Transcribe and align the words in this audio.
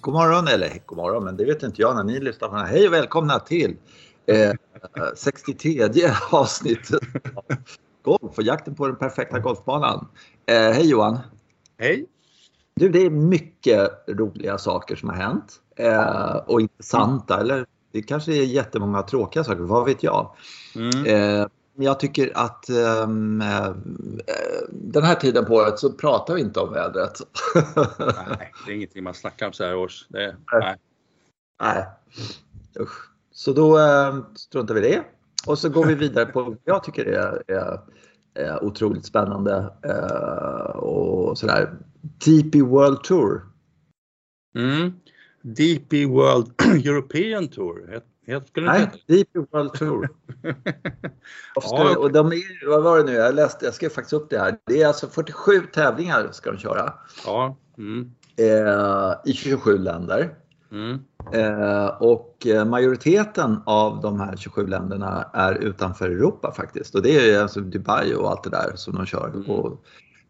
God 0.00 0.14
morgon, 0.14 0.48
eller 0.48 0.82
god 0.86 0.98
morgon, 0.98 1.24
men 1.24 1.36
det 1.36 1.44
vet 1.44 1.62
inte 1.62 1.82
jag 1.82 1.96
när 1.96 2.04
ni 2.04 2.20
lyssnar 2.20 2.48
på 2.48 2.54
den 2.54 2.66
här. 2.66 2.72
Hej 2.72 2.86
och 2.86 2.92
välkomna 2.92 3.38
till 3.38 3.76
eh, 4.26 4.52
63 5.16 5.88
avsnittet 6.30 7.02
av 7.34 7.44
Golf 8.02 8.38
och 8.38 8.42
jakten 8.42 8.74
på 8.74 8.86
den 8.86 8.96
perfekta 8.96 9.38
golfbanan. 9.38 10.08
Eh, 10.46 10.54
hej 10.54 10.90
Johan! 10.90 11.18
Hej! 11.78 12.06
Du, 12.74 12.88
det 12.88 13.06
är 13.06 13.10
mycket 13.10 13.90
roliga 14.08 14.58
saker 14.58 14.96
som 14.96 15.08
har 15.08 15.16
hänt 15.16 15.60
eh, 15.76 16.36
och 16.36 16.60
intressanta, 16.60 17.40
eller 17.40 17.66
det 17.92 18.02
kanske 18.02 18.32
är 18.32 18.44
jättemånga 18.44 19.02
tråkiga 19.02 19.44
saker, 19.44 19.60
vad 19.60 19.84
vet 19.84 20.02
jag? 20.02 20.30
Mm. 20.74 21.06
Eh, 21.78 21.84
jag 21.84 22.00
tycker 22.00 22.32
att 22.34 22.70
um, 23.04 23.42
den 24.68 25.02
här 25.02 25.14
tiden 25.14 25.44
på 25.44 25.54
året 25.54 25.78
så 25.78 25.92
pratar 25.92 26.34
vi 26.34 26.40
inte 26.40 26.60
om 26.60 26.72
vädret. 26.72 27.20
nej, 27.98 28.52
det 28.66 28.72
är 28.72 28.76
ingenting 28.76 29.04
man 29.04 29.14
snackar 29.14 29.46
om 29.46 29.52
så 29.52 29.64
här 29.64 29.76
års. 29.76 30.06
Det, 30.08 30.36
nej. 30.52 30.76
nej. 31.62 31.86
Usch. 32.80 33.10
Så 33.32 33.52
då 33.52 33.78
uh, 33.78 34.24
struntar 34.34 34.74
vi 34.74 34.80
det. 34.80 35.04
Och 35.46 35.58
så 35.58 35.68
går 35.68 35.86
vi 35.86 35.94
vidare 35.94 36.26
på 36.26 36.56
jag 36.64 36.84
tycker 36.84 37.06
är, 37.06 37.42
är, 37.46 37.80
är 38.34 38.64
otroligt 38.64 39.04
spännande 39.04 39.72
uh, 39.86 40.76
och 40.76 41.38
sådär. 41.38 41.74
DP 42.24 42.62
World 42.62 43.02
Tour. 43.02 43.42
Mm. 44.54 44.92
DP 45.42 46.06
World 46.06 46.52
European 46.86 47.48
Tour 47.48 48.02
Helt 48.26 48.56
Nej, 48.56 48.90
Deep 49.06 49.28
World 49.50 49.72
Tour. 49.72 50.08
ja, 51.54 51.96
och 51.98 52.12
de 52.12 52.32
är, 52.32 52.68
vad 52.68 52.82
var 52.82 52.98
det 52.98 53.04
nu? 53.04 53.12
Jag 53.12 53.34
läste, 53.34 53.64
jag 53.64 53.74
skrev 53.74 53.88
faktiskt 53.88 54.12
upp 54.12 54.30
det 54.30 54.38
här. 54.38 54.58
Det 54.66 54.82
är 54.82 54.86
alltså 54.86 55.08
47 55.08 55.60
tävlingar 55.72 56.28
ska 56.32 56.52
de 56.52 56.58
köra. 56.58 56.92
Ja. 57.26 57.56
Mm. 57.78 58.10
Eh, 58.36 59.14
I 59.24 59.32
27 59.32 59.78
länder. 59.78 60.34
Mm. 60.72 60.98
Eh, 61.32 61.86
och 61.86 62.46
eh, 62.46 62.64
majoriteten 62.64 63.62
av 63.66 64.00
de 64.00 64.20
här 64.20 64.36
27 64.36 64.66
länderna 64.66 65.30
är 65.32 65.54
utanför 65.54 66.10
Europa 66.10 66.52
faktiskt. 66.52 66.94
Och 66.94 67.02
det 67.02 67.30
är 67.30 67.42
alltså 67.42 67.60
Dubai 67.60 68.14
och 68.14 68.30
allt 68.30 68.44
det 68.44 68.50
där 68.50 68.72
som 68.74 68.94
de 68.94 69.06
kör. 69.06 69.28
Mm. 69.28 69.50
Och 69.50 69.84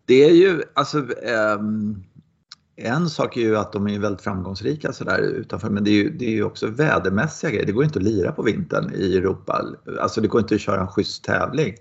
det 0.04 0.24
är 0.24 0.34
ju 0.34 0.62
alltså 0.74 0.98
ehm, 1.22 2.02
en 2.80 3.10
sak 3.10 3.36
är 3.36 3.40
ju 3.40 3.56
att 3.56 3.72
de 3.72 3.88
är 3.88 3.98
väldigt 3.98 4.22
framgångsrika 4.22 4.92
sådär 4.92 5.18
utanför 5.18 5.70
men 5.70 5.84
det 5.84 5.90
är, 5.90 5.94
ju, 5.94 6.10
det 6.10 6.24
är 6.24 6.30
ju 6.30 6.44
också 6.44 6.66
vädermässiga 6.66 7.50
grejer. 7.50 7.66
Det 7.66 7.72
går 7.72 7.84
inte 7.84 7.98
att 7.98 8.04
lira 8.04 8.32
på 8.32 8.42
vintern 8.42 8.92
i 8.94 9.16
Europa. 9.16 9.64
Alltså 10.00 10.20
det 10.20 10.28
går 10.28 10.40
inte 10.40 10.54
att 10.54 10.60
köra 10.60 10.80
en 10.80 10.88
schysst 10.88 11.24
tävling. 11.24 11.74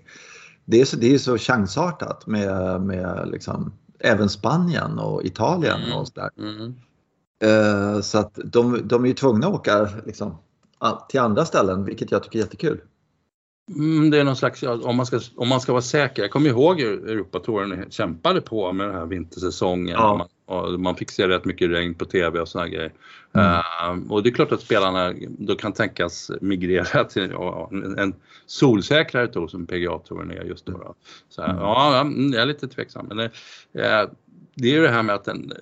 Det 0.64 0.80
är 0.80 0.84
så, 0.84 0.96
det 0.96 1.14
är 1.14 1.18
så 1.18 1.38
chansartat 1.38 2.26
med, 2.26 2.80
med 2.80 3.28
liksom, 3.32 3.72
även 3.98 4.28
Spanien 4.28 4.98
och 4.98 5.24
Italien 5.24 5.82
mm. 5.82 5.96
och 5.96 6.08
sådär. 6.08 6.30
Mm. 6.38 6.74
Uh, 7.44 8.00
så 8.00 8.18
att 8.18 8.38
de, 8.44 8.80
de 8.84 9.04
är 9.04 9.08
ju 9.08 9.14
tvungna 9.14 9.46
att 9.46 9.54
åka 9.54 9.88
liksom, 10.06 10.36
till 11.08 11.20
andra 11.20 11.44
ställen 11.44 11.84
vilket 11.84 12.10
jag 12.10 12.22
tycker 12.22 12.38
är 12.38 12.42
jättekul. 12.42 12.80
Mm, 13.74 14.10
det 14.10 14.20
är 14.20 14.24
någon 14.24 14.36
slags, 14.36 14.62
om 14.62 14.96
man, 14.96 15.06
ska, 15.06 15.20
om 15.36 15.48
man 15.48 15.60
ska 15.60 15.72
vara 15.72 15.82
säker, 15.82 16.22
jag 16.22 16.30
kommer 16.30 16.48
ihåg 16.50 16.80
hur 16.80 17.08
Europatouren 17.08 17.90
kämpade 17.90 18.40
på 18.40 18.72
med 18.72 18.86
den 18.86 18.94
här 18.94 19.06
vintersäsongen. 19.06 19.94
Ja. 19.98 20.16
Man, 20.16 20.28
och 20.50 20.80
man 20.80 20.96
fick 20.96 21.10
se 21.10 21.28
rätt 21.28 21.44
mycket 21.44 21.70
regn 21.70 21.94
på 21.94 22.04
TV 22.04 22.40
och 22.40 22.48
sådana 22.48 22.68
grejer. 22.68 22.92
Mm. 23.32 23.46
Uh, 23.46 24.12
och 24.12 24.22
det 24.22 24.28
är 24.28 24.34
klart 24.34 24.52
att 24.52 24.60
spelarna 24.60 25.14
då 25.28 25.54
kan 25.54 25.72
tänkas 25.72 26.30
migrera 26.40 27.04
till 27.08 27.32
en 27.98 28.14
solsäkrare 28.46 29.28
tour 29.28 29.48
som 29.48 29.66
PGA-touren 29.66 30.30
är 30.30 30.44
just 30.44 30.66
då. 30.66 30.72
då. 30.72 30.94
Så, 31.28 31.42
mm. 31.42 31.56
Ja, 31.56 32.00
mm, 32.00 32.32
jag 32.32 32.42
är 32.42 32.46
lite 32.46 32.68
tveksam. 32.68 33.06
Men 33.08 33.16
det, 33.16 33.24
uh, 33.24 34.10
det 34.54 34.68
är 34.68 34.72
ju 34.72 34.82
det 34.82 34.88
här 34.88 35.02
med 35.02 35.14
att 35.14 35.24
den, 35.24 35.52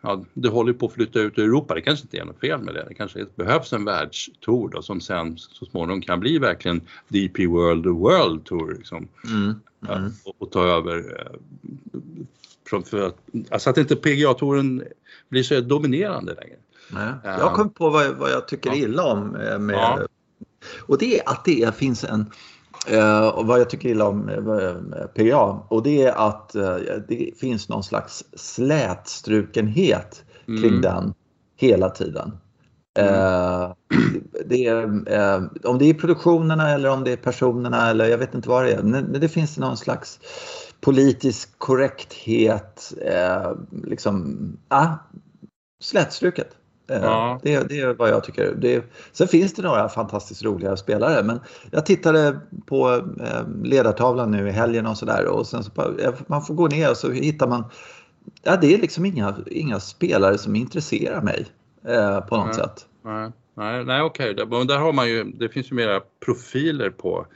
ja, 0.00 0.24
det 0.34 0.48
håller 0.48 0.72
på 0.72 0.86
att 0.86 0.92
flytta 0.92 1.20
ut 1.20 1.38
i 1.38 1.40
Europa. 1.40 1.74
Det 1.74 1.80
kanske 1.80 2.04
inte 2.04 2.18
är 2.18 2.24
något 2.24 2.40
fel 2.40 2.60
med 2.60 2.74
det. 2.74 2.84
Det 2.88 2.94
kanske 2.94 3.26
behövs 3.34 3.72
en 3.72 3.84
världstour 3.84 4.68
då, 4.68 4.82
som 4.82 5.00
sen 5.00 5.38
så 5.38 5.66
småningom 5.66 6.02
kan 6.02 6.20
bli 6.20 6.38
verkligen 6.38 6.80
DP 7.08 7.46
World 7.46 7.86
World 7.86 8.44
Tour. 8.44 8.74
Liksom. 8.74 9.08
Mm. 9.24 9.54
Mm. 9.88 10.12
och, 10.24 10.34
och, 10.38 10.50
ta 10.50 10.64
över. 10.64 11.20
Eh, 11.20 12.82
för 12.84 13.06
att, 13.06 13.16
alltså 13.50 13.70
att 13.70 13.78
inte 13.78 13.96
PGA-touren 13.96 14.82
blir 15.28 15.42
så 15.42 15.60
dominerande 15.60 16.34
längre. 16.34 16.56
Nej. 16.92 17.12
Jag 17.24 17.54
kom 17.54 17.70
på 17.70 17.90
vad, 17.90 18.16
vad 18.16 18.30
jag 18.30 18.48
tycker 18.48 18.70
ja. 18.70 18.76
illa 18.76 19.04
om 19.04 19.36
eh, 19.36 19.58
med 19.58 19.76
ja. 19.76 20.06
och 20.80 20.98
det 20.98 21.18
är 21.18 21.28
att 21.28 21.44
det 21.44 21.76
finns 21.76 22.04
en 22.04 22.30
och 23.34 23.46
vad 23.46 23.60
jag 23.60 23.70
tycker 23.70 23.88
illa 23.88 24.08
om 24.08 24.28
uh, 24.28 25.06
PGA 25.14 25.62
och 25.68 25.82
det 25.82 26.02
är 26.02 26.28
att 26.28 26.52
det 27.08 27.38
finns 27.40 27.68
någon 27.68 27.82
slags 27.82 28.24
slätstrukenhet 28.34 30.24
mm. 30.48 30.62
kring 30.62 30.80
den 30.80 31.14
hela 31.56 31.90
tiden. 31.90 32.32
Mm. 32.98 33.72
det 34.46 34.66
är, 34.66 34.84
om 35.66 35.78
det 35.78 35.84
är 35.84 35.94
produktionerna 35.94 36.70
eller 36.70 36.90
om 36.90 37.04
det 37.04 37.12
är 37.12 37.16
personerna 37.16 37.90
eller 37.90 38.08
jag 38.08 38.18
vet 38.18 38.34
inte 38.34 38.48
vad 38.48 38.64
det 38.64 38.72
är. 38.72 38.82
Men 38.82 39.12
det 39.12 39.28
finns 39.28 39.58
någon 39.58 39.76
slags 39.76 40.20
politisk 40.80 41.58
korrekthet, 41.58 42.92
liksom, 43.84 44.38
ah, 44.68 44.88
slätstruket. 45.82 46.59
Eh, 46.90 47.02
ja. 47.02 47.40
Det, 47.42 47.68
det, 47.68 47.80
är 47.80 47.94
vad 47.94 48.08
jag 48.08 48.24
tycker. 48.24 48.54
Det, 48.54 48.84
sen 49.12 49.28
finns 49.28 49.54
det 49.54 49.62
några 49.62 49.88
fantastiskt 49.88 50.44
roliga 50.44 50.76
spelare 50.76 51.22
men 51.22 51.40
jag 51.70 51.86
tittade 51.86 52.40
på 52.66 52.94
eh, 53.20 53.62
ledartavlan 53.62 54.30
nu 54.30 54.48
i 54.48 54.50
helgen 54.50 54.86
och 54.86 54.96
sådär 54.96 55.26
och 55.26 55.46
sen 55.46 55.64
så 55.64 55.70
man 56.26 56.42
får 56.42 56.54
gå 56.54 56.68
ner 56.68 56.90
och 56.90 56.96
så 56.96 57.10
hittar 57.10 57.48
man 57.48 57.64
Ja, 58.42 58.56
det 58.56 58.74
är 58.74 58.78
liksom 58.78 59.04
inga, 59.04 59.36
inga 59.46 59.80
spelare 59.80 60.38
som 60.38 60.56
intresserar 60.56 61.22
mig 61.22 61.46
eh, 61.84 62.20
på 62.20 62.36
något 62.36 62.46
nej, 62.46 62.54
sätt. 62.54 62.86
Nej, 63.04 63.30
nej, 63.54 63.84
nej 63.84 64.02
okej. 64.02 64.30
Okay. 64.30 64.44
Där, 64.44 64.64
där 64.64 64.78
har 64.78 64.92
man 64.92 65.08
ju, 65.08 65.24
det 65.24 65.48
finns 65.48 65.70
ju 65.70 65.74
mera 65.74 66.00
profiler 66.24 66.90
på 66.90 67.26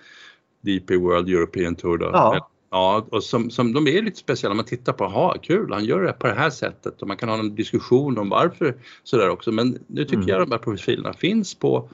DP 0.60 0.96
World 0.96 1.28
European 1.28 1.74
Tour 1.74 1.98
då. 1.98 2.10
Ja. 2.12 2.50
Ja, 2.74 3.06
och 3.10 3.22
som, 3.22 3.50
som 3.50 3.72
de 3.72 3.88
är 3.88 4.02
lite 4.02 4.18
speciella. 4.18 4.54
Man 4.54 4.64
tittar 4.64 4.92
på, 4.92 5.04
ha 5.04 5.34
kul, 5.42 5.72
han 5.72 5.84
gör 5.84 6.02
det 6.02 6.12
på 6.12 6.26
det 6.26 6.34
här 6.34 6.50
sättet 6.50 7.02
och 7.02 7.08
man 7.08 7.16
kan 7.16 7.28
ha 7.28 7.38
en 7.38 7.54
diskussion 7.54 8.18
om 8.18 8.28
varför 8.28 8.74
sådär 9.04 9.28
också. 9.28 9.52
Men 9.52 9.78
nu 9.86 10.04
tycker 10.04 10.16
mm. 10.16 10.28
jag 10.28 10.40
de 10.40 10.50
här 10.50 10.58
profilerna 10.58 11.12
finns 11.12 11.54
på, 11.54 11.88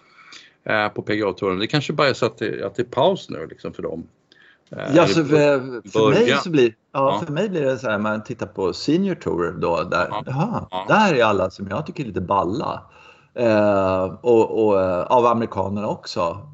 eh, 0.64 0.88
på 0.88 1.02
PGA-touren. 1.02 1.58
Det 1.58 1.66
kanske 1.66 1.92
bara 1.92 2.08
är 2.08 2.14
så 2.14 2.26
att 2.26 2.38
det, 2.38 2.66
att 2.66 2.74
det 2.74 2.82
är 2.82 2.86
paus 2.86 3.30
nu 3.30 3.46
liksom 3.50 3.72
för 3.72 3.82
dem. 3.82 4.06
Eh, 4.70 4.94
ja, 4.94 5.06
så 5.06 5.24
för, 5.24 5.88
för, 5.90 6.10
mig 6.10 6.38
så 6.44 6.50
blir, 6.50 6.74
ja, 6.92 7.20
ja, 7.20 7.26
för 7.26 7.32
mig 7.32 7.48
blir 7.48 7.62
det 7.62 7.78
så 7.78 7.90
här, 7.90 7.98
man 7.98 8.24
tittar 8.24 8.46
på 8.46 8.72
Senior 8.72 9.14
Tour 9.14 9.52
då, 9.60 9.82
där, 9.82 10.08
ja. 10.10 10.24
Aha, 10.28 10.68
ja. 10.70 10.84
där 10.88 11.14
är 11.14 11.24
alla 11.24 11.50
som 11.50 11.68
jag 11.68 11.86
tycker 11.86 12.02
är 12.02 12.08
lite 12.08 12.20
balla. 12.20 12.82
Eh, 13.34 14.04
och, 14.20 14.66
och 14.66 14.80
eh, 14.80 15.02
av 15.02 15.26
amerikanerna 15.26 15.88
också. 15.88 16.46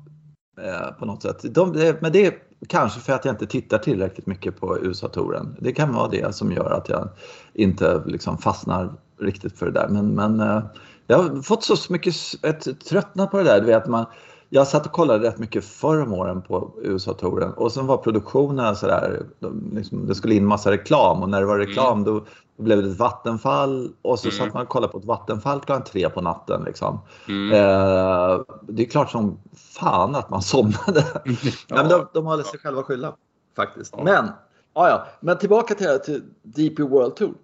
Eh, 0.60 0.91
på 0.98 1.06
något 1.06 1.22
sätt. 1.22 1.54
De, 1.54 1.72
det, 1.72 2.03
men 2.03 2.12
det 2.12 2.45
Kanske 2.69 3.00
för 3.00 3.12
att 3.12 3.25
jag 3.25 3.32
inte 3.32 3.47
tittar 3.47 3.78
tillräckligt 3.78 4.27
mycket 4.27 4.60
på 4.60 4.78
USA-touren. 4.78 5.56
Det 5.60 5.72
kan 5.72 5.94
vara 5.94 6.09
det 6.09 6.34
som 6.34 6.53
gör 6.53 6.71
att 6.71 6.88
jag 6.88 7.09
inte 7.54 8.03
liksom 8.06 8.38
fastnar 8.38 8.93
riktigt 9.21 9.59
för 9.59 9.66
det 9.66 9.72
där. 9.72 9.88
Men, 9.88 10.15
men 10.15 10.41
eh, 10.41 10.62
jag 11.06 11.19
har 11.19 11.43
fått 11.43 11.65
så 11.65 11.93
mycket 11.93 12.15
ett, 12.43 12.87
tröttnat 12.88 13.31
på 13.31 13.37
det 13.38 13.44
där. 13.44 13.60
Du 13.60 13.66
vet, 13.66 13.87
man, 13.87 14.06
jag 14.48 14.66
satt 14.66 14.86
och 14.86 14.92
kollade 14.92 15.28
rätt 15.28 15.38
mycket 15.38 15.64
förr 15.64 16.02
om 16.02 16.12
åren 16.12 16.42
på 16.42 16.74
USA-touren 16.82 17.52
och 17.52 17.72
sen 17.72 17.86
var 17.86 17.96
produktionerna 17.96 18.74
sådär, 18.74 19.26
liksom, 19.72 20.06
det 20.06 20.14
skulle 20.14 20.34
in 20.34 20.46
massa 20.46 20.70
reklam 20.70 21.22
och 21.22 21.28
när 21.28 21.40
det 21.40 21.46
var 21.46 21.58
reklam 21.58 21.92
mm. 21.92 22.04
då, 22.04 22.24
då 22.56 22.62
blev 22.62 22.82
det 22.82 22.90
ett 22.90 22.98
vattenfall 22.98 23.92
och 24.02 24.18
så 24.18 24.28
mm. 24.28 24.38
satt 24.38 24.54
man 24.54 24.62
och 24.62 24.68
kollade 24.68 24.92
på 24.92 24.98
ett 24.98 25.04
vattenfall 25.04 25.60
klockan 25.60 25.84
tre 25.84 26.10
på 26.10 26.20
natten. 26.20 26.62
Liksom. 26.64 26.98
Mm. 27.28 27.52
Eh, 27.52 28.40
det 28.69 28.82
är 28.82 28.90
klart 28.90 29.10
som 29.10 29.38
fan 29.54 30.14
att 30.14 30.31
man 30.31 30.43
somnade. 30.43 31.04
ja. 31.69 31.76
men 31.76 31.88
de, 31.88 32.08
de 32.12 32.26
håller 32.26 32.44
sig 32.44 32.58
själva 32.58 32.82
skylla 32.82 33.16
faktiskt. 33.56 33.94
Ja. 33.96 34.04
Men, 34.04 34.31
ja, 34.75 34.88
ja. 34.88 35.06
men 35.20 35.38
tillbaka 35.38 35.75
till, 35.75 35.99
till 36.04 36.22
DP 36.42 36.82
World 36.82 37.16
Tour. 37.16 37.34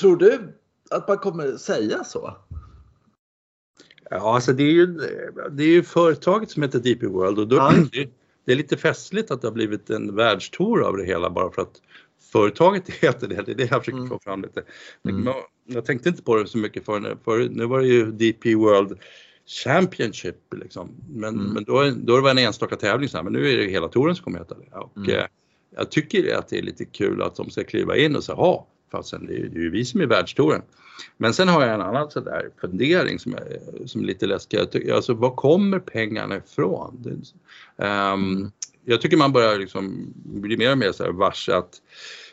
Tror 0.00 0.16
du 0.16 0.54
att 0.90 1.08
man 1.08 1.18
kommer 1.18 1.56
säga 1.56 2.04
så? 2.04 2.36
Ja, 4.10 4.34
alltså 4.34 4.52
det 4.52 4.62
är 4.62 4.72
ju, 4.72 4.86
det 5.50 5.62
är 5.62 5.68
ju 5.68 5.82
företaget 5.82 6.50
som 6.50 6.62
heter 6.62 6.78
DP 6.78 7.06
World 7.06 7.38
och 7.38 7.48
då, 7.48 7.56
ja. 7.56 7.72
det, 7.92 8.08
det, 8.44 8.52
är 8.52 8.56
lite 8.56 8.76
festligt 8.76 9.30
att 9.30 9.40
det 9.40 9.48
har 9.48 9.52
blivit 9.52 9.90
en 9.90 10.16
världstour 10.16 10.82
av 10.82 10.96
det 10.96 11.04
hela 11.04 11.30
bara 11.30 11.50
för 11.50 11.62
att 11.62 11.82
företaget 12.32 12.90
heter 13.00 13.28
det. 13.28 13.42
Det 13.42 13.52
är 13.52 13.56
det 13.56 13.70
jag 13.70 13.80
försöker 13.80 13.98
mm. 13.98 14.08
få 14.08 14.18
fram 14.18 14.42
lite. 14.42 14.62
Mm. 15.08 15.34
Jag 15.66 15.84
tänkte 15.84 16.08
inte 16.08 16.22
på 16.22 16.36
det 16.36 16.46
så 16.46 16.58
mycket 16.58 16.84
för, 16.84 17.16
för 17.24 17.48
nu 17.48 17.66
var 17.66 17.80
det 17.80 17.86
ju 17.86 18.10
DP 18.10 18.54
World 18.54 18.98
Championship 19.46 20.54
liksom. 20.54 20.90
Men, 21.08 21.34
mm. 21.34 21.52
men 21.52 21.64
då, 21.64 21.90
då 21.96 22.20
var 22.20 22.22
det 22.34 22.40
en 22.40 22.46
enstaka 22.46 22.76
tävling 22.76 23.08
så 23.08 23.16
här, 23.16 23.24
men 23.24 23.32
nu 23.32 23.50
är 23.52 23.56
det 23.56 23.70
hela 23.70 23.88
touren 23.88 24.16
som 24.16 24.24
kommer 24.24 24.38
heta 24.38 24.54
det. 24.54 24.76
Och 24.76 24.96
mm. 24.96 25.10
eh, 25.10 25.26
jag 25.76 25.90
tycker 25.90 26.36
att 26.36 26.48
det 26.48 26.58
är 26.58 26.62
lite 26.62 26.84
kul 26.84 27.22
att 27.22 27.36
de 27.36 27.50
ska 27.50 27.64
kliva 27.64 27.96
in 27.96 28.16
och 28.16 28.24
säga, 28.24 28.36
ja, 28.38 28.66
fastän 28.92 29.26
det 29.26 29.34
är 29.34 29.38
ju 29.38 29.70
vi 29.70 29.84
som 29.84 30.00
är 30.00 30.06
världstouren. 30.06 30.62
Men 31.16 31.34
sen 31.34 31.48
har 31.48 31.62
jag 31.62 31.74
en 31.74 31.80
annan 31.80 32.10
sådär 32.10 32.50
fundering 32.60 33.18
som 33.18 33.34
är, 33.34 33.86
som 33.86 34.00
är 34.00 34.06
lite 34.06 34.26
läskig. 34.26 34.90
Alltså 34.90 35.14
var 35.14 35.30
kommer 35.30 35.78
pengarna 35.78 36.36
ifrån? 36.36 37.22
Um, 37.76 38.50
jag 38.84 39.00
tycker 39.00 39.16
man 39.16 39.32
börjar 39.32 39.58
liksom 39.58 40.12
bli 40.24 40.56
mer 40.56 40.72
och 40.72 40.78
mer 40.78 40.92
så 40.92 41.04
här 41.04 41.12
varse 41.12 41.56
att 41.56 41.80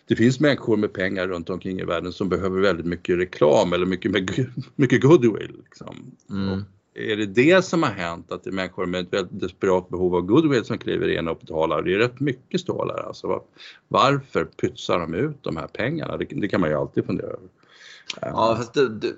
det 0.07 0.15
finns 0.15 0.39
människor 0.39 0.77
med 0.77 0.94
pengar 0.94 1.27
runt 1.27 1.50
omkring 1.50 1.80
i 1.80 1.83
världen 1.83 2.13
som 2.13 2.30
behöver 2.30 2.62
väldigt 2.62 2.86
mycket 2.86 3.18
reklam 3.18 3.74
eller 3.74 3.86
mycket, 3.86 4.12
mycket 4.75 5.01
goodwill. 5.01 5.56
Liksom. 5.63 6.16
Mm. 6.30 6.63
Är 6.95 7.16
det 7.16 7.25
det 7.25 7.66
som 7.66 7.83
har 7.83 7.89
hänt, 7.89 8.31
att 8.31 8.44
det 8.44 8.50
är 8.50 8.51
människor 8.51 8.86
med 8.86 9.01
ett 9.01 9.13
väldigt 9.13 9.39
desperat 9.39 9.89
behov 9.89 10.16
av 10.16 10.21
goodwill 10.21 10.66
som 10.66 10.77
kliver 10.77 11.07
in 11.07 11.27
och 11.27 11.38
betalar? 11.38 11.81
Det 11.81 11.94
är 11.94 11.98
rätt 11.98 12.19
mycket 12.19 12.62
stålar 12.62 13.04
alltså. 13.07 13.44
Varför 13.88 14.45
pytsar 14.45 15.00
de 15.00 15.13
ut 15.13 15.38
de 15.42 15.57
här 15.57 15.68
pengarna? 15.68 16.18
Det, 16.18 16.25
det 16.25 16.48
kan 16.48 16.62
man 16.62 16.69
ju 16.69 16.75
alltid 16.75 17.06
fundera 17.06 17.27
över. 17.27 17.48
Ja, 18.22 18.56
fast 18.58 18.74
det, 18.74 18.90
det, 18.90 19.14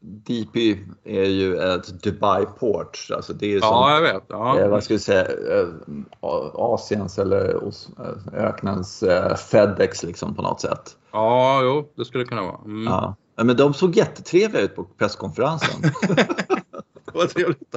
DP 0.00 0.78
är 1.04 1.24
ju 1.24 1.58
ett 1.58 2.02
Dubai 2.02 2.46
Port. 2.58 3.08
Alltså 3.16 3.32
det 3.32 3.54
är 3.54 3.60
som, 3.60 3.68
ja, 3.68 3.94
jag 3.94 4.02
vet. 4.02 4.24
Ja. 4.28 4.58
Eh, 4.58 4.68
vad 4.68 4.84
ska 4.84 4.94
vi 4.94 5.00
säga, 5.00 5.24
eh, 5.24 5.68
Asiens 6.54 7.18
eller 7.18 7.54
eh, 7.54 8.44
öknens 8.44 9.02
eh, 9.02 9.36
Fedex 9.36 10.02
liksom 10.02 10.34
på 10.34 10.42
något 10.42 10.60
sätt. 10.60 10.96
Ja, 11.12 11.60
jo, 11.62 11.92
det 11.96 12.04
skulle 12.04 12.24
det 12.24 12.28
kunna 12.28 12.42
vara. 12.42 12.60
Mm. 12.64 12.84
Ja. 12.84 13.16
Men 13.44 13.56
de 13.56 13.74
såg 13.74 13.96
jättetrevliga 13.96 14.62
ut 14.62 14.76
på 14.76 14.84
presskonferensen. 14.84 15.92
Vad 17.14 17.28
trevligt. 17.28 17.74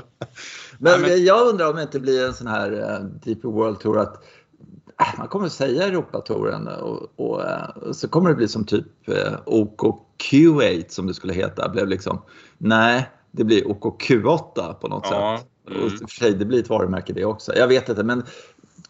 Men, 0.78 1.02
men, 1.02 1.26
jag 1.26 1.48
undrar 1.48 1.70
om 1.70 1.76
det 1.76 1.82
inte 1.82 2.00
blir 2.00 2.28
en 2.28 2.34
sån 2.34 2.48
här 2.48 3.00
DP 3.26 3.48
World 3.48 3.80
Tour 3.80 4.00
att 4.00 4.24
man 5.18 5.28
kommer 5.28 5.46
att 5.46 5.54
säga 5.54 5.88
Europatouren 5.88 6.68
och, 6.68 7.10
och 7.16 7.40
uh, 7.40 7.92
så 7.92 8.08
kommer 8.08 8.30
det 8.30 8.36
bli 8.36 8.48
som 8.48 8.66
typ 8.66 8.86
uh, 9.10 9.38
OKQ8 9.46 10.86
som 10.90 11.08
det 11.08 11.14
skulle 11.14 11.34
heta. 11.34 11.70
Blev 11.70 11.88
liksom, 11.88 12.22
nej, 12.58 13.10
det 13.32 13.44
blir 13.44 13.64
OKQ8 13.64 14.74
på 14.74 14.88
något 14.88 15.08
ja, 15.12 15.40
sätt. 15.40 15.48
Mm. 15.70 15.86
Och 15.86 15.92
för 15.92 16.08
sig, 16.08 16.34
det 16.34 16.46
blir 16.46 16.60
ett 16.60 16.70
varumärke 16.70 17.14
det 17.14 17.26
också. 17.26 17.56
Jag 17.56 17.68
vet 17.68 17.90
inte, 17.90 18.04
men 18.04 18.24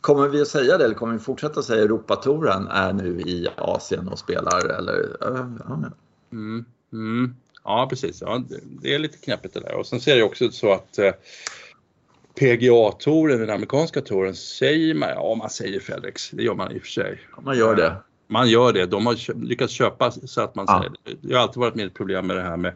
Kommer 0.05 0.27
vi 0.27 0.41
att 0.41 0.47
säga 0.47 0.77
det 0.77 0.85
eller 0.85 0.95
kommer 0.95 1.13
vi 1.13 1.19
fortsätta 1.19 1.63
säga 1.63 1.83
Europatouren 1.83 2.67
är 2.67 2.93
nu 2.93 3.21
i 3.21 3.47
Asien 3.57 4.07
och 4.07 4.19
spelar? 4.19 4.69
Eller, 4.69 5.17
ja, 5.19 5.27
mm, 6.31 6.65
mm. 6.93 7.35
Ja, 7.63 7.87
precis. 7.89 8.21
Ja, 8.21 8.43
det 8.81 8.95
är 8.95 8.99
lite 8.99 9.17
knäppigt 9.17 9.53
det 9.53 9.59
där. 9.59 9.75
Och 9.75 9.85
sen 9.85 10.01
ser 10.01 10.15
det 10.15 10.23
också 10.23 10.51
så 10.51 10.73
att 10.73 10.97
eh, 10.97 11.11
PGA-touren, 12.39 13.39
den 13.39 13.49
amerikanska 13.49 14.01
touren, 14.01 14.35
säger 14.35 14.93
man, 14.93 15.09
ja 15.09 15.35
man 15.35 15.49
säger 15.49 15.79
FedEx, 15.79 16.29
det 16.29 16.43
gör 16.43 16.55
man 16.55 16.71
i 16.71 16.77
och 16.77 16.81
för 16.81 16.89
sig. 16.89 17.19
Man 17.41 17.57
gör 17.57 17.75
det. 17.75 17.95
Man 18.27 18.49
gör 18.49 18.73
det, 18.73 18.85
de 18.85 19.05
har 19.05 19.45
lyckats 19.45 19.73
köpa 19.73 20.11
så 20.11 20.41
att 20.41 20.55
man 20.55 20.65
ja. 20.67 20.79
säger 20.79 20.95
det. 21.03 21.27
Det 21.27 21.35
har 21.35 21.41
alltid 21.41 21.59
varit 21.59 21.75
med 21.75 21.85
ett 21.85 21.93
problem 21.93 22.27
med 22.27 22.37
det 22.37 22.43
här 22.43 22.57
med 22.57 22.73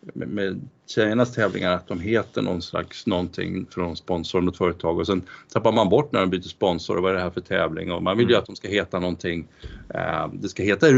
med, 0.00 0.28
med 0.28 0.68
tjejernas 0.86 1.34
tävlingar 1.34 1.72
att 1.72 1.88
de 1.88 2.00
heter 2.00 2.42
någon 2.42 2.62
slags 2.62 3.06
någonting 3.06 3.66
från 3.70 3.96
sponsor, 3.96 4.40
något 4.40 4.56
företag 4.56 4.98
och 4.98 5.06
sen 5.06 5.22
tappar 5.52 5.72
man 5.72 5.88
bort 5.88 6.12
när 6.12 6.20
de 6.20 6.30
byter 6.30 6.42
sponsor 6.42 6.96
och 6.96 7.02
vad 7.02 7.10
är 7.10 7.14
det 7.14 7.22
här 7.22 7.30
för 7.30 7.40
tävling 7.40 7.92
och 7.92 8.02
man 8.02 8.18
vill 8.18 8.28
ju 8.28 8.34
mm. 8.34 8.40
att 8.40 8.46
de 8.46 8.56
ska 8.56 8.68
heta 8.68 8.98
någonting. 9.00 9.48
Eh, 9.94 10.28
det 10.32 10.48
ska 10.48 10.62
heta 10.62 10.88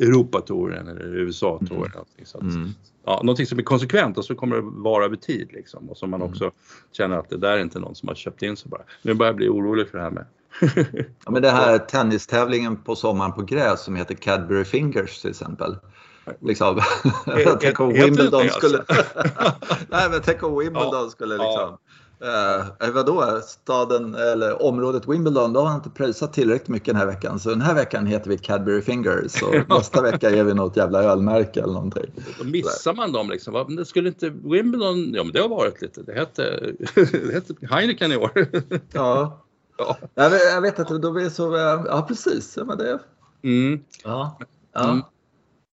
Europatouren 0.00 0.88
eller 0.88 1.16
USA-touren. 1.16 2.04
Mm. 2.40 2.54
mm. 2.56 2.70
ja, 3.04 3.20
någonting 3.22 3.46
som 3.46 3.58
är 3.58 3.62
konsekvent 3.62 4.18
och 4.18 4.24
så 4.24 4.34
kommer 4.34 4.56
det 4.56 4.62
vara 4.62 5.04
över 5.04 5.16
tid 5.16 5.48
liksom 5.52 5.90
och 5.90 5.96
som 5.96 6.10
man 6.10 6.20
mm. 6.20 6.32
också 6.32 6.50
känner 6.92 7.16
att 7.16 7.30
det 7.30 7.36
där 7.36 7.52
är 7.52 7.60
inte 7.60 7.78
någon 7.78 7.94
som 7.94 8.08
har 8.08 8.14
köpt 8.14 8.42
in 8.42 8.56
sig 8.56 8.70
bara. 8.70 8.82
Nu 9.02 9.14
börjar 9.14 9.28
jag 9.28 9.36
bli 9.36 9.48
orolig 9.48 9.88
för 9.88 9.98
det 9.98 10.04
här 10.04 10.10
med 10.10 10.24
ja, 11.24 11.30
men 11.30 11.42
det 11.42 11.50
här 11.50 11.78
tennistävlingen 11.78 12.76
på 12.76 12.96
sommaren 12.96 13.32
på 13.32 13.42
gräs 13.42 13.84
som 13.84 13.96
heter 13.96 14.14
Cadbury 14.14 14.64
Fingers 14.64 15.20
till 15.20 15.30
exempel. 15.30 15.76
Liksom. 16.40 16.80
tänk 17.60 17.80
om 17.80 17.88
Wimbledon 17.92 18.48
skulle... 18.48 18.84
Nej, 19.88 20.10
men 20.10 20.20
tänk 20.24 20.42
om 20.42 20.58
Wimbledon 20.58 21.10
skulle 21.10 21.34
liksom... 21.34 21.78
Eh, 22.22 22.90
vadå, 22.90 23.40
staden 23.44 24.14
eller 24.14 24.62
området 24.62 25.08
Wimbledon, 25.08 25.52
då 25.52 25.60
har 25.60 25.66
han 25.66 25.76
inte 25.76 25.90
pröjsat 25.90 26.32
tillräckligt 26.32 26.68
mycket 26.68 26.86
den 26.86 26.96
här 26.96 27.06
veckan. 27.06 27.40
Så 27.40 27.50
den 27.50 27.60
här 27.60 27.74
veckan 27.74 28.06
heter 28.06 28.30
vi 28.30 28.38
Cadbury 28.38 28.82
Fingers 28.82 29.42
och 29.42 29.54
nästa 29.68 30.02
vecka 30.02 30.30
är 30.30 30.44
vi 30.44 30.54
något 30.54 30.76
jävla 30.76 31.02
ölmärke 31.02 31.62
eller 31.62 31.72
någonting. 31.72 32.10
Då 32.38 32.44
missar 32.44 32.94
man 32.94 33.12
dem 33.12 33.30
liksom. 33.30 33.52
Men 33.52 33.76
det 33.76 33.84
skulle 33.84 34.08
inte 34.08 34.30
Wimbledon, 34.30 35.14
ja 35.14 35.24
men 35.24 35.32
det 35.32 35.40
har 35.40 35.48
varit 35.48 35.82
lite, 35.82 36.02
det 36.02 36.12
hette, 36.12 36.42
det 36.94 37.32
hette 37.32 37.54
Heineken 37.70 38.12
i 38.12 38.16
år. 38.16 38.30
ja. 38.92 39.42
ja. 39.78 39.96
Jag, 40.14 40.30
vet, 40.30 40.42
jag 40.54 40.60
vet 40.60 40.78
inte, 40.78 40.98
då 40.98 41.12
blir 41.12 41.28
så, 41.28 41.56
ja 41.88 42.04
precis. 42.08 42.54
Ja, 42.56 42.64
men 42.64 42.78
det, 42.78 42.98
mm. 43.42 43.84
ja. 44.04 44.38
ja. 44.72 44.90
Mm. 44.90 45.02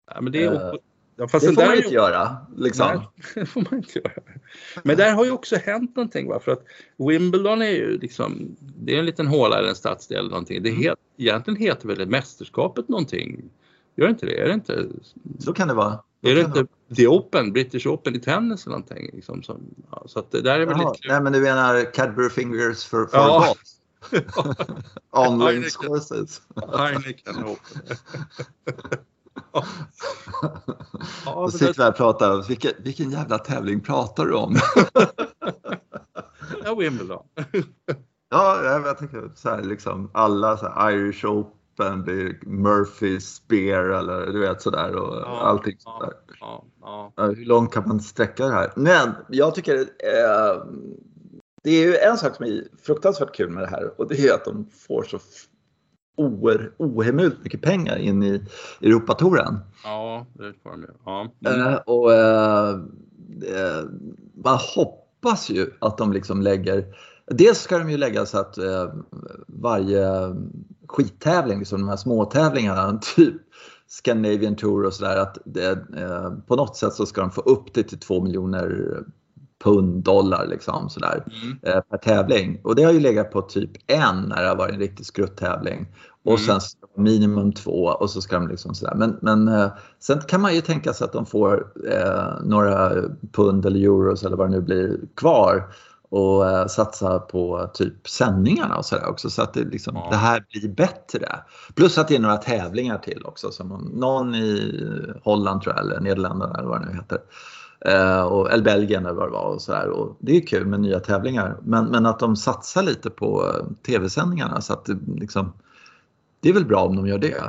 Ja, 0.05 0.21
men 0.21 0.31
det, 0.31 0.43
är, 0.43 0.51
uh, 0.51 0.75
ja, 1.15 1.27
det 1.31 1.39
får 1.39 1.65
man 1.65 1.77
inte 1.77 1.89
göra. 1.89 2.37
Liksom. 2.57 2.87
Nej, 2.87 3.07
det 3.35 3.45
får 3.45 3.61
man 3.61 3.79
inte 3.79 3.99
göra. 3.99 4.23
Men 4.83 4.97
där 4.97 5.13
har 5.13 5.25
ju 5.25 5.31
också 5.31 5.55
hänt 5.55 5.95
någonting. 5.95 6.27
Va? 6.27 6.39
För 6.39 6.51
att 6.51 6.63
Wimbledon 6.97 7.61
är 7.61 7.71
ju 7.71 7.97
liksom, 7.97 8.55
det 8.59 8.95
är 8.95 8.99
en 8.99 9.05
liten 9.05 9.27
håla 9.27 9.63
i 9.63 9.69
en 9.69 9.75
stadsdel. 9.75 10.29
Någonting. 10.29 10.63
Det 10.63 10.69
het, 10.69 10.85
mm. 10.85 10.97
egentligen 11.17 11.59
heter 11.59 11.87
väl 11.87 12.09
mästerskapet 12.09 12.89
någonting? 12.89 13.49
Gör 13.95 14.09
inte 14.09 14.25
det? 14.25 14.41
Är 14.41 14.47
det 14.47 14.53
inte? 14.53 14.87
Så 15.39 15.53
kan 15.53 15.67
det 15.67 15.73
vara. 15.73 15.99
Så 16.21 16.29
är 16.29 16.35
det 16.35 16.41
inte 16.41 16.65
The 16.95 17.07
Open, 17.07 17.53
British 17.53 17.87
Open 17.87 18.15
i 18.15 18.19
tennis 18.19 18.65
eller 18.65 18.77
någonting? 18.77 19.09
Liksom, 19.13 19.43
som, 19.43 19.61
ja, 19.91 20.03
så 20.05 20.19
att 20.19 20.31
det 20.31 20.41
där 20.41 20.59
är 20.59 20.65
väl 20.65 20.77
Jaha, 20.79 20.91
lite... 20.91 21.07
Nej 21.07 21.21
men 21.21 21.33
du 21.33 21.39
menar 21.39 21.93
Cadbury 21.93 22.29
Fingers 22.29 22.85
för, 22.85 23.05
för 23.05 23.17
ja. 23.17 23.45
golf? 23.47 23.57
Online 25.11 25.63
courses. 25.63 26.41
Heineken 26.77 27.43
Open. 27.43 27.97
ja, 29.53 29.63
Då 31.25 31.51
sitter 31.51 31.73
vi 31.77 31.83
här 31.83 31.89
och 31.89 31.97
pratar, 31.97 32.47
vilken, 32.47 32.71
vilken 32.79 33.11
jävla 33.11 33.37
tävling 33.37 33.81
pratar 33.81 34.25
du 34.25 34.33
om? 34.33 34.55
ja, 36.63 36.75
Wimbledon. 36.75 37.25
ja, 38.29 38.63
jag 38.63 38.97
tänker 38.97 39.31
så 39.35 39.49
här 39.49 39.63
liksom 39.63 40.11
alla 40.13 40.57
så 40.57 40.67
här, 40.69 40.91
Irish 40.91 41.25
Open 41.25 42.03
blir 42.03 42.39
Murphy 42.45 43.19
Spear 43.19 43.83
eller 43.83 44.25
du 44.25 44.39
vet 44.39 44.61
sådär 44.61 44.95
och 44.95 45.15
ja, 45.15 45.41
allting 45.41 45.75
sådär. 45.79 46.13
Ja, 46.39 46.65
ja, 46.81 47.13
Hur 47.17 47.45
långt 47.45 47.73
kan 47.73 47.87
man 47.87 47.99
sträcka 47.99 48.45
det 48.45 48.53
här? 48.53 48.71
Men 48.75 49.11
jag 49.29 49.55
tycker 49.55 49.75
eh, 49.79 50.63
det 51.63 51.69
är 51.69 51.87
ju 51.87 51.97
en 51.97 52.17
sak 52.17 52.35
som 52.35 52.45
är 52.45 52.63
fruktansvärt 52.83 53.35
kul 53.35 53.49
med 53.49 53.63
det 53.63 53.69
här 53.69 53.91
och 53.97 54.07
det 54.07 54.27
är 54.27 54.33
att 54.33 54.45
de 54.45 54.69
får 54.87 55.03
så 55.03 55.19
ohemult 56.77 57.43
mycket 57.43 57.61
pengar 57.61 57.97
in 57.97 58.23
i 58.23 58.41
Europatouren. 58.81 59.59
Ja, 59.83 60.25
det 60.33 60.53
får 60.63 60.71
de 60.71 60.85
ja. 61.05 61.31
Mm. 61.45 61.61
Uh, 61.61 61.75
och 61.75 62.09
uh, 62.09 62.79
uh, 63.59 63.89
man 64.33 64.57
hoppas 64.75 65.49
ju 65.49 65.67
att 65.79 65.97
de 65.97 66.13
liksom 66.13 66.41
lägger 66.41 66.85
Dels 67.25 67.59
ska 67.59 67.77
de 67.77 67.89
ju 67.89 67.97
lägga 67.97 68.25
så 68.25 68.37
att 68.37 68.57
varje 69.47 70.35
skittävling, 70.87 71.59
liksom 71.59 71.81
de 71.81 71.89
här 71.89 71.97
småtävlingarna, 71.97 72.99
typ 73.15 73.33
Scandinavian 73.87 74.55
Tour 74.55 74.85
och 74.85 74.93
sådär, 74.93 75.17
att 75.17 75.37
det, 75.45 75.85
på 76.47 76.55
något 76.55 76.75
sätt 76.75 76.93
så 76.93 77.05
ska 77.05 77.21
de 77.21 77.31
få 77.31 77.41
upp 77.41 77.73
det 77.73 77.83
till 77.83 77.99
2 77.99 78.23
miljoner 78.23 78.97
pund, 79.63 80.03
dollar 80.03 80.47
liksom 80.47 80.89
sådär 80.89 81.23
mm. 81.43 81.57
eh, 81.61 81.81
per 81.81 81.97
tävling. 81.97 82.59
Och 82.63 82.75
det 82.75 82.83
har 82.83 82.91
ju 82.91 82.99
legat 82.99 83.31
på 83.31 83.41
typ 83.41 83.71
en 83.87 84.21
när 84.21 84.41
det 84.41 84.47
har 84.47 84.55
varit 84.55 84.73
en 84.73 84.79
riktig 84.79 85.05
skruttävling. 85.05 85.87
Och 86.25 86.39
mm. 86.39 86.59
sen 86.59 86.59
minimum 86.97 87.53
två 87.53 87.83
och 87.83 88.09
så 88.09 88.21
ska 88.21 88.35
de 88.35 88.47
liksom 88.47 88.75
sådär. 88.75 88.95
Men, 88.95 89.17
men 89.21 89.47
eh, 89.47 89.71
sen 89.99 90.21
kan 90.21 90.41
man 90.41 90.55
ju 90.55 90.61
tänka 90.61 90.93
sig 90.93 91.05
att 91.05 91.13
de 91.13 91.25
får 91.25 91.67
eh, 91.91 92.43
några 92.43 92.91
pund 93.31 93.65
eller 93.65 93.79
euros 93.79 94.23
eller 94.23 94.37
vad 94.37 94.47
det 94.47 94.55
nu 94.55 94.61
blir 94.61 94.99
kvar 95.15 95.67
och 96.09 96.49
eh, 96.49 96.67
satsa 96.67 97.19
på 97.19 97.71
typ 97.73 98.07
sändningarna 98.07 98.77
och 98.77 98.85
sådär 98.85 99.09
också 99.09 99.29
så 99.29 99.41
att 99.41 99.53
det, 99.53 99.63
liksom, 99.63 99.95
ja. 99.95 100.07
det 100.11 100.17
här 100.17 100.45
blir 100.51 100.69
bättre. 100.69 101.39
Plus 101.75 101.97
att 101.97 102.07
det 102.07 102.15
är 102.15 102.19
några 102.19 102.37
tävlingar 102.37 102.97
till 102.97 103.25
också. 103.25 103.51
Som 103.51 103.91
någon 103.93 104.35
i 104.35 104.85
Holland 105.23 105.61
tror 105.61 105.75
jag, 105.75 105.85
eller 105.85 105.99
Nederländerna 105.99 106.55
eller 106.59 106.69
vad 106.69 106.81
det 106.81 106.85
nu 106.85 106.95
heter. 106.95 107.19
Eh, 107.85 108.21
och, 108.21 108.51
eller 108.51 108.63
Belgien 108.63 109.05
eller 109.05 109.15
vad 109.15 109.27
det 109.27 109.31
var. 109.31 109.53
Och 109.53 109.61
så 109.61 109.73
här. 109.73 109.89
Och 109.89 110.17
det 110.19 110.37
är 110.37 110.47
kul 110.47 110.65
med 110.65 110.79
nya 110.79 110.99
tävlingar. 110.99 111.57
Men, 111.63 111.85
men 111.85 112.05
att 112.05 112.19
de 112.19 112.35
satsar 112.35 112.83
lite 112.83 113.09
på 113.09 113.45
eh, 113.45 113.65
tv-sändningarna 113.85 114.61
så 114.61 114.73
att 114.73 114.85
det, 114.85 114.97
liksom, 115.17 115.53
det 116.39 116.49
är 116.49 116.53
väl 116.53 116.65
bra 116.65 116.85
om 116.85 116.95
de 116.95 117.07
gör 117.07 117.17
det. 117.17 117.43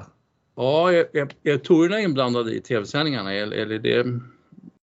Ja, 0.57 0.93
är, 0.93 1.17
är, 1.17 1.29
är 1.43 1.59
tourerna 1.59 2.01
inblandade 2.01 2.55
i 2.55 2.61
tv-sändningarna 2.61 3.35
eller, 3.35 3.57
eller 3.57 3.75
är 3.75 3.79
det 3.79 4.21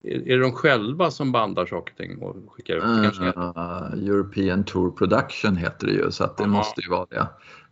är 0.07 0.37
det 0.37 0.41
de 0.41 0.53
själva 0.53 1.11
som 1.11 1.33
bandar 1.33 1.67
saker 1.67 1.93
och 1.93 1.99
ting 1.99 2.23
och 2.23 2.37
skickar 2.53 2.77
ut? 2.77 3.21
Uh, 3.21 4.09
European 4.09 4.65
Tour 4.65 4.91
Production 4.91 5.57
heter 5.57 5.87
det 5.87 5.93
ju 5.93 6.11
så 6.11 6.25
att 6.25 6.37
det 6.37 6.45
Aha. 6.45 6.53
måste 6.53 6.81
ju 6.81 6.91
vara 6.91 7.07
det. 7.11 7.29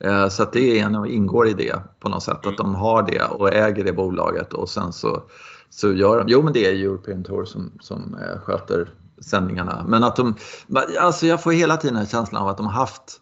Uh, 0.09 0.29
så 0.29 0.43
att 0.43 0.53
det 0.53 0.81
är 0.81 0.85
en, 0.85 1.07
ingår 1.07 1.49
i 1.49 1.53
det 1.53 1.83
på 2.01 2.09
något 2.09 2.23
sätt 2.23 2.45
mm. 2.45 2.53
att 2.53 2.59
de 2.59 2.75
har 2.75 3.03
det 3.03 3.23
och 3.25 3.55
äger 3.55 3.85
det 3.85 3.93
bolaget 3.93 4.53
och 4.53 4.69
sen 4.69 4.93
så 4.93 5.23
så 5.77 5.93
gör 5.93 6.19
de, 6.19 6.25
jo 6.29 6.43
men 6.43 6.53
det 6.53 6.67
är 6.67 6.73
European 6.73 7.25
Tour 7.25 7.45
som, 7.45 7.73
som 7.81 8.15
eh, 8.15 8.41
sköter 8.41 8.89
sändningarna. 9.19 9.85
Men 9.89 10.05
att 10.05 10.17
de, 10.17 10.35
alltså 11.01 11.27
jag 11.27 11.43
får 11.43 11.53
hela 11.53 11.77
tiden 11.77 11.97
en 11.97 12.07
känslan 12.07 12.43
av 12.43 12.49
att 12.49 12.57
de 12.57 12.67
har 12.67 12.73
haft, 12.73 13.21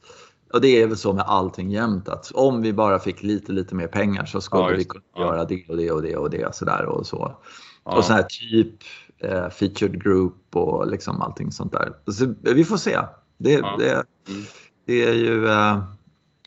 och 0.53 0.61
det 0.61 0.83
är 0.83 0.87
väl 0.87 0.97
så 0.97 1.13
med 1.13 1.25
allting 1.27 1.71
jämt, 1.71 2.09
att 2.09 2.31
om 2.35 2.63
vi 2.63 2.73
bara 2.73 2.99
fick 2.99 3.23
lite, 3.23 3.53
lite 3.53 3.75
mer 3.75 3.87
pengar 3.87 4.25
så 4.25 4.41
skulle 4.41 4.63
ja, 4.63 4.77
vi 4.77 4.85
kunna 4.85 5.05
ja. 5.15 5.23
göra 5.23 5.45
det 5.45 5.65
och 5.69 5.77
det 5.77 5.91
och 5.91 6.03
det 6.03 6.17
och 6.17 6.31
det 6.31 6.55
sådär 6.55 6.85
och 6.85 7.07
så. 7.07 7.37
Ja. 7.85 7.97
Och 7.97 8.05
så 8.05 8.13
här 8.13 8.23
typ 8.23 8.75
eh, 9.19 9.49
featured 9.49 10.03
group 10.03 10.57
och 10.57 10.87
liksom 10.87 11.23
allting 11.23 11.53
sånt 11.53 11.73
där. 11.73 11.93
Så 12.13 12.35
vi 12.41 12.65
får 12.65 12.77
se. 12.77 12.99
Det, 13.39 13.57
det, 13.79 13.93
mm. 13.93 14.45
det 14.87 15.09
är 15.09 15.15
ju, 15.15 15.49
eh, 15.49 15.83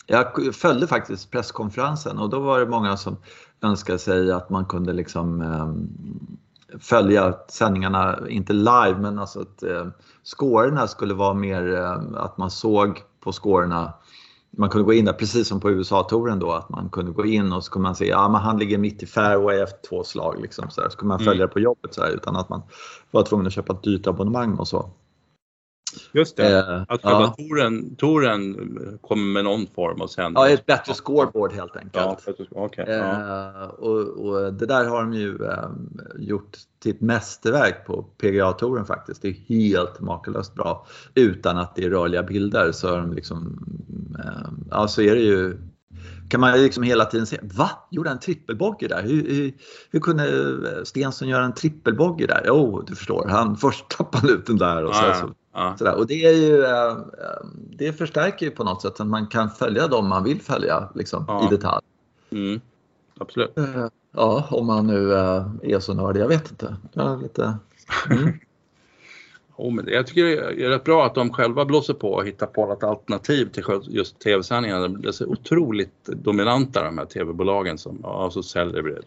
Jag 0.07 0.55
följde 0.55 0.87
faktiskt 0.87 1.31
presskonferensen 1.31 2.19
och 2.19 2.29
då 2.29 2.39
var 2.39 2.59
det 2.59 2.65
många 2.65 2.97
som 2.97 3.17
önskade 3.65 3.99
sig 3.99 4.31
att 4.31 4.49
man 4.49 4.65
kunde 4.65 4.93
liksom 4.93 5.41
eh, 5.41 6.79
följa 6.79 7.35
sändningarna, 7.47 8.29
inte 8.29 8.53
live, 8.53 8.95
men 8.99 9.19
alltså 9.19 9.41
att 9.41 9.63
eh, 9.63 9.87
scorerna 10.23 10.87
skulle 10.87 11.13
vara 11.13 11.33
mer 11.33 11.73
eh, 11.73 11.91
att 12.15 12.37
man 12.37 12.51
såg 12.51 13.03
på 13.19 13.31
scorerna 13.31 13.93
man 14.57 14.69
kunde 14.69 14.85
gå 14.85 14.93
in 14.93 15.05
där, 15.05 15.13
precis 15.13 15.47
som 15.47 15.59
på 15.59 15.71
USA-touren 15.71 16.39
då, 16.39 16.51
att 16.51 16.69
man 16.69 16.89
kunde 16.89 17.11
gå 17.11 17.25
in 17.25 17.53
och 17.53 17.63
så 17.63 17.71
kunde 17.71 17.83
man 17.83 17.95
se, 17.95 18.07
ja 18.07 18.29
men 18.29 18.41
han 18.41 18.59
ligger 18.59 18.77
mitt 18.77 19.03
i 19.03 19.05
fairway 19.05 19.59
efter 19.59 19.89
två 19.89 20.03
slag 20.03 20.41
liksom 20.41 20.69
så, 20.69 20.81
där. 20.81 20.89
så 20.89 20.97
kunde 20.97 21.07
man 21.07 21.19
följa 21.19 21.33
mm. 21.33 21.47
det 21.47 21.53
på 21.53 21.59
jobbet 21.59 21.93
så 21.93 22.01
här, 22.01 22.09
utan 22.09 22.35
att 22.35 22.49
man 22.49 22.61
var 23.11 23.23
tvungen 23.23 23.47
att 23.47 23.53
köpa 23.53 23.73
ett 23.73 23.83
dyrt 23.83 24.07
abonnemang 24.07 24.55
och 24.55 24.67
så. 24.67 24.89
Just 26.11 26.37
det, 26.37 26.57
eh, 26.57 26.81
att 26.87 27.01
själva 27.01 27.21
ja. 27.21 27.35
touren, 27.37 27.95
touren 27.95 28.97
kommer 29.01 29.33
med 29.33 29.43
någon 29.43 29.67
form 29.67 30.01
av 30.01 30.07
sändning. 30.07 30.43
Ja, 30.43 30.49
ett 30.49 30.65
bättre 30.65 30.93
scoreboard 30.93 31.53
helt 31.53 31.75
enkelt. 31.75 32.27
Ja, 32.51 32.63
okay. 32.65 32.85
eh, 32.85 32.95
ja. 32.95 33.67
och, 33.67 33.99
och, 34.07 34.53
det 34.53 34.65
där 34.65 34.85
har 34.85 35.01
de 35.01 35.13
ju 35.13 35.45
eh, 35.45 35.69
gjort 36.17 36.57
till 36.79 36.91
ett 36.91 37.01
mästerverk 37.01 37.85
på 37.85 38.03
PGA-touren 38.03 38.85
faktiskt. 38.85 39.21
Det 39.21 39.27
är 39.27 39.33
helt 39.33 39.99
makalöst 39.99 40.55
bra. 40.55 40.87
Utan 41.13 41.57
att 41.57 41.75
det 41.75 41.85
är 41.85 41.89
rörliga 41.89 42.23
bilder 42.23 42.71
så, 42.71 42.87
är 42.87 42.97
de 42.97 43.13
liksom, 43.13 43.65
eh, 44.19 44.51
ja, 44.71 44.87
så 44.87 45.01
är 45.01 45.15
det 45.15 45.21
ju 45.21 45.57
kan 46.29 46.41
man 46.41 46.61
liksom 46.61 46.83
hela 46.83 47.05
tiden 47.05 47.25
se, 47.25 47.39
va? 47.41 47.69
Gjorde 47.91 48.09
han 48.09 48.19
trippelbogey 48.19 48.87
där? 48.87 49.01
Hur, 49.01 49.29
hur, 49.29 49.53
hur, 49.91 49.99
kunde 49.99 50.85
Stensson 50.85 51.27
göra 51.27 51.45
en 51.45 51.53
trippelbogey 51.53 52.27
där? 52.27 52.43
Jo, 52.45 52.53
oh, 52.53 52.85
du 52.85 52.95
förstår, 52.95 53.27
han 53.29 53.57
först 53.61 53.89
tappade 53.89 54.31
ut 54.31 54.45
den 54.45 54.57
där 54.57 54.85
och 54.85 54.95
så, 54.95 55.05
ja, 55.05 55.13
så 55.13 55.33
Ja. 55.55 55.75
Sådär. 55.77 55.95
Och 55.95 56.07
det, 56.07 56.25
är 56.25 56.33
ju, 56.33 56.63
eh, 56.63 56.91
eh, 56.91 57.45
det 57.77 57.93
förstärker 57.93 58.45
ju 58.45 58.51
på 58.51 58.63
något 58.63 58.81
sätt 58.81 58.99
att 58.99 59.07
man 59.07 59.27
kan 59.27 59.49
följa 59.49 59.87
dem 59.87 60.07
man 60.07 60.23
vill 60.23 60.41
följa 60.41 60.89
liksom, 60.95 61.25
ja. 61.27 61.47
i 61.47 61.55
detalj. 61.55 61.85
Mm. 62.31 62.61
Absolut. 63.19 63.57
Eh, 63.57 63.87
ja, 64.11 64.47
om 64.51 64.67
man 64.67 64.87
nu 64.87 65.13
är 65.13 65.79
så 65.79 65.93
nördig, 65.93 66.21
jag 66.21 66.27
vet 66.27 66.51
inte. 66.51 66.75
Ja, 66.93 67.15
lite, 67.15 67.57
mm. 68.09 68.39
Oh, 69.55 69.73
men 69.73 69.87
jag 69.87 70.07
tycker 70.07 70.23
det 70.25 70.65
är 70.65 70.69
rätt 70.69 70.83
bra 70.83 71.05
att 71.05 71.15
de 71.15 71.33
själva 71.33 71.65
blåser 71.65 71.93
på 71.93 72.13
och 72.13 72.25
hittar 72.25 72.47
på 72.47 72.73
ett 72.73 72.83
alternativ 72.83 73.45
till 73.45 73.63
just 73.87 74.19
tv-sändningarna. 74.19 74.87
Det 74.87 75.07
är 75.07 75.11
så 75.11 75.25
otroligt 75.25 76.05
dominanta 76.05 76.83
de 76.83 76.97
här 76.97 77.05
tv-bolagen 77.05 77.77
som 77.77 77.99
ja, 78.03 78.29
så 78.33 78.43
säljer 78.43 78.81
vi 78.81 78.91
det 78.91 79.01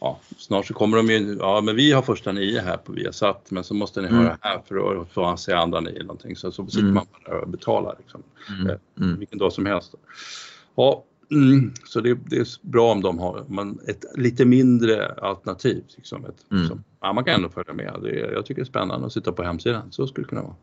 ja, 0.00 0.20
snart 0.36 0.66
så 0.66 0.74
kommer 0.74 0.96
de 0.96 1.10
ju, 1.10 1.36
ja 1.40 1.60
men 1.60 1.76
vi 1.76 1.92
har 1.92 2.02
första 2.02 2.32
nio 2.32 2.60
här 2.60 2.76
på 2.76 2.92
Viasat 2.92 3.50
men 3.50 3.64
så 3.64 3.74
måste 3.74 4.00
ni 4.00 4.08
mm. 4.08 4.20
höra 4.20 4.38
här 4.40 4.62
för 4.68 5.02
att 5.02 5.08
få 5.12 5.36
se 5.36 5.52
andra 5.52 5.80
nio 5.80 6.02
någonting. 6.02 6.36
Så, 6.36 6.52
så 6.52 6.66
sitter 6.66 6.80
mm. 6.80 6.94
man 6.94 7.06
bara 7.26 7.40
och 7.40 7.48
betalar 7.48 7.96
liksom. 7.98 8.22
Mm. 8.48 8.70
Eh, 8.70 8.76
mm. 9.00 9.18
Vilken 9.18 9.38
dag 9.38 9.52
som 9.52 9.66
helst. 9.66 9.94
Ja, 10.74 11.04
mm, 11.30 11.72
så 11.84 12.00
det, 12.00 12.18
det, 12.26 12.36
är 12.36 12.46
bra 12.62 12.92
om 12.92 13.02
de 13.02 13.18
har 13.18 13.44
man, 13.48 13.78
ett 13.86 14.04
lite 14.14 14.44
mindre 14.44 15.14
alternativ. 15.14 15.84
Liksom 15.96 16.24
ett, 16.24 16.52
mm. 16.52 16.68
som, 16.68 16.84
ja, 17.00 17.12
man 17.12 17.24
kan 17.24 17.34
ändå 17.34 17.48
följa 17.48 17.72
med. 17.74 17.98
Det, 18.02 18.18
jag 18.18 18.46
tycker 18.46 18.62
det 18.62 18.64
är 18.64 18.70
spännande 18.70 19.06
att 19.06 19.12
sitta 19.12 19.32
på 19.32 19.42
hemsidan. 19.42 19.82
Så 19.90 20.06
skulle 20.06 20.24
det 20.24 20.28
kunna 20.28 20.42
vara. 20.42 20.54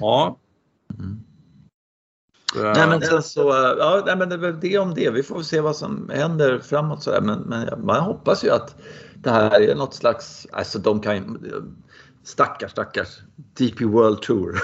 Ja. 0.00 0.38
Nej 2.54 2.88
men 2.88 3.00
sen 3.00 3.22
så, 3.22 3.40
ja, 3.78 4.02
nej, 4.06 4.16
men 4.16 4.28
det 4.28 4.34
är 4.34 4.38
väl 4.38 4.60
det 4.60 4.78
om 4.78 4.94
det. 4.94 5.10
Vi 5.10 5.22
får 5.22 5.42
se 5.42 5.60
vad 5.60 5.76
som 5.76 6.10
händer 6.14 6.58
framåt 6.58 7.02
så. 7.02 7.18
Men, 7.22 7.40
men 7.40 7.84
man 7.84 8.00
hoppas 8.00 8.44
ju 8.44 8.50
att 8.50 8.76
det 9.14 9.30
här 9.30 9.60
är 9.60 9.74
något 9.74 9.94
slags, 9.94 10.46
alltså 10.52 10.78
de 10.78 11.00
kan 11.00 11.46
Stackars, 12.24 12.70
stackars 12.70 13.08
DP 13.58 13.84
World 13.84 14.22
Tour, 14.22 14.58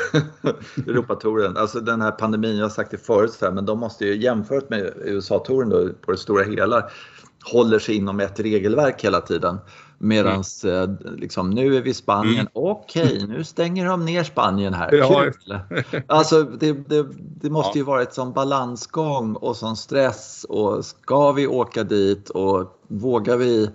Europatouren. 0.88 1.57
Alltså 1.57 1.81
den 1.81 2.00
här 2.00 2.11
pandemin, 2.11 2.57
jag 2.57 2.64
har 2.64 2.71
sagt 2.71 2.90
det 2.90 2.99
förut, 3.07 3.33
så 3.33 3.45
här, 3.45 3.52
men 3.52 3.67
de 3.67 3.79
måste 3.79 4.05
ju 4.05 4.17
jämfört 4.17 4.71
med 4.71 4.93
USA-touren 4.97 5.95
på 6.00 6.12
det 6.12 6.19
stora 6.19 6.45
hela 6.45 6.90
håller 7.45 7.79
sig 7.79 7.97
inom 7.97 8.21
ett 8.21 8.40
regelverk 8.40 9.05
hela 9.05 9.21
tiden. 9.21 9.59
Medan 9.99 10.43
mm. 10.64 10.97
liksom, 11.17 11.50
nu 11.50 11.76
är 11.76 11.81
vi 11.81 11.90
i 11.90 11.95
Spanien, 11.95 12.35
mm. 12.35 12.49
okej 12.52 13.26
nu 13.29 13.45
stänger 13.45 13.87
de 13.87 14.05
ner 14.05 14.25
Spanien 14.25 14.75
här. 14.75 14.95
Ja. 14.95 15.25
Kul! 15.25 15.59
Alltså 16.07 16.43
det, 16.43 16.73
det, 16.73 17.07
det 17.14 17.50
måste 17.50 17.79
ju 17.79 17.85
vara 17.85 18.02
ett 18.02 18.14
sån 18.14 18.33
balansgång 18.33 19.37
och 19.37 19.57
sån 19.57 19.76
stress 19.76 20.47
och 20.49 20.85
ska 20.85 21.33
vi 21.33 21.47
åka 21.47 21.85
dit 21.85 22.31
och 22.31 22.81
vågar 22.88 23.37
vi 23.37 23.71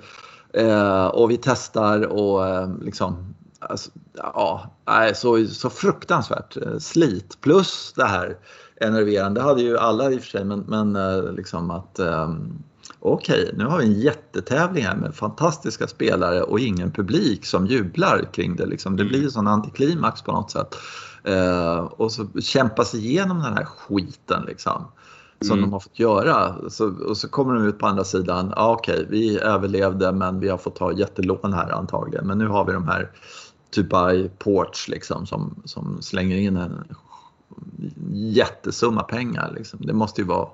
eh, 0.53 1.05
och 1.05 1.31
vi 1.31 1.37
testar 1.37 2.05
och 2.05 2.47
eh, 2.47 2.69
liksom 2.81 3.34
alltså, 3.69 3.91
ja, 4.15 4.71
så, 5.15 5.47
så 5.47 5.69
fruktansvärt 5.69 6.57
eh, 6.57 6.77
slit 6.77 7.37
plus 7.41 7.93
det 7.95 8.05
här 8.05 8.37
enerverande. 8.81 9.41
Det 9.41 9.43
hade 9.45 9.61
ju 9.61 9.77
alla 9.77 10.11
i 10.11 10.17
och 10.17 10.21
för 10.21 10.29
sig 10.29 10.45
men, 10.45 10.59
men 10.59 10.95
eh, 10.95 11.33
liksom 11.33 11.71
att 11.71 11.99
um, 11.99 12.63
okej, 12.99 13.43
okay, 13.43 13.57
nu 13.57 13.65
har 13.65 13.77
vi 13.77 13.85
en 13.85 13.99
jättetävling 13.99 14.83
här 14.83 14.95
med 14.95 15.15
fantastiska 15.15 15.87
spelare 15.87 16.41
och 16.41 16.59
ingen 16.59 16.91
publik 16.91 17.45
som 17.45 17.67
jublar 17.67 18.29
kring 18.33 18.55
det. 18.55 18.65
Liksom. 18.65 18.95
Det 18.95 19.03
mm. 19.03 19.11
blir 19.11 19.23
en 19.23 19.31
sån 19.31 19.47
antiklimax 19.47 20.21
på 20.21 20.31
något 20.31 20.51
sätt. 20.51 20.75
Eh, 21.23 21.77
och 21.77 22.11
så 22.11 22.27
kämpa 22.41 22.85
sig 22.85 23.05
igenom 23.05 23.39
den 23.39 23.53
här 23.53 23.65
skiten 23.65 24.43
liksom. 24.47 24.85
Som 25.41 25.57
mm. 25.57 25.61
de 25.61 25.73
har 25.73 25.79
fått 25.79 25.99
göra. 25.99 26.55
Så, 26.69 26.93
och 27.07 27.17
så 27.17 27.29
kommer 27.29 27.53
de 27.53 27.65
ut 27.65 27.79
på 27.79 27.87
andra 27.87 28.03
sidan. 28.03 28.53
Ja, 28.55 28.71
okej, 28.71 28.95
okay, 28.95 29.05
vi 29.09 29.39
överlevde 29.39 30.11
men 30.11 30.39
vi 30.39 30.49
har 30.49 30.57
fått 30.57 30.75
ta 30.75 30.93
jättelån 30.93 31.53
här 31.53 31.69
antagligen. 31.69 32.27
Men 32.27 32.37
nu 32.37 32.47
har 32.47 32.65
vi 32.65 32.73
de 32.73 32.87
här 32.87 33.11
Dubai 33.69 34.29
Ports 34.37 34.87
liksom 34.87 35.25
som, 35.25 35.61
som 35.65 36.01
slänger 36.01 36.37
in 36.37 36.57
en 36.57 36.83
jättesumma 38.13 39.03
pengar. 39.03 39.53
Liksom. 39.55 39.79
Det 39.81 39.93
måste 39.93 40.21
ju 40.21 40.27
vara 40.27 40.49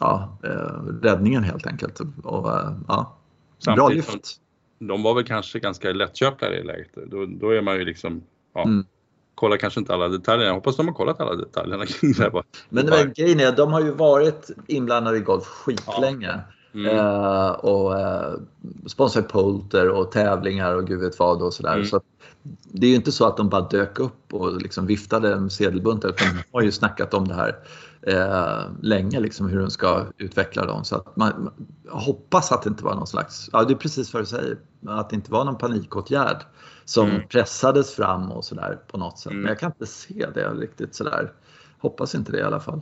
ja, 0.00 0.38
eh, 0.42 1.02
räddningen 1.02 1.44
helt 1.44 1.66
enkelt. 1.66 2.00
Och, 2.22 2.52
eh, 2.52 2.72
ja, 2.88 3.16
bra 3.64 3.88
lyft. 3.88 4.36
De 4.78 5.02
var 5.02 5.14
väl 5.14 5.24
kanske 5.24 5.58
ganska 5.58 5.92
lättköpta 5.92 6.54
i 6.54 6.56
det 6.56 6.64
läget. 6.64 6.90
Då, 7.06 7.26
då 7.26 7.50
är 7.50 7.62
man 7.62 7.76
ju 7.76 7.84
liksom, 7.84 8.22
ja, 8.54 8.64
mm. 8.64 8.84
kollar 9.34 9.56
kanske 9.56 9.80
inte 9.80 9.94
alla 9.94 10.08
detaljer. 10.08 10.46
Jag 10.46 10.54
hoppas 10.54 10.76
de 10.76 10.88
har 10.88 10.94
kollat 10.94 11.20
alla 11.20 11.34
detaljerna 11.34 11.86
kring 11.86 12.12
det. 12.12 12.30
Bara. 12.30 12.44
Men 12.68 12.86
det 12.86 13.12
grejen 13.16 13.40
är, 13.40 13.52
de 13.52 13.72
har 13.72 13.80
ju 13.80 13.90
varit 13.90 14.50
inblandade 14.66 15.16
i 15.16 15.20
golf 15.20 15.44
skitlänge. 15.44 16.26
Ja. 16.26 16.52
Mm. 16.76 16.96
Eh, 16.96 17.50
och 17.50 18.00
eh, 18.00 18.32
sponsrat 18.86 19.28
polter 19.28 19.88
och 19.88 20.12
tävlingar 20.12 20.74
och 20.74 20.86
gud 20.86 21.00
vet 21.00 21.18
vad 21.18 21.42
och 21.42 21.54
sådär. 21.54 21.74
Mm. 21.74 21.86
Så 21.86 22.00
det 22.62 22.86
är 22.86 22.90
ju 22.90 22.96
inte 22.96 23.12
så 23.12 23.26
att 23.26 23.36
de 23.36 23.48
bara 23.48 23.68
dök 23.68 23.98
upp 23.98 24.34
och 24.34 24.62
liksom 24.62 24.86
viftade 24.86 25.40
med 25.40 25.52
sedelbuntar 25.52 26.08
utan 26.08 26.28
de 26.28 26.42
har 26.52 26.62
ju 26.62 26.72
snackat 26.72 27.14
om 27.14 27.28
det 27.28 27.34
här 27.34 27.56
eh, 28.02 28.64
länge, 28.80 29.20
liksom, 29.20 29.48
hur 29.48 29.60
de 29.60 29.70
ska 29.70 30.04
utveckla 30.18 30.66
dem. 30.66 30.84
Så 30.84 30.96
att 30.96 31.16
man, 31.16 31.50
jag 31.84 31.92
hoppas 31.92 32.52
att 32.52 32.62
det 32.62 32.68
inte 32.68 32.84
var 32.84 32.94
någon 32.94 33.06
slags, 33.06 33.50
ja 33.52 33.64
det 33.64 33.72
är 33.72 33.76
precis 33.76 34.14
vad 34.14 34.22
du 34.22 34.26
säger, 34.26 34.58
att 34.86 35.10
det 35.10 35.16
inte 35.16 35.32
var 35.32 35.44
någon 35.44 35.58
panikåtgärd 35.58 36.44
som 36.84 37.10
mm. 37.10 37.28
pressades 37.28 37.94
fram 37.94 38.32
och 38.32 38.44
sådär 38.44 38.78
på 38.86 38.98
något 38.98 39.18
sätt. 39.18 39.30
Mm. 39.30 39.42
Men 39.42 39.48
jag 39.48 39.58
kan 39.58 39.72
inte 39.72 39.86
se 39.86 40.26
det 40.34 40.48
riktigt 40.48 40.94
sådär. 40.94 41.32
Hoppas 41.78 42.14
inte 42.14 42.32
det 42.32 42.38
i 42.38 42.42
alla 42.42 42.60
fall. 42.60 42.80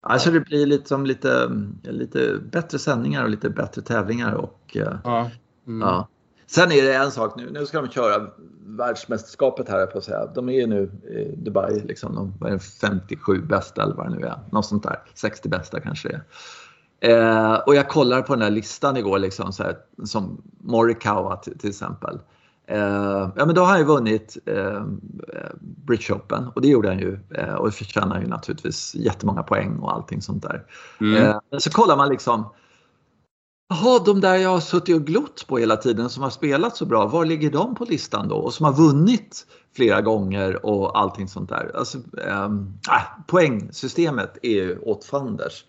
Alltså 0.00 0.30
det 0.30 0.40
blir 0.40 0.66
liksom 0.66 1.06
lite, 1.06 1.50
lite 1.82 2.38
bättre 2.52 2.78
sändningar 2.78 3.24
och 3.24 3.30
lite 3.30 3.50
bättre 3.50 3.82
tävlingar 3.82 4.34
och 4.34 4.76
eh, 4.76 4.96
ja. 5.04 5.30
Mm. 5.66 5.80
ja. 5.80 6.08
Sen 6.46 6.72
är 6.72 6.82
det 6.82 6.94
en 6.94 7.10
sak 7.10 7.36
nu, 7.36 7.50
nu 7.50 7.66
ska 7.66 7.82
de 7.82 7.88
köra 7.88 8.30
världsmästerskapet 8.66 9.68
här 9.68 9.86
på 9.86 9.98
att 9.98 10.04
säga. 10.04 10.26
De 10.26 10.48
är 10.48 10.52
ju 10.52 10.66
nu 10.66 10.90
i 11.08 11.36
Dubai, 11.36 11.80
liksom, 11.80 12.34
de 12.40 12.46
är 12.46 12.58
57 12.58 13.42
bästa 13.42 13.82
eller 13.82 13.94
vad 13.94 14.06
det 14.06 14.16
nu 14.18 14.26
är. 14.26 14.38
Något 14.50 14.66
sånt 14.66 14.82
där. 14.82 15.02
60 15.14 15.48
bästa 15.48 15.80
kanske 15.80 16.08
det 16.08 16.14
är. 16.14 16.24
Eh, 17.00 17.54
och 17.54 17.74
jag 17.74 17.88
kollar 17.88 18.22
på 18.22 18.34
den 18.34 18.42
här 18.42 18.50
listan 18.50 18.96
igår, 18.96 19.18
liksom, 19.18 19.52
så 19.52 19.62
här, 19.62 19.76
som 20.04 20.42
Morikawa 20.58 21.36
till, 21.36 21.58
till 21.58 21.70
exempel. 21.70 22.18
Eh, 22.70 23.30
ja, 23.36 23.46
men 23.46 23.54
då 23.54 23.60
har 23.60 23.68
han 23.68 23.78
ju 23.78 23.84
vunnit 23.84 24.38
eh, 24.46 24.82
British 25.60 26.10
Open 26.10 26.46
och 26.54 26.62
det 26.62 26.68
gjorde 26.68 26.88
han 26.88 26.98
ju 26.98 27.18
eh, 27.34 27.54
och 27.54 27.74
förtjänar 27.74 28.20
ju 28.20 28.26
naturligtvis 28.26 28.94
jättemånga 28.94 29.42
poäng 29.42 29.78
och 29.78 29.94
allting 29.94 30.22
sånt 30.22 30.42
där. 30.42 30.64
Mm. 31.00 31.22
Eh, 31.24 31.38
så 31.58 31.70
kollar 31.70 31.96
man 31.96 32.08
liksom 32.08 32.48
Jaha, 33.70 33.98
de 34.04 34.20
där 34.20 34.34
jag 34.34 34.50
har 34.50 34.60
suttit 34.60 34.96
och 34.96 35.06
glott 35.06 35.46
på 35.48 35.58
hela 35.58 35.76
tiden 35.76 36.10
som 36.10 36.22
har 36.22 36.30
spelat 36.30 36.76
så 36.76 36.86
bra, 36.86 37.06
var 37.06 37.24
ligger 37.24 37.50
de 37.50 37.74
på 37.74 37.84
listan 37.84 38.28
då? 38.28 38.36
Och 38.36 38.54
som 38.54 38.64
har 38.64 38.72
vunnit 38.72 39.46
flera 39.76 40.00
gånger 40.00 40.66
och 40.66 40.98
allting 40.98 41.28
sånt 41.28 41.48
där. 41.48 41.72
Alltså, 41.74 41.98
ähm, 42.28 42.78
poängsystemet 43.26 44.38
är 44.42 44.50
ju 44.50 44.78
åt 44.78 45.04
fanders. 45.04 45.64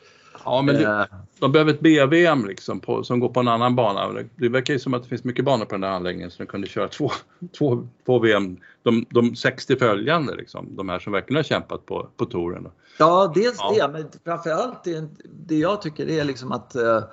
Ja, 0.45 0.61
men 0.61 0.75
det, 0.75 0.83
eh. 0.83 1.05
de 1.39 1.51
behöver 1.51 1.73
ett 1.73 1.79
BVM 1.79 2.45
liksom 2.45 2.79
på, 2.79 3.03
som 3.03 3.19
går 3.19 3.29
på 3.29 3.39
en 3.39 3.47
annan 3.47 3.75
bana. 3.75 4.23
Det 4.35 4.49
verkar 4.49 4.73
ju 4.73 4.79
som 4.79 4.93
att 4.93 5.03
det 5.03 5.09
finns 5.09 5.23
mycket 5.23 5.45
banor 5.45 5.65
på 5.65 5.71
den 5.71 5.81
där 5.81 5.89
anläggningen 5.89 6.31
så 6.31 6.37
de 6.37 6.45
kunde 6.45 6.67
köra 6.67 6.87
två, 6.87 7.11
två, 7.57 7.87
två 8.05 8.19
VM, 8.19 8.57
de, 8.83 9.05
de 9.09 9.35
60 9.35 9.75
följande 9.75 10.35
liksom, 10.35 10.75
de 10.75 10.89
här 10.89 10.99
som 10.99 11.13
verkligen 11.13 11.35
har 11.35 11.43
kämpat 11.43 11.85
på, 11.85 12.07
på 12.17 12.25
touren. 12.25 12.67
Ja, 12.99 13.31
dels 13.35 13.57
ja. 13.59 13.87
det, 13.87 13.93
men 13.93 14.09
framförallt 14.23 14.83
det, 14.83 15.09
det 15.47 15.57
jag 15.57 15.81
tycker 15.81 16.09
är 16.09 16.23
liksom 16.23 16.51
att 16.51 16.75
eh, 16.75 17.03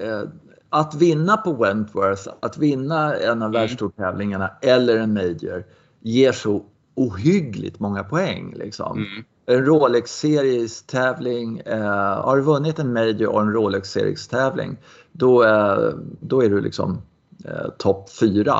Eh, 0.00 0.22
att 0.70 0.94
vinna 0.94 1.36
på 1.36 1.52
Wentworth, 1.52 2.28
att 2.40 2.58
vinna 2.58 3.16
en 3.16 3.42
av 3.42 3.48
mm. 3.48 3.52
världstourtävlingarna 3.52 4.50
eller 4.62 4.96
en 4.96 5.14
major 5.14 5.64
ger 6.00 6.32
så 6.32 6.64
ohyggligt 6.94 7.80
många 7.80 8.04
poäng. 8.04 8.54
Liksom. 8.56 8.98
Mm. 8.98 9.24
En 9.48 9.64
Rolex 9.64 10.10
Series 10.10 10.82
tävling, 10.82 11.58
eh, 11.58 12.22
har 12.24 12.36
du 12.36 12.42
vunnit 12.42 12.78
en 12.78 12.92
Major 12.92 13.26
och 13.26 13.40
en 13.40 13.52
Rolex 13.52 13.90
Series 13.90 14.28
tävling, 14.28 14.76
då, 15.12 15.44
eh, 15.44 15.94
då 16.20 16.44
är 16.44 16.48
du 16.48 16.60
liksom 16.60 17.02
eh, 17.44 17.68
topp 17.78 18.10
fyra. 18.10 18.54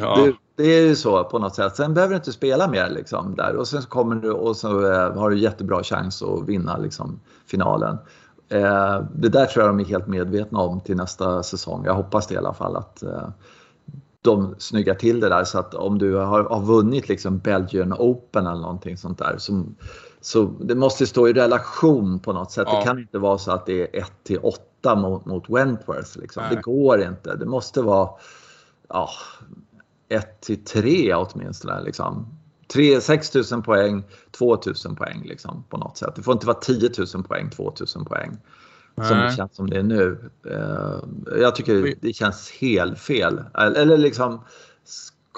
Ja. 0.00 0.16
Det, 0.24 0.32
det, 0.64 0.72
är 0.72 0.86
ju 0.86 0.96
så 0.96 1.24
på 1.24 1.38
något 1.38 1.54
sätt. 1.54 1.76
Sen 1.76 1.94
behöver 1.94 2.14
du 2.14 2.16
inte 2.16 2.32
spela 2.32 2.68
mer 2.68 2.90
liksom, 2.90 3.34
där 3.34 3.56
och 3.56 3.68
sen 3.68 3.82
kommer 3.82 4.16
du 4.16 4.30
och 4.30 4.56
så 4.56 4.92
eh, 4.92 5.16
har 5.16 5.30
du 5.30 5.38
jättebra 5.38 5.82
chans 5.82 6.22
att 6.22 6.48
vinna 6.48 6.76
liksom, 6.76 7.20
finalen. 7.46 7.98
Eh, 8.48 9.02
det 9.14 9.28
där 9.28 9.46
tror 9.46 9.64
jag 9.64 9.74
de 9.74 9.80
är 9.80 9.88
helt 9.88 10.06
medvetna 10.06 10.58
om 10.58 10.80
till 10.80 10.96
nästa 10.96 11.42
säsong. 11.42 11.84
Jag 11.84 11.94
hoppas 11.94 12.26
det 12.26 12.34
i 12.34 12.38
alla 12.38 12.54
fall 12.54 12.76
att 12.76 13.02
eh, 13.02 13.28
de 14.22 14.54
snyggar 14.58 14.94
till 14.94 15.20
det 15.20 15.28
där 15.28 15.44
så 15.44 15.58
att 15.58 15.74
om 15.74 15.98
du 15.98 16.14
har, 16.14 16.44
har 16.44 16.62
vunnit 16.62 17.08
liksom 17.08 17.38
Belgian 17.38 17.92
Open 17.92 18.46
eller 18.46 18.60
någonting 18.60 18.96
sånt 18.96 19.18
där 19.18 19.38
så, 19.38 19.64
så 20.20 20.44
det 20.44 20.74
måste 20.74 21.06
stå 21.06 21.28
i 21.28 21.32
relation 21.32 22.18
på 22.20 22.32
något 22.32 22.52
sätt. 22.52 22.68
Ja. 22.70 22.78
Det 22.78 22.84
kan 22.84 22.98
inte 22.98 23.18
vara 23.18 23.38
så 23.38 23.52
att 23.52 23.66
det 23.66 23.96
är 23.96 24.02
1 24.02 24.12
till 24.22 24.38
8 24.42 24.94
mot, 24.96 25.24
mot 25.24 25.50
Wentworth. 25.50 26.18
Liksom. 26.18 26.42
Det 26.50 26.62
går 26.62 27.02
inte. 27.02 27.36
Det 27.36 27.46
måste 27.46 27.82
vara 27.82 28.10
ja, 28.88 29.10
1 30.08 30.40
till 30.40 30.64
3 30.64 31.14
åtminstone. 31.14 31.82
Liksom. 31.82 32.38
3, 32.72 33.00
6 33.00 33.34
000 33.34 33.62
poäng, 33.62 34.02
2 34.30 34.58
000 34.84 34.96
poäng 34.96 35.22
liksom, 35.24 35.64
på 35.68 35.76
något 35.76 35.96
sätt. 35.96 36.12
Det 36.16 36.22
får 36.22 36.32
inte 36.32 36.46
vara 36.46 36.58
10 36.58 36.90
000 37.14 37.24
poäng, 37.24 37.50
2 37.50 37.72
000 37.96 38.04
poäng. 38.04 38.38
Som 39.04 39.18
det 39.18 39.32
känns 39.36 39.56
som 39.56 39.70
det 39.70 39.78
är 39.78 39.82
nu. 39.82 40.30
Eh, 40.50 41.38
jag 41.40 41.54
tycker 41.54 41.94
det 42.00 42.12
känns 42.12 42.50
helt 42.50 42.98
fel. 42.98 43.40
Eller 43.54 43.98
liksom, 43.98 44.40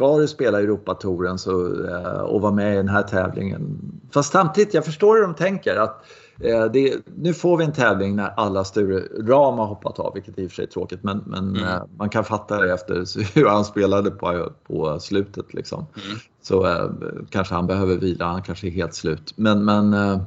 ska 0.00 0.19
du 0.19 0.29
spela 0.29 0.61
Europatouren 0.61 1.38
så, 1.38 1.85
eh, 1.87 2.21
och 2.21 2.40
vara 2.40 2.52
med 2.52 2.73
i 2.73 2.76
den 2.76 2.88
här 2.88 3.02
tävlingen. 3.02 3.79
Fast 4.14 4.33
samtidigt, 4.33 4.75
jag 4.75 4.85
förstår 4.85 5.14
hur 5.17 5.23
de 5.23 5.35
tänker. 5.35 5.76
att 5.76 6.05
eh, 6.40 6.64
det, 6.64 6.97
nu 7.17 7.35
får 7.35 7.57
vi 7.57 7.64
en 7.64 7.73
tävling 7.73 8.17
när 8.17 8.29
alla 8.37 8.64
Sture 8.64 9.02
Ram 9.23 9.59
har 9.59 9.67
hoppat 9.67 9.99
av, 9.99 10.14
vilket 10.14 10.38
i 10.38 10.47
och 10.47 10.50
för 10.50 10.55
sig 10.55 10.64
är 10.64 10.69
tråkigt, 10.69 11.02
men, 11.02 11.23
men 11.26 11.57
mm. 11.57 11.88
man 11.97 12.09
kan 12.09 12.25
fatta 12.25 12.61
det 12.61 12.73
efter 12.73 13.35
hur 13.35 13.47
han 13.47 13.64
spelade 13.64 14.11
på, 14.11 14.52
på 14.67 15.00
slutet. 15.00 15.55
Liksom. 15.55 15.79
Mm. 15.79 16.19
Så 16.43 16.67
eh, 16.67 16.90
kanske 17.31 17.55
han 17.55 17.67
behöver 17.67 17.97
vila, 17.97 18.25
han 18.25 18.43
kanske 18.43 18.67
är 18.67 18.71
helt 18.71 18.95
slut. 18.95 19.33
Men, 19.37 19.64
men 19.64 19.93
eh, 19.93 20.23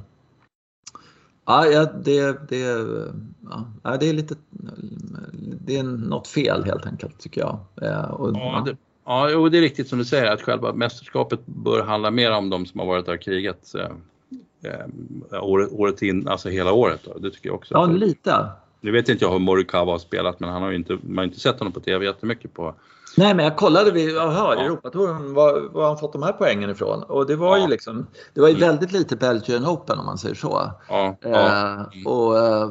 Ja, 1.45 1.85
det, 1.85 2.49
det, 2.49 2.57
ja, 3.83 3.97
det 3.99 4.09
är 4.09 4.13
lite 4.13 4.35
det 5.65 5.77
är 5.77 5.83
något 5.83 6.27
fel 6.27 6.63
helt 6.63 6.85
enkelt 6.85 7.19
tycker 7.19 7.41
jag. 7.41 7.59
Eh, 7.81 8.11
och, 8.11 8.31
ja, 8.33 8.63
det, 8.65 8.77
ja, 9.05 9.37
och 9.37 9.51
det 9.51 9.57
är 9.57 9.61
riktigt 9.61 9.87
som 9.87 9.99
du 9.99 10.05
säger 10.05 10.31
att 10.31 10.41
själva 10.41 10.73
mästerskapet 10.73 11.39
bör 11.45 11.83
handla 11.83 12.11
mer 12.11 12.31
om 12.31 12.49
de 12.49 12.65
som 12.65 12.79
har 12.79 12.87
varit 12.87 13.05
där 13.05 13.13
och 13.13 13.21
krigat 13.21 13.75
eh, 13.75 14.71
eh, 14.71 15.43
året, 15.43 15.69
året 15.71 16.01
in, 16.01 16.27
alltså 16.27 16.49
hela 16.49 16.71
året. 16.71 17.01
Då. 17.03 17.17
Det 17.19 17.31
tycker 17.31 17.49
jag 17.49 17.55
också. 17.55 17.73
Ja, 17.73 17.85
lite. 17.85 18.49
Nu 18.83 18.91
vet 18.91 19.09
inte 19.09 19.25
jag 19.25 19.31
hur 19.31 19.39
Morikawa 19.39 19.91
har 19.91 19.99
spelat 19.99 20.39
men 20.39 20.49
han 20.49 20.61
har 20.61 20.69
ju 20.69 20.75
inte, 20.75 20.97
man 21.03 21.17
har 21.17 21.23
inte 21.23 21.39
sett 21.39 21.59
honom 21.59 21.73
på 21.73 21.79
TV 21.79 22.05
jättemycket 22.05 22.53
på 22.53 22.75
Nej, 23.17 23.35
men 23.35 23.45
jag 23.45 23.57
kollade 23.57 23.91
vid 23.91 24.17
aha, 24.17 24.55
ja. 24.55 24.61
Europatouren 24.61 25.33
var, 25.33 25.69
var 25.73 25.87
han 25.87 25.97
fått 25.97 26.13
de 26.13 26.23
här 26.23 26.31
poängen 26.31 26.69
ifrån. 26.69 27.03
Och 27.03 27.27
det 27.27 27.35
var 27.35 27.57
ja. 27.57 27.63
ju 27.63 27.69
liksom, 27.69 28.07
det 28.33 28.41
var 28.41 28.47
ju 28.47 28.55
mm. 28.55 28.67
väldigt 28.67 28.91
lite 28.91 29.15
Belgian 29.15 29.65
Open 29.65 29.99
om 29.99 30.05
man 30.05 30.17
säger 30.17 30.35
så. 30.35 30.71
Ja. 30.89 31.17
Eh, 31.21 32.05
och, 32.05 32.37
eh, 32.39 32.69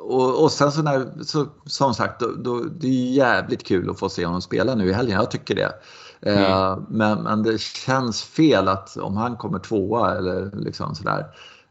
och, 0.00 0.42
och 0.42 0.52
sen 0.52 0.72
så 0.72 0.82
när, 0.82 1.24
så, 1.24 1.46
som 1.66 1.94
sagt, 1.94 2.20
då, 2.20 2.26
då, 2.38 2.60
det 2.80 2.86
är 2.86 3.12
jävligt 3.12 3.66
kul 3.66 3.90
att 3.90 3.98
få 3.98 4.08
se 4.08 4.26
honom 4.26 4.42
spela 4.42 4.74
nu 4.74 4.88
i 4.88 4.92
helgen. 4.92 5.18
Jag 5.18 5.30
tycker 5.30 5.54
det. 5.54 5.72
Eh, 6.20 6.72
mm. 6.72 6.86
men, 6.88 7.22
men 7.22 7.42
det 7.42 7.60
känns 7.60 8.22
fel 8.22 8.68
att 8.68 8.96
om 8.96 9.16
han 9.16 9.36
kommer 9.36 9.58
tvåa 9.58 10.16
eller 10.16 10.50
liksom 10.54 10.94
sådär. 10.94 11.26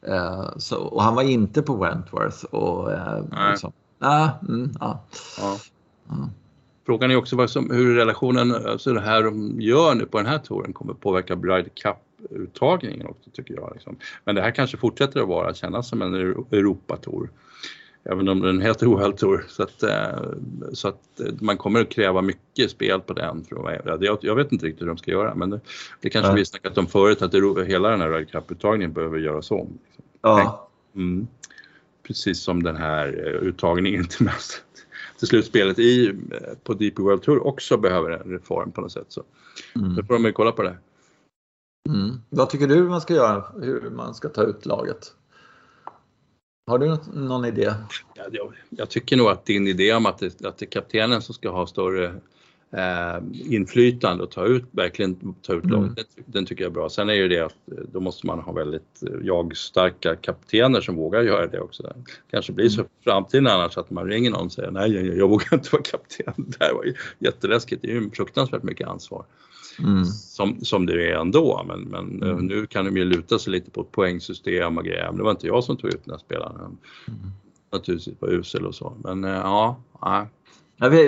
Eh, 0.08 0.58
så, 0.58 0.78
och 0.78 1.04
han 1.04 1.16
var 1.16 1.24
inte 1.24 1.62
på 1.62 1.76
Wentworth. 1.76 2.46
Och, 2.46 2.92
eh, 2.92 3.24
liksom, 3.52 3.72
ah, 4.00 4.30
mm. 4.50 4.72
Ja. 4.80 5.04
Frågan 6.86 7.12
är 7.12 7.16
också 7.16 7.36
vad 7.36 7.50
som, 7.50 7.72
hur 7.72 7.96
relationen, 7.96 8.56
alltså 8.56 8.94
det 8.94 9.02
här 9.02 9.24
de 9.24 9.62
gör 9.62 9.96
nu 9.96 10.06
på 10.06 10.18
den 10.18 10.28
här 10.28 10.38
touren 10.38 10.74
kommer 10.74 10.94
påverka 10.94 11.36
Bride 11.36 11.70
Cup-uttagningen 11.70 13.08
också 13.08 13.30
tycker 13.34 13.54
jag. 13.54 13.72
Liksom. 13.74 13.96
Men 14.24 14.36
det 14.36 14.42
här 14.42 14.52
kanske 14.52 14.78
fortsätter 14.78 15.22
att 15.22 15.28
vara, 15.28 15.54
kännas 15.54 15.90
som 15.90 16.02
en 16.02 16.14
Europatour. 16.52 17.30
Även 18.10 18.30
om 18.30 18.42
den 18.42 18.62
heter 18.62 18.86
World 18.86 19.18
Tour. 19.18 19.46
Så 19.50 19.64
att, 19.64 19.84
eh, 19.84 20.20
så 20.74 20.88
att 20.88 21.20
eh, 21.20 21.26
man 21.40 21.58
kommer 21.58 21.82
att 21.82 21.90
kräva 21.90 22.22
mycket 22.22 22.72
spel 22.72 23.02
på 23.02 23.14
den. 23.14 23.46
Jag, 24.00 24.18
jag 24.22 24.36
vet 24.36 24.52
inte 24.52 24.66
riktigt 24.66 24.82
hur 24.82 24.88
de 24.88 24.98
ska 24.98 25.12
göra 25.12 25.36
men 25.36 25.50
det, 25.50 25.60
det 26.02 26.10
kanske 26.10 26.32
ja. 26.32 26.36
vi 26.36 26.46
snackat 26.46 26.78
om 26.78 26.88
förut 26.88 27.22
att 27.22 27.32
det, 27.32 27.66
hela 27.66 27.90
den 27.90 28.02
här 28.02 28.10
Ryder 28.10 28.26
Cup-uttagningen 28.26 28.94
behöver 28.94 29.18
göras 29.18 29.52
om. 29.52 29.80
Liksom. 29.86 30.04
Ja. 30.22 30.70
Mm. 30.96 31.28
Precis 32.08 32.40
som 32.40 32.64
den 32.64 32.76
här 32.76 33.08
eh, 33.08 33.48
uttagningen 33.48 34.08
till 34.08 34.26
mest 34.26 34.62
till 35.20 35.28
slutspelet 35.28 35.80
i, 35.80 36.16
på 36.64 36.74
DP 36.74 37.02
World 37.02 37.22
Tour 37.22 37.48
också 37.48 37.78
behöver 37.78 38.12
en 38.12 38.32
reform 38.32 38.72
på 38.72 38.82
något 38.82 38.92
sätt. 38.92 39.06
Så 39.10 39.24
mm. 39.76 39.96
då 39.96 40.04
får 40.04 40.20
de 40.20 40.34
kolla 40.34 40.52
på 40.52 40.64
det. 40.64 40.78
Mm. 41.90 42.22
Vad 42.30 42.50
tycker 42.50 42.68
du 42.68 42.84
man 42.84 43.02
ska 43.02 43.14
göra, 43.14 43.44
hur 43.62 43.90
man 43.90 44.16
ska 44.16 44.30
ta 44.30 44.44
ut 44.44 44.66
laget? 44.66 45.14
Har 46.68 46.80
du 46.80 46.98
någon 47.14 47.46
idé? 47.46 47.74
Jag, 48.16 48.54
jag, 48.70 48.90
tycker 48.90 49.18
nog 49.18 49.28
att 49.28 49.46
din 49.46 49.68
idé 49.68 49.94
om 49.94 50.06
att 50.06 50.18
det, 50.18 50.46
att 50.46 50.58
det 50.58 50.66
är 50.66 50.70
kaptenen 50.70 51.22
som 51.22 51.36
ska 51.36 51.50
ha 51.50 51.68
större 51.68 52.16
eh, 52.76 53.18
inflytande 53.54 54.24
och 54.24 54.32
ta 54.32 54.46
ut, 54.46 54.64
verkligen 54.72 55.34
ta 55.42 55.54
ut 55.54 55.64
mm. 55.64 55.82
laget, 55.82 56.08
den, 56.16 56.24
den, 56.28 56.46
tycker 56.46 56.64
jag 56.64 56.70
är 56.70 56.74
bra. 56.74 56.90
Sen 56.90 57.10
är 57.10 57.14
ju 57.14 57.28
det 57.28 57.40
att 57.40 57.72
eh, 57.72 57.78
då 57.94 58.00
måste 58.00 58.28
man 58.28 58.40
ha 58.40 58.52
väldigt 58.52 59.04
eh, 59.04 59.14
jag-starka 59.24 60.16
kaptener 60.16 60.82
som 60.82 60.96
vågar 60.96 61.22
göra 61.22 61.48
det 61.48 61.60
också. 61.60 61.94
Kanske 62.32 62.54
blir 62.54 62.70
så 62.70 62.82
i 62.82 62.86
framtiden 63.04 63.48
annars 63.48 63.78
att 63.78 63.90
man 63.90 64.08
ringer 64.08 64.32
någon 64.32 64.46
och 64.46 64.52
säger 64.52 64.72
nej, 64.72 64.94
jag, 64.94 65.18
jag 65.18 65.30
vågar 65.30 65.54
inte 65.54 65.70
vara 65.72 65.84
kapten. 65.84 66.34
Det 66.48 66.66
här 66.66 66.74
var 66.74 66.84
ju 66.84 66.94
jätteläskigt, 67.20 67.82
det 67.82 67.92
är 67.92 67.94
ju 67.94 68.12
fruktansvärt 68.12 68.64
mycket 68.64 68.88
ansvar. 68.88 69.26
Mm. 69.80 70.06
Som, 70.06 70.60
som 70.62 70.86
det 70.86 71.12
är 71.12 71.16
ändå, 71.16 71.66
men, 71.68 71.82
men 71.82 72.24
eh, 72.24 72.30
mm. 72.30 72.46
nu 72.46 72.66
kan 72.66 72.86
de 72.86 72.98
ju 72.98 73.06
luta 73.06 73.40
sig 73.40 73.52
lite 73.52 73.72
på 73.72 73.82
ett 73.82 73.92
poängsystem 73.92 74.78
och 74.78 74.86
grejer. 74.86 75.12
Det 75.12 75.24
var 75.24 75.32
inte 75.32 75.48
jag 75.48 75.64
som 75.64 75.78
tog 75.78 75.94
ut 75.94 76.06
den 76.06 76.12
här 76.12 76.20
spelaren. 76.20 76.56
Mm. 76.56 76.78
Naturligtvis 77.72 78.22
var 78.22 78.30
usel 78.30 78.66
och 78.66 78.76
så, 78.76 78.98
men 79.04 79.24
ja, 79.24 79.82
ja 80.02 80.28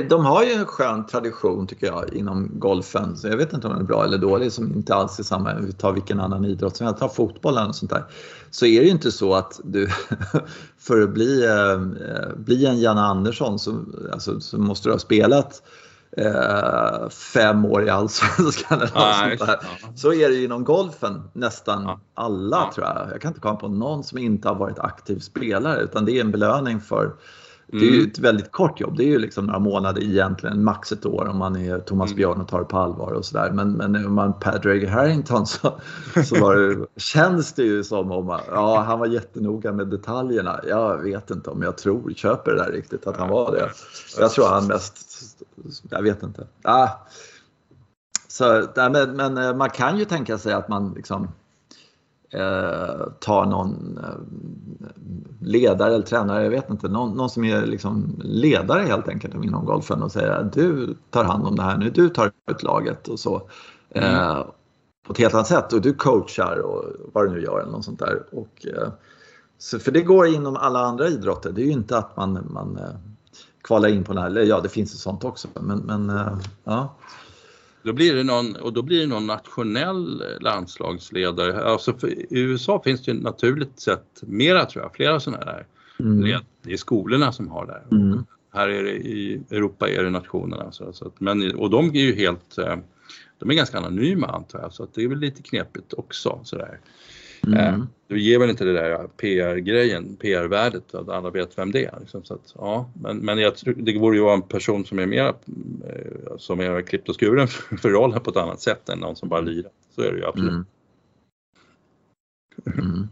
de 0.09 0.25
har 0.25 0.43
ju 0.43 0.51
en 0.51 0.65
skön 0.65 1.05
tradition 1.05 1.67
tycker 1.67 1.87
jag 1.87 2.13
inom 2.13 2.51
golfen. 2.53 3.17
Så 3.17 3.27
jag 3.27 3.37
vet 3.37 3.53
inte 3.53 3.67
om 3.67 3.73
den 3.73 3.81
är 3.81 3.87
bra 3.87 4.03
eller 4.03 4.17
dålig 4.17 4.51
som 4.51 4.73
inte 4.75 4.95
alls 4.95 5.19
är 5.19 5.23
samma, 5.23 5.55
vi 5.55 5.71
tar 5.71 5.91
vilken 5.91 6.19
annan 6.19 6.45
idrott 6.45 6.77
som 6.77 6.85
helst, 6.85 6.99
ta 6.99 7.09
fotbollen 7.09 7.67
och 7.67 7.75
sånt 7.75 7.91
där. 7.91 8.05
Så 8.51 8.65
är 8.65 8.79
det 8.79 8.85
ju 8.85 8.91
inte 8.91 9.11
så 9.11 9.33
att 9.33 9.59
du 9.63 9.87
för 10.79 11.01
att 11.01 11.09
bli, 11.09 11.45
eh, 11.45 11.79
bli 12.37 12.65
en 12.65 12.79
Janne 12.79 13.01
Andersson 13.01 13.59
så, 13.59 13.79
alltså, 14.13 14.39
så 14.39 14.57
måste 14.57 14.89
du 14.89 14.93
ha 14.93 14.99
spelat 14.99 15.61
eh, 16.17 17.09
fem 17.09 17.65
år 17.65 17.85
i 17.85 17.89
Allsvenskan 17.89 18.81
eller 18.81 19.29
något 19.29 19.39
sånt 19.39 19.49
där. 19.49 19.59
Så 19.95 20.13
är 20.13 20.29
det 20.29 20.35
ju 20.35 20.43
inom 20.43 20.63
golfen 20.63 21.23
nästan 21.33 21.83
ja. 21.83 21.99
alla 22.13 22.71
tror 22.75 22.85
jag. 22.85 23.07
Jag 23.11 23.21
kan 23.21 23.29
inte 23.29 23.41
komma 23.41 23.55
på 23.55 23.67
någon 23.67 24.03
som 24.03 24.17
inte 24.17 24.47
har 24.47 24.55
varit 24.55 24.79
aktiv 24.79 25.19
spelare 25.19 25.81
utan 25.81 26.05
det 26.05 26.11
är 26.11 26.21
en 26.21 26.31
belöning 26.31 26.81
för 26.81 27.13
det 27.71 27.77
är 27.77 27.91
ju 27.91 27.97
mm. 27.97 28.11
ett 28.11 28.19
väldigt 28.19 28.51
kort 28.51 28.79
jobb. 28.79 28.97
Det 28.97 29.03
är 29.03 29.07
ju 29.07 29.19
liksom 29.19 29.45
några 29.45 29.59
månader 29.59 30.03
egentligen, 30.03 30.63
max 30.63 30.91
ett 30.91 31.05
år 31.05 31.27
om 31.27 31.37
man 31.37 31.55
är 31.55 31.79
Thomas 31.79 32.09
mm. 32.09 32.17
Björn 32.17 32.41
och 32.41 32.47
tar 32.47 32.59
det 32.59 32.65
på 32.65 32.77
allvar 32.77 33.11
och 33.11 33.25
sådär. 33.25 33.51
Men, 33.51 33.71
men 33.71 34.05
om 34.05 34.13
man 34.13 34.39
Padraig 34.39 34.87
Harrington 34.87 35.47
så, 35.47 35.79
så 36.25 36.39
var 36.39 36.55
det, 36.55 36.85
känns 37.01 37.53
det 37.53 37.63
ju 37.63 37.83
som 37.83 38.11
om 38.11 38.39
ja, 38.47 38.83
han 38.87 38.99
var 38.99 39.07
jättenoga 39.07 39.73
med 39.73 39.87
detaljerna. 39.87 40.59
Jag 40.67 40.97
vet 40.97 41.31
inte 41.31 41.49
om 41.49 41.61
jag 41.61 41.77
tror, 41.77 42.13
köper 42.13 42.51
det 42.51 42.57
där 42.57 42.71
riktigt 42.71 43.07
att 43.07 43.17
han 43.17 43.29
var 43.29 43.51
det. 43.51 43.69
Jag 44.19 44.31
tror 44.31 44.47
han 44.47 44.67
mest, 44.67 44.97
jag 45.89 46.01
vet 46.01 46.23
inte. 46.23 46.47
Ah. 46.61 46.87
Så, 48.27 48.67
men, 48.75 49.15
men 49.15 49.37
eh, 49.37 49.55
man 49.55 49.69
kan 49.69 49.97
ju 49.97 50.05
tänka 50.05 50.37
sig 50.37 50.53
att 50.53 50.69
man 50.69 50.93
liksom 50.95 51.27
eh, 52.33 53.07
tar 53.19 53.45
någon 53.45 53.99
eh, 54.03 55.47
ledare 55.47 55.93
eller 55.93 56.05
tränare, 56.05 56.43
jag 56.43 56.49
vet 56.49 56.69
inte, 56.69 56.87
någon, 56.87 57.17
någon 57.17 57.29
som 57.29 57.43
är 57.43 57.65
liksom 57.65 58.21
ledare 58.23 58.81
helt 58.81 59.07
enkelt 59.07 59.43
inom 59.43 59.65
golfen 59.65 60.03
och 60.03 60.11
säger 60.11 60.29
att 60.29 60.53
du 60.53 60.95
tar 61.09 61.23
hand 61.23 61.47
om 61.47 61.55
det 61.55 61.63
här 61.63 61.77
nu, 61.77 61.89
du 61.89 62.09
tar 62.09 62.31
ut 62.51 62.63
laget 62.63 63.07
och 63.07 63.19
så. 63.19 63.49
Mm. 63.89 64.13
Eh, 64.13 64.45
på 65.07 65.13
ett 65.13 65.19
helt 65.19 65.33
annat 65.33 65.47
sätt 65.47 65.73
och 65.73 65.81
du 65.81 65.93
coachar 65.93 66.57
och 66.57 66.83
vad 67.13 67.25
du 67.25 67.31
nu 67.31 67.41
gör 67.41 67.59
eller 67.59 67.71
något 67.71 67.85
sånt 67.85 67.99
där. 67.99 68.23
Och, 68.31 68.67
eh, 68.67 68.89
så, 69.57 69.79
för 69.79 69.91
det 69.91 70.01
går 70.01 70.27
inom 70.27 70.55
alla 70.55 70.79
andra 70.79 71.07
idrotter, 71.07 71.51
det 71.51 71.61
är 71.61 71.65
ju 71.65 71.71
inte 71.71 71.97
att 71.97 72.17
man, 72.17 72.47
man 72.49 72.77
eh, 72.77 72.95
kvalar 73.63 73.89
in 73.89 74.03
på 74.03 74.13
den 74.13 74.21
här, 74.21 74.29
eller 74.29 74.43
ja 74.43 74.59
det 74.59 74.69
finns 74.69 74.93
ju 74.93 74.97
sånt 74.97 75.23
också 75.23 75.47
men, 75.53 75.77
men 75.77 76.09
eh, 76.09 76.37
ja. 76.63 76.95
Då 77.87 77.93
blir 77.93 78.15
det 78.15 78.23
någon, 78.23 78.55
och 78.55 78.73
då 78.73 78.81
blir 78.81 79.01
det 79.01 79.07
någon 79.07 79.27
nationell 79.27 80.23
landslagsledare. 80.41 81.63
Alltså 81.63 82.07
I 82.09 82.39
USA 82.39 82.81
finns 82.83 83.05
det 83.05 83.13
naturligt 83.13 83.79
sett 83.79 84.21
mera 84.21 84.65
tror 84.65 84.83
jag, 84.83 84.95
flera 84.95 85.19
sådana 85.19 85.45
här. 85.45 85.65
Mm. 85.99 86.41
Det 86.61 86.73
är 86.73 86.77
skolorna 86.77 87.31
som 87.31 87.47
har 87.47 87.65
det. 87.65 87.95
Mm. 87.95 88.25
Här 88.53 88.69
är 88.69 88.83
det, 88.83 88.91
i 88.91 89.41
Europa 89.51 89.89
är 89.89 90.03
det 90.03 90.09
nationerna. 90.09 90.71
Så, 90.71 90.93
så 90.93 91.07
att, 91.07 91.19
men, 91.19 91.55
och 91.55 91.69
de 91.69 91.89
är 91.89 92.01
ju 92.01 92.15
helt, 92.15 92.57
eh, 92.57 92.75
de 93.39 93.49
är 93.49 93.53
ganska 93.53 93.77
anonyma 93.77 94.27
antar 94.27 94.59
jag 94.59 94.73
så 94.73 94.83
att 94.83 94.93
det 94.93 95.03
är 95.03 95.07
väl 95.07 95.19
lite 95.19 95.41
knepigt 95.41 95.93
också 95.93 96.39
sådär. 96.43 96.79
Mm. 97.53 97.81
Eh, 97.81 97.85
du 98.07 98.21
ger 98.21 98.39
väl 98.39 98.49
inte 98.49 98.65
det 98.65 98.73
där 98.73 99.07
PR-grejen, 99.07 100.15
PR-värdet, 100.15 100.95
att 100.95 101.09
alla 101.09 101.29
vet 101.29 101.57
vem 101.57 101.71
det 101.71 101.85
är. 101.85 101.99
Liksom, 101.99 102.23
så 102.23 102.33
att, 102.33 102.53
ja, 102.55 102.89
men 103.01 103.17
men 103.17 103.37
jag, 103.37 103.53
det 103.75 103.99
vore 103.99 104.17
ju 104.17 104.23
vara 104.23 104.33
en 104.33 104.41
person 104.41 104.85
som 104.85 104.99
är 104.99 105.05
mer, 105.05 105.25
eh, 105.25 106.37
som 106.37 106.59
är 106.59 106.81
klippt 106.81 107.09
och 107.09 107.19
skuren 107.19 107.47
för, 107.81 107.89
rollen 107.89 108.21
på 108.21 108.29
ett 108.29 108.37
annat 108.37 108.61
sätt 108.61 108.89
än 108.89 108.99
någon 108.99 109.15
som 109.15 109.29
bara 109.29 109.41
lirar. 109.41 109.71
Så 109.95 110.01
är 110.01 110.11
det 110.11 110.17
ju 110.17 110.25
absolut. 110.25 110.51
Mm. 110.51 110.65
Mm. 112.65 113.07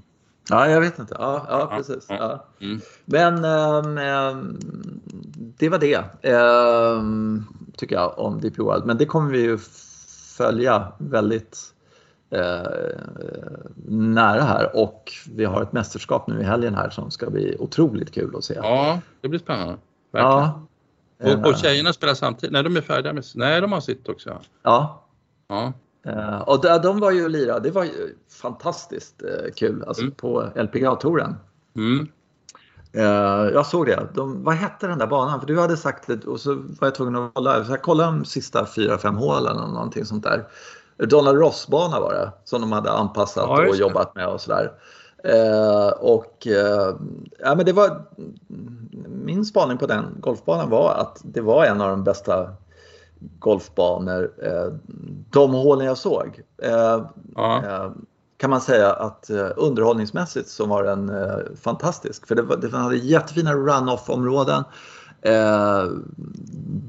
Ja, 0.49 0.69
jag 0.69 0.81
vet 0.81 0.99
inte. 0.99 1.15
Ja, 1.19 1.45
ja 1.49 1.77
precis. 1.77 2.05
Ja. 2.09 2.45
Mm. 2.61 2.79
Men 3.05 3.45
ähm, 3.45 4.59
det 5.57 5.69
var 5.69 5.79
det, 5.79 6.03
ähm, 6.21 7.45
tycker 7.77 7.95
jag, 7.95 8.19
om 8.19 8.41
Deep 8.41 8.59
World. 8.59 8.85
Men 8.85 8.97
det 8.97 9.05
kommer 9.05 9.31
vi 9.31 9.41
ju 9.41 9.57
följa 10.37 10.91
väldigt 10.97 11.74
nära 13.87 14.41
här 14.41 14.75
och 14.75 15.13
vi 15.31 15.45
har 15.45 15.61
ett 15.61 15.73
mästerskap 15.73 16.27
nu 16.27 16.39
i 16.39 16.43
helgen 16.43 16.75
här 16.75 16.89
som 16.89 17.11
ska 17.11 17.29
bli 17.29 17.55
otroligt 17.59 18.13
kul 18.13 18.35
att 18.35 18.43
se. 18.43 18.53
Ja, 18.53 18.99
det 19.21 19.29
blir 19.29 19.39
spännande. 19.39 19.77
Verkligen. 20.11 20.31
Ja. 20.31 20.65
Och, 21.23 21.47
och 21.47 21.57
tjejerna 21.57 21.93
spelar 21.93 22.13
samtidigt? 22.13 22.53
Nej, 22.53 22.63
de 22.63 22.77
är 22.77 22.81
färdiga 22.81 23.13
med... 23.13 23.23
Nej, 23.35 23.61
de 23.61 23.71
har 23.71 23.79
sitt 23.79 24.09
också. 24.09 24.41
Ja. 24.63 25.05
ja. 25.47 25.73
Uh, 26.07 26.41
och 26.41 26.61
de, 26.61 26.77
de 26.77 26.99
var 26.99 27.11
ju 27.11 27.29
lirade. 27.29 27.59
Det 27.59 27.71
var 27.71 27.83
ju 27.83 28.15
fantastiskt 28.41 29.23
uh, 29.23 29.51
kul 29.55 29.83
alltså, 29.87 30.01
mm. 30.03 30.13
på 30.15 30.49
LPGA-touren. 30.55 31.35
Mm. 31.75 32.07
Uh, 32.95 33.53
jag 33.53 33.65
såg 33.65 33.85
det. 33.85 34.07
De, 34.13 34.43
vad 34.43 34.55
hette 34.55 34.87
den 34.87 34.99
där 34.99 35.07
banan? 35.07 35.39
För 35.39 35.47
du 35.47 35.59
hade 35.59 35.77
sagt 35.77 36.07
det 36.07 36.25
och 36.25 36.39
så 36.39 36.53
var 36.53 36.87
jag 36.87 36.95
tvungen 36.95 37.15
att 37.15 37.33
kolla. 37.33 37.65
Så 37.65 37.71
jag 37.71 37.81
kollade 37.81 38.11
de 38.11 38.25
sista 38.25 38.63
4-5 38.63 39.15
hålen 39.15 39.57
eller 39.57 39.67
någonting 39.67 40.05
sånt 40.05 40.23
där. 40.23 40.47
Donald 40.97 41.39
Ross-bana 41.39 41.99
var 41.99 42.13
det 42.13 42.31
som 42.43 42.61
de 42.61 42.71
hade 42.71 42.91
anpassat 42.91 43.45
ja, 43.47 43.69
och 43.69 43.75
jobbat 43.75 44.15
med 44.15 44.27
och 44.27 44.41
sådär. 44.41 44.71
Uh, 45.25 45.89
och 45.89 46.47
uh, 46.47 46.95
ja, 47.39 47.55
men 47.55 47.65
det 47.65 47.73
var 47.73 48.05
min 49.25 49.45
spaning 49.45 49.77
på 49.77 49.85
den 49.85 50.05
golfbanan 50.19 50.69
var 50.69 50.93
att 50.93 51.21
det 51.23 51.41
var 51.41 51.65
en 51.65 51.81
av 51.81 51.89
de 51.89 52.03
bästa 52.03 52.49
golfbanor. 53.39 54.31
Eh, 54.43 54.73
de 55.29 55.53
hålen 55.53 55.85
jag 55.85 55.97
såg 55.97 56.41
eh, 56.61 56.93
eh, 57.37 57.91
kan 58.37 58.49
man 58.49 58.61
säga 58.61 58.93
att 58.93 59.29
underhållningsmässigt 59.55 60.49
så 60.49 60.65
var 60.65 60.83
den 60.83 61.11
fantastisk. 61.61 62.27
För 62.27 62.35
det, 62.35 62.41
var, 62.41 62.57
det 62.57 62.77
hade 62.77 62.97
jättefina 62.97 63.53
run-off-områden. 63.53 64.63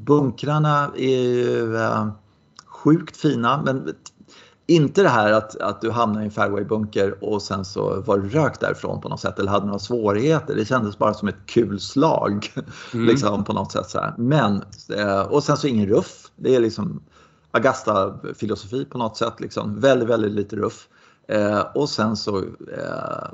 bunkrarna 0.04 0.90
är 0.96 1.20
ju 1.20 1.76
sjukt 2.86 3.16
fina 3.16 3.62
men 3.62 3.94
inte 4.66 5.02
det 5.02 5.08
här 5.08 5.32
att, 5.32 5.56
att 5.56 5.80
du 5.80 5.90
hamnar 5.90 6.22
i 6.22 6.24
en 6.24 6.30
fairwaybunker 6.30 7.24
och 7.24 7.42
sen 7.42 7.64
så 7.64 8.00
var 8.00 8.18
du 8.18 8.28
rökt 8.28 8.60
därifrån 8.60 9.00
på 9.00 9.08
något 9.08 9.20
sätt 9.20 9.38
eller 9.38 9.50
hade 9.50 9.66
några 9.66 9.78
svårigheter. 9.78 10.54
Det 10.54 10.64
kändes 10.64 10.98
bara 10.98 11.14
som 11.14 11.28
ett 11.28 11.46
kul 11.46 11.80
slag. 11.80 12.52
Mm. 12.94 13.06
liksom, 13.06 13.44
på 13.44 13.52
något 13.52 13.72
sätt 13.72 13.90
så 13.90 14.00
här. 14.00 14.14
Men, 14.18 14.62
eh, 14.96 15.20
och 15.20 15.44
sen 15.44 15.56
så 15.56 15.66
ingen 15.66 15.88
ruff. 15.88 16.30
Det 16.36 16.54
är 16.54 16.60
liksom 16.60 17.02
Agasta-filosofi 17.50 18.84
på 18.84 18.98
något 18.98 19.16
sätt. 19.16 19.40
Liksom. 19.40 19.80
Väldigt, 19.80 20.08
väldigt 20.08 20.32
lite 20.32 20.56
ruff. 20.56 20.88
Eh, 21.28 21.60
och 21.74 21.88
sen 21.88 22.16
så 22.16 22.38
eh, 22.38 23.28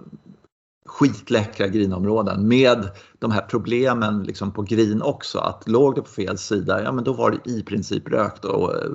skitläckra 0.86 1.66
grinområden 1.66 2.48
med 2.48 2.88
de 3.18 3.30
här 3.30 3.40
problemen 3.40 4.22
liksom 4.22 4.52
på 4.52 4.62
grin 4.62 5.02
också. 5.02 5.38
Att 5.38 5.68
låg 5.68 5.94
det 5.94 6.02
på 6.02 6.08
fel 6.08 6.38
sida, 6.38 6.82
ja 6.82 6.92
men 6.92 7.04
då 7.04 7.12
var 7.12 7.30
det 7.30 7.50
i 7.50 7.62
princip 7.62 8.08
rökt 8.08 8.44
och 8.44 8.74
eh, 8.74 8.90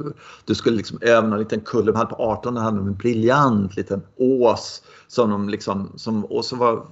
du 0.45 0.55
skulle 0.55 0.77
liksom 0.77 0.97
över 1.01 1.27
någon 1.27 1.39
liten 1.39 1.61
kulle. 1.61 1.91
De 1.91 1.97
hade 1.97 2.09
på 2.09 2.15
18 2.15 2.57
hade 2.57 2.77
de 2.77 2.87
en 2.87 2.95
briljant 2.95 3.75
liten 3.75 4.01
ås 4.17 4.83
som 5.07 5.29
de 5.29 5.49
liksom, 5.49 5.91
som, 5.95 6.25
och 6.25 6.45
så 6.45 6.55
var 6.55 6.85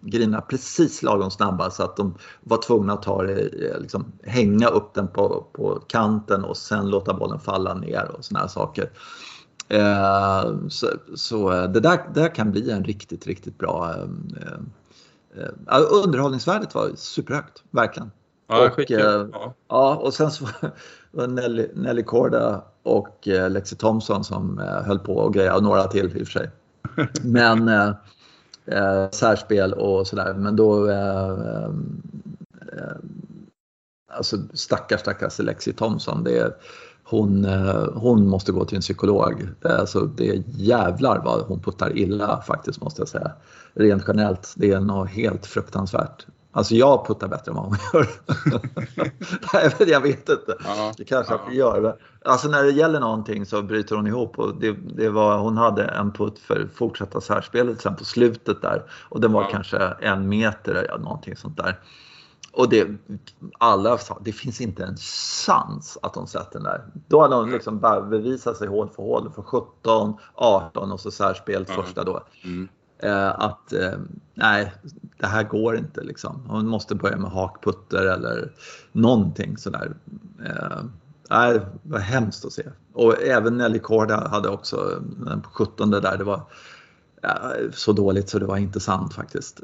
grinerna 0.00 0.40
precis 0.40 1.02
lagom 1.02 1.30
snabba 1.30 1.70
så 1.70 1.82
att 1.82 1.96
de 1.96 2.14
var 2.40 2.62
tvungna 2.62 2.92
att 2.92 3.02
ta 3.02 3.22
det, 3.22 3.40
eh, 3.40 3.80
liksom, 3.80 4.12
hänga 4.22 4.68
upp 4.68 4.94
den 4.94 5.08
på, 5.08 5.46
på 5.52 5.82
kanten 5.86 6.44
och 6.44 6.56
sen 6.56 6.90
låta 6.90 7.14
bollen 7.14 7.40
falla 7.40 7.74
ner 7.74 8.10
och 8.18 8.24
såna 8.24 8.40
här 8.40 8.48
saker. 8.48 8.90
Eh, 9.68 10.68
så, 10.68 10.86
så 11.14 11.52
eh, 11.52 11.70
det, 11.70 11.80
där, 11.80 12.00
där 12.14 12.34
kan 12.34 12.52
bli 12.52 12.70
en 12.70 12.84
riktigt, 12.84 13.26
riktigt 13.26 13.58
bra 13.58 13.94
eh, 13.96 15.80
underhållningsvärdet 16.04 16.74
var 16.74 16.90
superhögt, 16.94 17.62
verkligen. 17.70 18.10
Ja, 18.46 18.70
och, 18.70 18.90
ja. 18.90 19.28
ja. 19.68 19.96
och 19.96 20.14
sen 20.14 20.30
så 20.30 20.48
var 21.10 21.26
Nelly, 21.26 21.68
Nelly 21.74 22.02
Korda 22.02 22.64
och 22.82 23.18
Lexi 23.26 23.76
Thompson 23.76 24.24
som 24.24 24.58
höll 24.58 24.98
på 24.98 25.16
och 25.16 25.34
greja 25.34 25.56
och 25.56 25.62
några 25.62 25.84
till 25.84 26.04
i 26.04 26.22
och 26.22 26.26
för 26.26 26.32
sig. 26.32 26.50
Men 27.22 27.94
eh, 28.66 29.10
särspel 29.10 29.72
och 29.72 30.06
sådär. 30.06 30.34
Men 30.34 30.56
då 30.56 30.90
eh, 30.90 31.64
eh, 32.72 32.96
alltså 34.12 34.36
stackars 34.52 35.00
stackars 35.00 35.38
Lexi 35.38 35.72
Thompson. 35.72 36.24
Det, 36.24 36.60
hon, 37.04 37.44
eh, 37.44 37.88
hon 37.94 38.28
måste 38.28 38.52
gå 38.52 38.64
till 38.64 38.76
en 38.76 38.82
psykolog. 38.82 39.48
Alltså 39.64 40.00
det 40.00 40.28
är 40.28 40.42
jävlar 40.46 41.22
vad 41.24 41.40
hon 41.40 41.62
puttar 41.62 41.98
illa 41.98 42.42
faktiskt 42.46 42.80
måste 42.80 43.00
jag 43.00 43.08
säga. 43.08 43.32
Rent 43.74 44.04
generellt. 44.08 44.54
Det 44.56 44.70
är 44.70 44.80
något 44.80 45.08
helt 45.08 45.46
fruktansvärt. 45.46 46.26
Alltså 46.52 46.74
jag 46.74 47.06
puttar 47.06 47.28
bättre 47.28 47.50
än 47.50 47.56
vad 47.56 47.64
hon 47.64 47.76
gör. 47.92 48.08
jag 49.90 50.00
vet 50.00 50.28
inte. 50.28 50.56
Det 50.96 51.04
kanske 51.04 51.34
jag 51.34 51.54
gör. 51.54 51.96
Alltså 52.24 52.48
när 52.48 52.62
det 52.62 52.70
gäller 52.70 53.00
någonting 53.00 53.46
så 53.46 53.62
bryter 53.62 53.96
hon 53.96 54.06
ihop. 54.06 54.38
Och 54.38 54.60
det, 54.60 54.72
det 54.72 55.08
var, 55.08 55.38
hon 55.38 55.56
hade 55.56 55.84
en 55.84 56.12
putt 56.12 56.38
för 56.38 56.68
fortsätta 56.74 57.20
särspelet 57.20 57.80
sen 57.80 57.96
på 57.96 58.04
slutet 58.04 58.62
där. 58.62 58.82
Och 59.08 59.20
den 59.20 59.32
var 59.32 59.42
ja. 59.42 59.48
kanske 59.50 59.78
en 60.00 60.28
meter 60.28 60.74
eller 60.74 60.98
någonting 60.98 61.36
sånt 61.36 61.56
där. 61.56 61.78
Och 62.56 62.68
det, 62.68 62.88
alla 63.58 63.98
sa 63.98 64.18
det 64.24 64.32
finns 64.32 64.60
inte 64.60 64.84
en 64.84 64.96
chans 65.46 65.98
att 66.02 66.14
de 66.14 66.26
sätter 66.26 66.52
den 66.52 66.62
där. 66.62 66.84
Då 67.08 67.22
hade 67.22 67.34
de 67.34 67.50
liksom 67.50 67.78
bara 67.78 68.00
bevisat 68.00 68.56
sig 68.56 68.68
hål 68.68 68.88
för 68.88 69.02
hål 69.02 69.32
för 69.34 69.42
17, 69.42 70.16
18 70.34 70.92
och 70.92 71.00
så 71.00 71.10
särspelet 71.10 71.70
mm. 71.70 71.82
första 71.82 72.04
då. 72.04 72.22
Mm. 72.44 72.68
Eh, 72.98 73.40
att 73.40 73.72
eh, 73.72 73.98
nej, 74.34 74.72
det 75.18 75.26
här 75.26 75.42
går 75.42 75.76
inte 75.76 76.02
liksom. 76.02 76.44
Hon 76.48 76.66
måste 76.66 76.94
börja 76.94 77.16
med 77.16 77.30
hakputter 77.30 78.06
eller 78.06 78.52
någonting 78.92 79.56
sådär. 79.56 79.96
Eh, 80.46 80.82
nej, 81.30 81.60
det 81.82 81.92
var 81.92 81.98
hemskt 81.98 82.44
att 82.44 82.52
se. 82.52 82.64
Och 82.92 83.22
även 83.22 83.58
Nelly 83.58 83.78
Korda 83.78 84.28
hade 84.28 84.48
också 84.48 85.02
den 85.26 85.40
på 85.40 85.50
17 85.50 85.90
där. 85.90 86.16
Det 86.18 86.24
var 86.24 86.40
så 87.72 87.92
dåligt 87.92 88.28
så 88.28 88.38
det 88.38 88.46
var 88.46 88.56
inte 88.56 88.80
sant 88.80 89.14
faktiskt. 89.14 89.60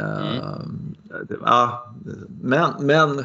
Mm. 0.00 0.94
Ja, 1.44 1.94
men, 2.42 2.70
men 2.80 3.24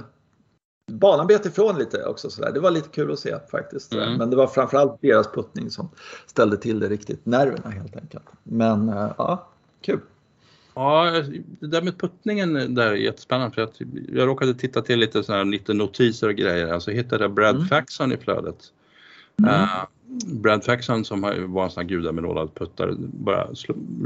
banan 0.91 1.27
bet 1.27 1.45
ifrån 1.45 1.77
lite 1.77 2.05
också. 2.05 2.29
Så 2.29 2.41
där. 2.41 2.51
Det 2.51 2.59
var 2.59 2.71
lite 2.71 2.89
kul 2.89 3.11
att 3.11 3.19
se 3.19 3.35
faktiskt. 3.51 3.93
Mm. 3.93 4.13
Men 4.13 4.29
det 4.29 4.35
var 4.35 4.47
framförallt 4.47 5.01
deras 5.01 5.31
puttning 5.31 5.69
som 5.69 5.89
ställde 6.25 6.57
till 6.57 6.79
det 6.79 6.87
riktigt. 6.87 7.25
Nerverna 7.25 7.69
helt 7.69 7.97
enkelt. 7.97 8.25
Men 8.43 8.89
eh, 8.89 9.11
ja, 9.17 9.47
kul. 9.81 9.99
Ja, 10.73 11.23
det 11.59 11.67
där 11.67 11.81
med 11.81 11.97
puttningen 11.99 12.75
där 12.75 12.87
är 12.87 12.93
jättespännande 12.95 13.55
för 13.55 13.61
att 13.61 13.81
jag 14.09 14.27
råkade 14.27 14.53
titta 14.53 14.81
till 14.81 14.99
lite 14.99 15.23
sådana 15.23 15.43
här 15.43 15.51
lite 15.51 15.73
notiser 15.73 16.27
och 16.27 16.35
grejer. 16.35 16.73
Alltså 16.73 16.91
hittade 16.91 17.23
jag 17.23 17.33
Brad 17.33 17.55
mm. 17.55 17.67
Faxon 17.67 18.11
i 18.11 18.17
flödet. 18.17 18.57
Mm. 19.39 19.53
Uh, 19.53 19.83
Brad 20.25 20.63
Faxon 20.63 21.05
som 21.05 21.21
var 21.21 21.63
en 21.63 21.71
sån 21.71 21.81
här 21.81 21.89
gudabenådad 21.89 22.55
puttare, 22.55 22.95
bara 22.97 23.47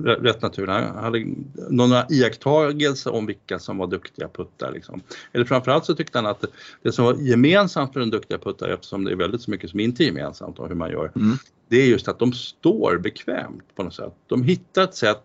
rätt 0.04 0.42
naturligt. 0.42 0.70
Han 0.70 1.04
hade 1.04 1.26
några 1.70 2.06
iakttagelser 2.10 3.14
om 3.14 3.26
vilka 3.26 3.60
som 3.60 3.78
var 3.78 3.88
duktiga 3.88 4.28
puttare. 4.28 4.74
Liksom. 4.74 5.02
Eller 5.32 5.46
framförallt 5.46 5.86
så 5.86 5.96
tyckte 5.96 6.18
han 6.18 6.26
att 6.26 6.46
det 6.82 6.92
som 6.92 7.06
var 7.06 7.14
gemensamt 7.14 7.94
för 7.94 8.00
den 8.00 8.10
duktiga 8.10 8.38
puttare, 8.38 8.74
eftersom 8.74 9.04
det 9.04 9.12
är 9.12 9.16
väldigt 9.16 9.42
så 9.42 9.52
mycket 9.52 9.70
som 9.70 9.80
inte 9.80 10.04
är 10.04 10.06
gemensamt 10.06 10.60
om 10.60 10.68
hur 10.68 10.76
man 10.76 10.92
gör, 10.92 11.12
mm. 11.16 11.38
det 11.68 11.78
är 11.78 11.86
just 11.86 12.08
att 12.08 12.20
de 12.20 12.34
står 12.34 12.98
bekvämt 12.98 13.76
på 13.76 13.84
något 13.84 13.96
sätt. 13.96 14.14
De 14.28 14.44
hittar 14.44 14.84
ett 14.84 14.96
sätt 14.96 15.24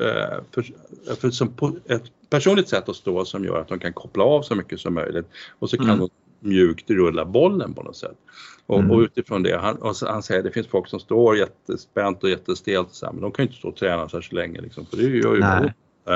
eh, 0.00 0.42
för, 0.50 0.64
för, 1.16 1.30
som 1.30 1.52
ett 1.86 2.04
personligt 2.30 2.68
sätt 2.68 2.88
att 2.88 2.96
stå 2.96 3.24
som 3.24 3.44
gör 3.44 3.60
att 3.60 3.68
de 3.68 3.78
kan 3.78 3.92
koppla 3.92 4.24
av 4.24 4.42
så 4.42 4.54
mycket 4.54 4.80
som 4.80 4.94
möjligt 4.94 5.26
och 5.58 5.70
så 5.70 5.76
kan 5.76 5.86
mm. 5.86 5.98
de 5.98 6.10
mjukt 6.44 6.90
rulla 6.90 7.24
bollen 7.24 7.74
på 7.74 7.82
något 7.82 7.96
sätt. 7.96 8.16
Och, 8.66 8.78
mm. 8.78 8.90
och 8.90 8.98
utifrån 8.98 9.42
det, 9.42 9.58
han, 9.58 9.94
han 10.06 10.22
säger 10.22 10.40
att 10.40 10.46
det 10.46 10.52
finns 10.52 10.66
folk 10.66 10.88
som 10.88 11.00
står 11.00 11.36
jättespänt 11.36 12.22
och 12.22 12.30
jättestelt 12.30 12.88
så 12.90 13.06
här, 13.06 13.12
men 13.12 13.22
de 13.22 13.32
kan 13.32 13.44
ju 13.44 13.46
inte 13.46 13.58
stå 13.58 13.68
och 13.68 13.76
träna 13.76 14.08
så 14.08 14.20
länge 14.30 14.60
liksom, 14.60 14.86
för 14.86 14.96
det 14.96 15.02
gör 15.02 15.34
ju 15.34 15.40
Nej. 15.40 15.72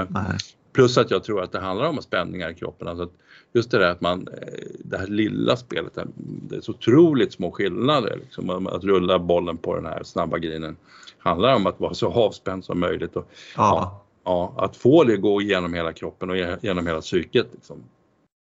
Nej. 0.09 0.39
Plus 0.73 0.99
att 0.99 1.11
jag 1.11 1.25
tror 1.25 1.43
att 1.43 1.53
det 1.53 1.61
handlar 1.61 1.89
om 1.89 2.03
spänningar 2.03 2.51
i 2.51 2.55
kroppen. 2.55 2.89
Alltså 2.89 3.09
just 3.53 3.71
det 3.71 3.79
där 3.79 3.91
att 3.91 4.01
man, 4.01 4.29
eh, 4.29 4.65
det 4.79 4.99
här 4.99 5.07
lilla 5.07 5.57
spelet, 5.57 5.99
det 6.17 6.57
är 6.57 6.61
så 6.61 6.73
otroligt 6.73 7.33
små 7.33 7.51
skillnader. 7.51 8.19
Liksom, 8.23 8.67
att 8.67 8.85
rulla 8.85 9.19
bollen 9.19 9.57
på 9.57 9.75
den 9.75 9.87
här 9.87 10.03
snabba 10.03 10.39
grinen 10.39 10.77
handlar 11.19 11.55
om 11.55 11.67
att 11.67 11.81
vara 11.81 11.95
så 11.95 12.13
avspänd 12.13 12.65
som 12.65 12.81
möjligt. 12.81 13.17
Och, 13.17 13.31
ja. 13.57 14.05
Ja, 14.25 14.55
att 14.57 14.77
få 14.77 15.05
det 15.05 15.17
gå 15.17 15.43
igenom 15.43 15.75
hela 15.75 15.93
kroppen 15.93 16.31
och 16.31 16.37
genom 16.63 16.87
hela 16.87 17.01
psyket. 17.01 17.47
Liksom. 17.53 17.77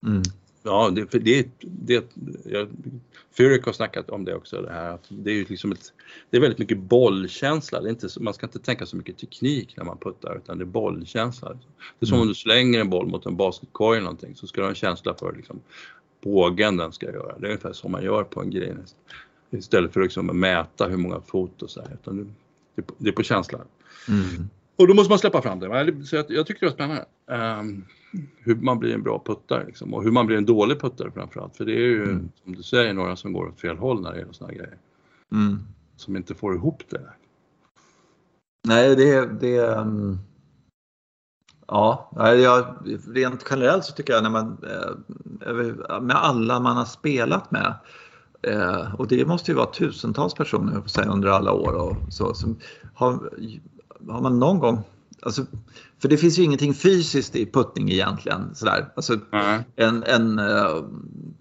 Mm. 0.07 0.21
Ja, 0.63 0.89
det, 0.89 1.19
det, 1.19 1.47
det, 1.61 2.05
jag, 2.45 2.67
Furyk 3.31 3.65
har 3.65 3.73
snackat 3.73 4.09
om 4.09 4.25
det 4.25 4.35
också, 4.35 4.61
det 4.61 4.71
här 4.71 4.93
att 4.93 5.05
det 5.09 5.31
är 5.31 5.45
liksom 5.49 5.71
ett, 5.71 5.93
det 6.29 6.37
är 6.37 6.41
väldigt 6.41 6.59
mycket 6.59 6.77
bollkänsla. 6.77 7.81
Det 7.81 7.87
är 7.87 7.89
inte, 7.89 8.07
man 8.19 8.33
ska 8.33 8.45
inte 8.45 8.59
tänka 8.59 8.85
så 8.85 8.97
mycket 8.97 9.17
teknik 9.17 9.77
när 9.77 9.83
man 9.83 9.97
puttar 9.97 10.37
utan 10.37 10.57
det 10.57 10.63
är 10.63 10.65
bollkänsla. 10.65 11.49
Det 11.99 12.05
är 12.05 12.05
som 12.05 12.15
mm. 12.15 12.21
om 12.21 12.27
du 12.27 12.35
slänger 12.35 12.79
en 12.79 12.89
boll 12.89 13.07
mot 13.07 13.25
en 13.25 13.37
basketkorg 13.37 13.97
eller 13.97 14.05
någonting 14.05 14.35
så 14.35 14.47
ska 14.47 14.61
du 14.61 14.65
ha 14.65 14.69
en 14.69 14.75
känsla 14.75 15.13
för 15.13 15.33
liksom, 15.35 15.59
bågen 16.21 16.77
den 16.77 16.91
ska 16.91 17.05
göra. 17.05 17.39
Det 17.39 17.45
är 17.45 17.49
ungefär 17.49 17.73
som 17.73 17.91
man 17.91 18.03
gör 18.03 18.23
på 18.23 18.41
en 18.41 18.49
grej 18.49 18.75
istället 19.51 19.93
för 19.93 20.01
liksom 20.01 20.29
att 20.29 20.35
mäta 20.35 20.87
hur 20.87 20.97
många 20.97 21.21
fot 21.21 21.61
och 21.61 21.69
så 21.69 21.81
här. 21.81 21.93
Utan 21.93 22.35
det, 22.75 22.83
det 22.97 23.09
är 23.09 23.13
på 23.13 23.23
känsla. 23.23 23.59
Mm. 24.07 24.49
Och 24.79 24.87
då 24.87 24.93
måste 24.93 25.11
man 25.11 25.19
släppa 25.19 25.41
fram 25.41 25.59
det. 25.59 26.05
Så 26.05 26.15
jag, 26.15 26.25
jag 26.29 26.47
tyckte 26.47 26.65
det 26.65 26.69
var 26.69 26.73
spännande. 26.73 27.05
Um, 27.59 27.85
hur 28.39 28.55
man 28.55 28.79
blir 28.79 28.93
en 28.93 29.03
bra 29.03 29.23
puttare 29.25 29.65
liksom, 29.65 29.93
och 29.93 30.03
hur 30.03 30.11
man 30.11 30.25
blir 30.25 30.37
en 30.37 30.45
dålig 30.45 30.79
puttare 30.79 31.11
framförallt. 31.11 31.57
För 31.57 31.65
det 31.65 31.71
är 31.71 31.87
ju 31.87 32.03
mm. 32.03 32.29
som 32.43 32.55
du 32.55 32.63
säger 32.63 32.93
några 32.93 33.15
som 33.15 33.33
går 33.33 33.47
åt 33.47 33.59
fel 33.59 33.77
håll 33.77 34.01
när 34.01 34.11
det 34.11 34.19
gäller 34.19 34.33
sådana 34.33 34.53
grejer. 34.53 34.77
Mm. 35.31 35.59
Som 35.95 36.15
inte 36.15 36.35
får 36.35 36.55
ihop 36.55 36.83
det. 36.89 37.01
Nej, 38.67 38.95
det, 38.95 39.25
det 39.41 39.59
um... 39.59 40.17
Ja, 41.67 42.11
jag, 42.15 42.75
rent 43.07 43.45
generellt 43.49 43.85
så 43.85 43.93
tycker 43.93 44.13
jag 44.13 44.23
när 44.23 44.29
man 44.29 44.57
eh, 44.63 46.01
med 46.01 46.15
alla 46.15 46.59
man 46.59 46.77
har 46.77 46.85
spelat 46.85 47.51
med 47.51 47.73
eh, 48.41 48.95
och 48.95 49.07
det 49.07 49.25
måste 49.25 49.51
ju 49.51 49.55
vara 49.55 49.71
tusentals 49.71 50.33
personer 50.33 50.87
säga, 50.87 51.11
under 51.11 51.29
alla 51.29 51.53
år 51.53 51.73
och 51.73 51.95
så, 52.09 52.33
som 52.33 52.59
har, 52.93 53.29
har 54.07 54.21
man 54.21 54.39
någon 54.39 54.59
gång 54.59 54.83
Alltså, 55.21 55.45
för 56.01 56.09
det 56.09 56.17
finns 56.17 56.39
ju 56.39 56.43
ingenting 56.43 56.73
fysiskt 56.73 57.35
i 57.35 57.45
puttning 57.45 57.91
egentligen. 57.91 58.55
Sådär. 58.55 58.91
Alltså, 58.95 59.13
mm. 59.13 59.61
en, 59.75 60.03
en, 60.03 60.39
uh, 60.39 60.83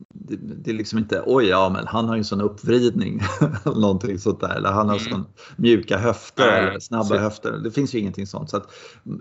det, 0.08 0.36
det, 0.36 0.70
är 0.70 0.74
liksom 0.74 0.98
inte, 0.98 1.22
oj 1.26 1.46
ja 1.46 1.68
men 1.68 1.86
han 1.86 2.08
har 2.08 2.14
ju 2.14 2.18
en 2.18 2.24
sån 2.24 2.40
uppvridning. 2.40 3.20
eller 3.64 3.80
någonting 3.80 4.18
sånt 4.18 4.40
där. 4.40 4.56
Eller 4.56 4.72
han 4.72 4.88
har 4.88 4.96
mm. 4.98 5.10
sån 5.10 5.26
mjuka 5.56 5.98
höfter 5.98 6.48
mm. 6.48 6.68
eller 6.68 6.80
snabba 6.80 7.04
så. 7.04 7.16
höfter. 7.16 7.52
Det 7.52 7.70
finns 7.70 7.94
ju 7.94 7.98
ingenting 7.98 8.26
sånt. 8.26 8.50
Så 8.50 8.56
att, 8.56 8.70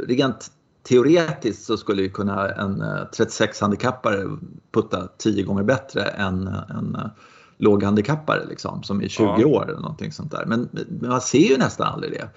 rent 0.08 0.52
teoretiskt 0.84 1.66
så 1.66 1.78
skulle 1.78 2.02
ju 2.02 2.10
kunna 2.10 2.50
en 2.50 2.84
36-handikappare 2.84 4.40
putta 4.72 5.08
10 5.18 5.44
gånger 5.44 5.64
bättre 5.64 6.04
än 6.04 6.48
en 6.48 6.96
uh, 6.96 7.08
låghandikappare 7.58 8.46
liksom, 8.50 8.84
som 8.84 9.02
är 9.02 9.08
20 9.08 9.36
ja. 9.38 9.48
år 9.48 9.70
eller 9.70 9.82
någonting 9.82 10.12
sånt 10.12 10.32
där. 10.32 10.46
Men, 10.46 10.70
men 10.72 11.10
man 11.10 11.22
ser 11.22 11.50
ju 11.50 11.58
nästan 11.58 11.88
aldrig 11.94 12.12
det. 12.12 12.30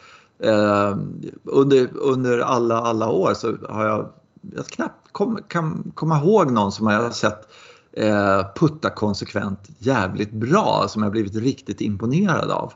Eh, 0.42 0.96
under, 1.44 1.88
under 1.96 2.38
alla, 2.38 2.80
alla 2.80 3.10
år 3.10 3.34
så 3.34 3.56
har 3.68 3.86
jag, 3.86 4.12
jag 4.54 4.66
knappt 4.66 5.12
kom, 5.12 5.38
kan 5.48 5.92
komma 5.94 6.18
ihåg 6.18 6.52
någon 6.52 6.72
som 6.72 6.86
jag 6.86 7.02
har 7.02 7.10
sett 7.10 7.48
eh, 7.92 8.46
putta 8.54 8.90
konsekvent 8.90 9.68
jävligt 9.78 10.30
bra 10.30 10.86
som 10.88 11.02
jag 11.02 11.12
blivit 11.12 11.34
riktigt 11.34 11.80
imponerad 11.80 12.50
av. 12.50 12.72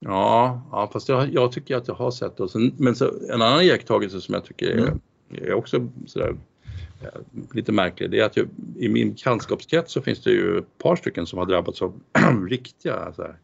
Ja, 0.00 0.62
ja 0.70 0.90
fast 0.92 1.08
jag, 1.08 1.34
jag 1.34 1.52
tycker 1.52 1.76
att 1.76 1.88
jag 1.88 1.94
har 1.94 2.10
sett 2.10 2.36
det. 2.36 2.72
Men 2.76 2.94
så, 2.94 3.10
en 3.30 3.42
annan 3.42 3.62
iakttagelse 3.62 4.20
som 4.20 4.34
jag 4.34 4.44
tycker 4.44 4.66
är, 4.66 4.78
mm. 4.78 5.00
är 5.30 5.54
också 5.54 5.88
sådär, 6.06 6.36
eh, 7.02 7.08
lite 7.52 7.72
märklig, 7.72 8.10
det 8.10 8.20
är 8.20 8.24
att 8.24 8.36
jag, 8.36 8.46
i 8.76 8.88
min 8.88 9.10
bekantskapskrets 9.10 9.92
så 9.92 10.02
finns 10.02 10.22
det 10.22 10.30
ju 10.30 10.58
ett 10.58 10.78
par 10.78 10.96
stycken 10.96 11.26
som 11.26 11.38
har 11.38 11.46
drabbats 11.46 11.82
av 11.82 12.00
riktiga 12.48 13.12
så 13.12 13.22
här, 13.22 13.38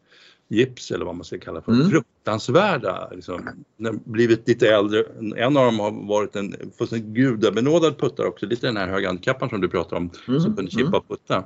gips 0.51 0.91
eller 0.91 1.05
vad 1.05 1.15
man 1.15 1.25
ska 1.25 1.39
kalla 1.39 1.61
för, 1.61 1.71
mm. 1.71 1.89
fruktansvärda, 1.89 3.09
liksom, 3.11 3.65
blivit 4.05 4.47
lite 4.47 4.69
äldre. 4.69 5.03
En 5.35 5.57
av 5.57 5.65
dem 5.65 5.79
har 5.79 6.07
varit 6.07 6.35
en 6.35 6.55
fullständigt 6.77 7.07
gudabenådad 7.07 7.97
puttare 7.97 8.27
också, 8.27 8.45
lite 8.45 8.67
den 8.67 8.77
här 8.77 8.87
höghandikapparen 8.87 9.49
som 9.49 9.61
du 9.61 9.69
pratar 9.69 9.97
om, 9.97 10.09
mm. 10.27 10.39
som 10.39 10.55
kunde 10.55 10.71
chippa 10.71 10.97
och 10.97 11.07
putta. 11.07 11.43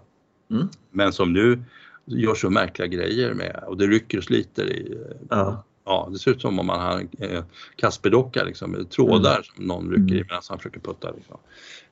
Mm. 0.51 0.67
Men 0.91 1.13
som 1.13 1.33
nu 1.33 1.63
gör 2.05 2.35
så 2.35 2.49
märkliga 2.49 2.87
grejer 2.87 3.33
med 3.33 3.63
och 3.67 3.77
det 3.77 3.87
rycker 3.87 4.17
och 4.17 4.23
sliter 4.23 4.69
i 4.69 4.97
ja. 5.29 5.63
Ja, 5.85 6.09
det 6.11 6.19
ser 6.19 6.31
ut 6.31 6.41
som 6.41 6.59
om 6.59 6.65
man 6.65 6.79
har 6.79 6.99
en 6.99 7.09
eh, 7.19 7.43
Kasperdocka 7.75 8.43
liksom, 8.43 8.71
med 8.71 8.89
trådar 8.89 9.33
mm. 9.33 9.43
som 9.55 9.65
någon 9.65 9.89
rycker 9.89 10.15
i 10.15 10.17
mm. 10.17 10.27
medan 10.27 10.41
han 10.49 10.57
försöker 10.57 10.79
putta. 10.79 11.11
Liksom. 11.11 11.37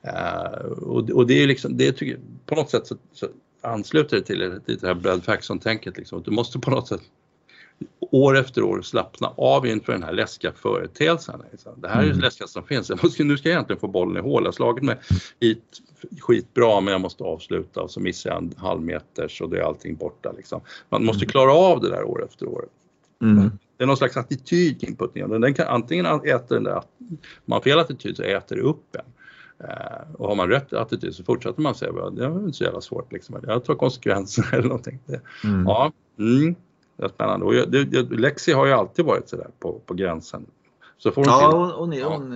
Uh, 0.04 0.66
och, 0.66 1.10
och, 1.10 1.26
det 1.26 1.42
är 1.42 1.46
liksom, 1.46 1.76
det 1.76 1.92
tycker, 1.92 2.18
på 2.46 2.54
något 2.54 2.70
sätt 2.70 2.86
så, 2.86 2.96
så 3.12 3.26
ansluter 3.64 4.16
det 4.16 4.22
till, 4.22 4.60
till 4.66 4.78
det 4.78 4.86
här 4.86 4.94
Brad 4.94 5.24
Faxon-tänket. 5.24 5.96
Liksom. 5.96 6.22
Du 6.22 6.30
måste 6.30 6.58
på 6.58 6.70
något 6.70 6.88
sätt 6.88 7.00
år 8.00 8.38
efter 8.38 8.62
år 8.62 8.82
slappna 8.82 9.32
av 9.36 9.66
inför 9.66 9.92
den 9.92 10.02
här 10.02 10.12
läskiga 10.12 10.52
företeelsen. 10.52 11.42
Liksom. 11.52 11.72
Det 11.76 11.88
här 11.88 11.98
är 11.98 12.04
mm. 12.04 12.16
det 12.16 12.22
läskigaste 12.22 12.52
som 12.52 12.66
finns. 12.66 12.88
Jag 12.88 13.04
måste, 13.04 13.24
nu 13.24 13.36
ska 13.36 13.48
jag 13.48 13.54
egentligen 13.54 13.80
få 13.80 13.88
bollen 13.88 14.16
i 14.16 14.20
hål. 14.20 14.42
Jag 14.42 14.48
har 14.48 14.52
slagit 14.52 14.84
mig 14.84 14.98
hit 15.40 15.80
skitbra 16.20 16.80
men 16.80 16.92
jag 16.92 17.00
måste 17.00 17.24
avsluta 17.24 17.82
och 17.82 17.90
så 17.90 18.00
missar 18.00 18.30
jag 18.30 18.42
en 18.42 18.54
halv 18.56 18.82
meters 18.82 19.40
och 19.40 19.50
det 19.50 19.58
är 19.58 19.62
allting 19.62 19.96
borta. 19.96 20.32
Liksom. 20.32 20.60
Man 20.88 21.04
måste 21.04 21.24
mm. 21.24 21.30
klara 21.30 21.52
av 21.52 21.80
det 21.80 21.90
där 21.90 22.04
år 22.04 22.24
efter 22.24 22.48
år. 22.48 22.64
Mm. 23.22 23.50
Det 23.76 23.84
är 23.84 23.86
någon 23.86 23.96
slags 23.96 24.16
attityd 24.16 24.98
puttningen. 24.98 25.40
Den 25.40 25.54
kan, 25.54 25.66
antingen 25.66 26.06
äter 26.06 26.54
den 26.54 26.64
där, 26.64 26.82
man 27.44 27.62
fel 27.62 27.78
attityd 27.78 28.16
så 28.16 28.22
äter 28.22 28.56
det 28.56 28.62
upp 28.62 28.96
en. 28.96 29.04
Uh, 29.60 30.14
och 30.14 30.28
har 30.28 30.34
man 30.34 30.48
rätt 30.48 30.72
attityd 30.72 31.14
så 31.14 31.24
fortsätter 31.24 31.62
man 31.62 31.74
säga 31.74 32.04
att 32.04 32.16
det 32.16 32.24
är 32.24 32.38
inte 32.38 32.52
så 32.52 32.64
jävla 32.64 32.80
svårt. 32.80 33.12
Liksom. 33.12 33.40
Jag 33.46 33.64
tar 33.64 33.74
konsekvenserna 33.74 34.48
eller 34.52 34.68
någonting. 34.68 34.98
Det, 35.06 35.20
mm. 35.44 35.64
Ja, 35.66 35.92
mm, 36.18 36.54
det 36.96 37.04
är 37.04 37.08
spännande. 37.08 37.46
Och 37.46 37.54
jag, 37.54 37.70
det, 37.70 38.02
Lexi 38.02 38.52
har 38.52 38.66
ju 38.66 38.72
alltid 38.72 39.04
varit 39.04 39.28
sådär 39.28 39.48
på, 39.58 39.80
på 39.86 39.94
gränsen. 39.94 40.46
Så 41.04 41.10
får 41.10 41.26
ja, 41.26 41.50
hon, 41.52 41.70
hon, 41.70 41.92
ja. 41.92 42.08
hon, 42.08 42.30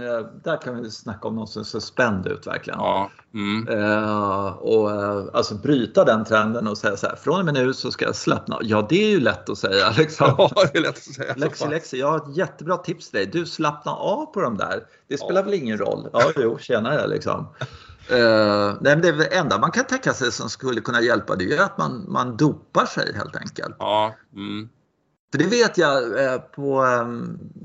där 0.45 0.63
kan 0.63 0.83
vi 0.83 0.91
snacka 0.91 1.29
om 1.29 1.37
någon 1.37 1.47
som 1.47 1.65
ser 1.65 1.81
spänd 1.81 2.27
ut 2.27 2.47
verkligen. 2.47 2.79
Ja. 2.79 3.11
Mm. 3.35 3.69
Uh, 3.69 4.47
och 4.47 4.91
uh, 4.91 5.25
alltså 5.33 5.55
bryta 5.55 6.05
den 6.05 6.25
trenden 6.25 6.67
och 6.67 6.79
säga 6.79 6.97
så 6.97 7.07
här, 7.07 7.17
från 7.17 7.39
och 7.39 7.45
med 7.45 7.55
nu 7.55 7.75
så 7.75 7.91
ska 7.91 8.05
jag 8.05 8.17
slappna 8.17 8.59
Ja, 8.63 8.87
det 8.89 9.05
är 9.05 9.11
ju 9.11 9.21
lätt 9.21 9.49
att 9.49 9.59
säga. 9.59 9.91
Liksom. 9.99 10.35
Ja, 10.39 10.51
det 10.73 10.79
är 10.79 10.83
lätt 10.83 10.97
att 10.97 11.15
säga. 11.15 11.35
Lexi, 11.37 11.69
Lexi, 11.69 11.99
jag 11.99 12.11
har 12.11 12.17
ett 12.17 12.37
jättebra 12.37 12.77
tips 12.77 13.11
till 13.11 13.19
dig. 13.19 13.27
Du 13.27 13.47
slappna 13.47 13.93
av 13.93 14.27
på 14.27 14.41
de 14.41 14.57
där. 14.57 14.81
Det 15.09 15.19
spelar 15.19 15.41
ja. 15.41 15.45
väl 15.45 15.55
ingen 15.55 15.79
roll? 15.79 16.09
Ja, 16.13 16.33
jo, 16.37 16.59
tjenare 16.59 17.07
liksom. 17.07 17.41
Uh, 17.41 18.75
nej, 18.81 18.97
det 18.97 19.37
enda 19.37 19.59
man 19.59 19.71
kan 19.71 19.85
tänka 19.85 20.13
sig 20.13 20.33
som 20.33 20.49
skulle 20.49 20.81
kunna 20.81 21.01
hjälpa 21.01 21.37
det 21.37 21.57
är 21.57 21.63
att 21.63 21.79
man, 21.79 22.05
man 22.09 22.37
dopar 22.37 22.87
sig 22.87 23.13
helt 23.15 23.37
enkelt. 23.37 23.77
Ja. 23.79 24.15
Mm. 24.35 24.69
För 25.31 25.39
det 25.39 25.47
vet 25.47 25.79
jag 25.79 26.25
eh, 26.25 26.39
på 26.39 26.81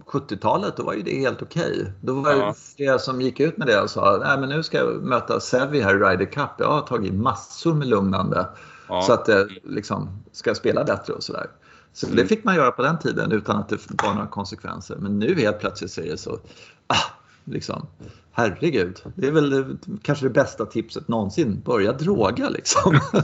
70-talet, 0.06 0.70
ehm, 0.70 0.76
då 0.78 0.84
var 0.84 0.94
ju 0.94 1.02
det 1.02 1.20
helt 1.20 1.42
okej. 1.42 1.72
Okay. 1.72 1.92
Då 2.02 2.14
var 2.14 2.36
det 2.36 2.54
flera 2.76 3.00
som 3.00 3.22
gick 3.22 3.40
ut 3.40 3.58
med 3.58 3.68
det 3.68 3.82
och 3.82 3.90
sa 3.90 4.22
Nej, 4.24 4.40
men 4.40 4.50
nu 4.50 4.64
ska 4.64 4.78
jag 4.78 5.04
möta 5.04 5.40
Sevi 5.40 5.82
här 5.82 5.96
i 5.96 6.00
Ryder 6.00 6.26
Cup. 6.26 6.50
Jag 6.58 6.72
har 6.72 6.82
tagit 6.82 7.14
massor 7.14 7.74
med 7.74 7.88
lugnande 7.88 8.48
ja. 8.88 9.02
så 9.02 9.14
att 9.14 9.26
det 9.26 9.48
liksom 9.64 10.24
ska 10.32 10.56
spela 10.56 10.84
bättre 10.84 11.14
och 11.14 11.24
sådär. 11.24 11.48
Så 11.94 12.06
mm. 12.06 12.18
det 12.18 12.26
fick 12.26 12.44
man 12.44 12.56
göra 12.56 12.72
på 12.72 12.82
den 12.82 13.00
tiden 13.00 13.32
utan 13.32 13.58
att 13.58 13.70
det 13.70 14.04
var 14.04 14.14
några 14.14 14.28
konsekvenser. 14.28 14.96
Men 14.96 15.20
nu 15.20 15.36
helt 15.36 15.60
plötsligt 15.60 15.92
så 15.92 16.02
är 16.02 16.10
det 16.10 16.18
så, 16.18 16.40
ah, 16.88 17.12
liksom, 17.44 17.88
herregud. 18.32 19.04
Det 19.16 19.28
är 19.28 19.32
väl 19.32 19.78
kanske 20.02 20.26
det 20.26 20.30
bästa 20.30 20.66
tipset 20.66 21.08
någonsin. 21.08 21.62
Börja 21.66 21.94
droga 21.94 22.50
liksom. 22.50 23.00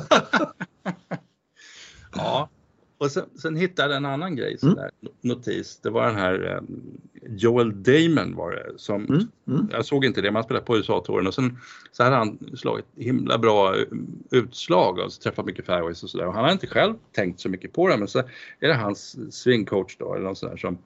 ja, 2.15 2.49
och 2.99 3.12
sen, 3.12 3.25
sen 3.41 3.55
hittade 3.55 3.89
jag 3.89 3.97
en 3.97 4.05
annan 4.05 4.35
grej, 4.35 4.57
sån 4.57 4.77
mm. 4.77 4.91
notis. 5.21 5.79
Det 5.83 5.89
var 5.89 6.07
den 6.07 6.15
här 6.15 6.57
um, 6.57 6.99
Joel 7.27 7.83
Damon 7.83 8.35
var 8.35 8.51
det 8.51 8.73
som, 8.75 9.05
mm. 9.05 9.27
Mm. 9.47 9.67
jag 9.71 9.85
såg 9.85 10.05
inte 10.05 10.21
det, 10.21 10.27
men 10.27 10.35
han 10.35 10.43
spelade 10.43 10.65
på 10.65 10.77
USA-touren 10.77 11.27
och 11.27 11.33
sen 11.33 11.57
så 11.91 12.03
hade 12.03 12.15
han 12.15 12.39
slagit 12.57 12.85
himla 12.95 13.38
bra 13.38 13.75
eh, 13.75 13.83
utslag 14.31 14.99
och 14.99 15.12
träffat 15.12 15.45
mycket 15.45 15.65
fairways 15.65 16.03
och 16.03 16.09
sådär. 16.09 16.27
Och 16.27 16.33
han 16.33 16.43
har 16.43 16.51
inte 16.51 16.67
själv 16.67 16.93
tänkt 17.12 17.39
så 17.39 17.49
mycket 17.49 17.73
på 17.73 17.88
det, 17.88 17.97
men 17.97 18.07
så 18.07 18.19
är 18.59 18.67
det 18.67 18.73
hans 18.73 19.17
swingcoach 19.31 19.95
då 19.97 20.13
eller 20.13 20.25
någon 20.25 20.35
sån 20.35 20.49
där 20.49 20.57
som, 20.57 20.77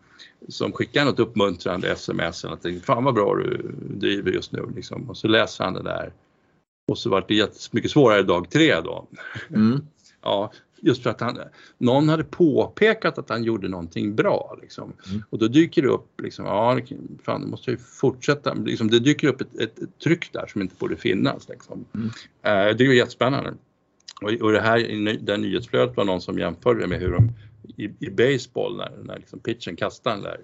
som 0.48 0.72
skickar 0.72 1.06
något 1.06 1.20
uppmuntrande 1.20 1.92
sms 1.92 2.44
eller 2.44 2.50
någonting. 2.50 2.82
Fan 2.82 3.04
vad 3.04 3.14
bra 3.14 3.36
du 3.36 3.76
driver 3.82 4.32
just 4.32 4.52
nu 4.52 4.72
liksom. 4.76 5.10
Och 5.10 5.18
så 5.18 5.28
läser 5.28 5.64
han 5.64 5.74
det 5.74 5.84
där. 5.84 6.14
Och 6.92 6.98
så 6.98 7.10
var 7.10 7.26
det 7.28 7.36
jättemycket 7.36 7.92
svårare 7.92 8.24
dag 8.24 8.50
tre 8.50 8.82
då. 8.82 9.08
Mm. 9.50 9.82
ja, 10.22 10.52
just 10.84 11.04
för 11.04 11.10
att 11.10 11.22
han, 11.22 11.40
någon 11.78 12.10
hade 12.10 12.24
påpekat 12.24 13.18
att 13.18 13.30
han 13.30 13.44
gjorde 13.44 13.68
någonting 13.68 14.16
bra. 14.16 14.58
Liksom. 14.62 14.94
Mm. 15.10 15.24
Och 15.30 15.40
då 15.40 15.48
dyker 15.48 15.82
det 15.82 15.88
upp, 15.88 16.22
liksom, 16.22 16.46
ja, 16.46 16.80
fan, 17.24 17.42
det 17.42 17.48
måste 17.48 17.72
jag 17.72 17.80
ju 17.80 17.84
fortsätta. 17.84 18.54
Liksom, 18.54 18.90
det 18.90 19.00
dyker 19.00 19.28
upp 19.28 19.42
ett, 19.42 19.60
ett, 19.60 19.80
ett, 19.80 20.00
tryck 20.04 20.34
där 20.34 20.48
som 20.48 20.62
inte 20.62 20.76
borde 20.80 20.96
finnas. 20.96 21.50
Liksom. 21.50 21.86
Mm. 21.94 22.08
Uh, 22.08 22.78
det 22.78 22.84
är 22.84 22.88
ju 22.88 22.96
jättespännande. 22.96 23.54
Och, 24.22 24.32
och 24.32 24.52
det 24.52 24.62
här, 24.62 25.18
det 25.22 25.38
nyhetsflödet 25.38 25.98
var 25.98 26.06
någon 26.06 26.22
som 26.22 26.40
jämförde 26.40 26.88
med 26.88 27.00
hur 27.00 27.12
de 27.12 27.32
i, 27.78 27.90
i 28.00 28.10
baseball 28.10 28.78
när, 28.78 28.92
när 29.04 29.18
liksom 29.18 29.40
pitchen 29.40 29.76
kastar 29.76 30.12
den 30.12 30.22
där 30.22 30.40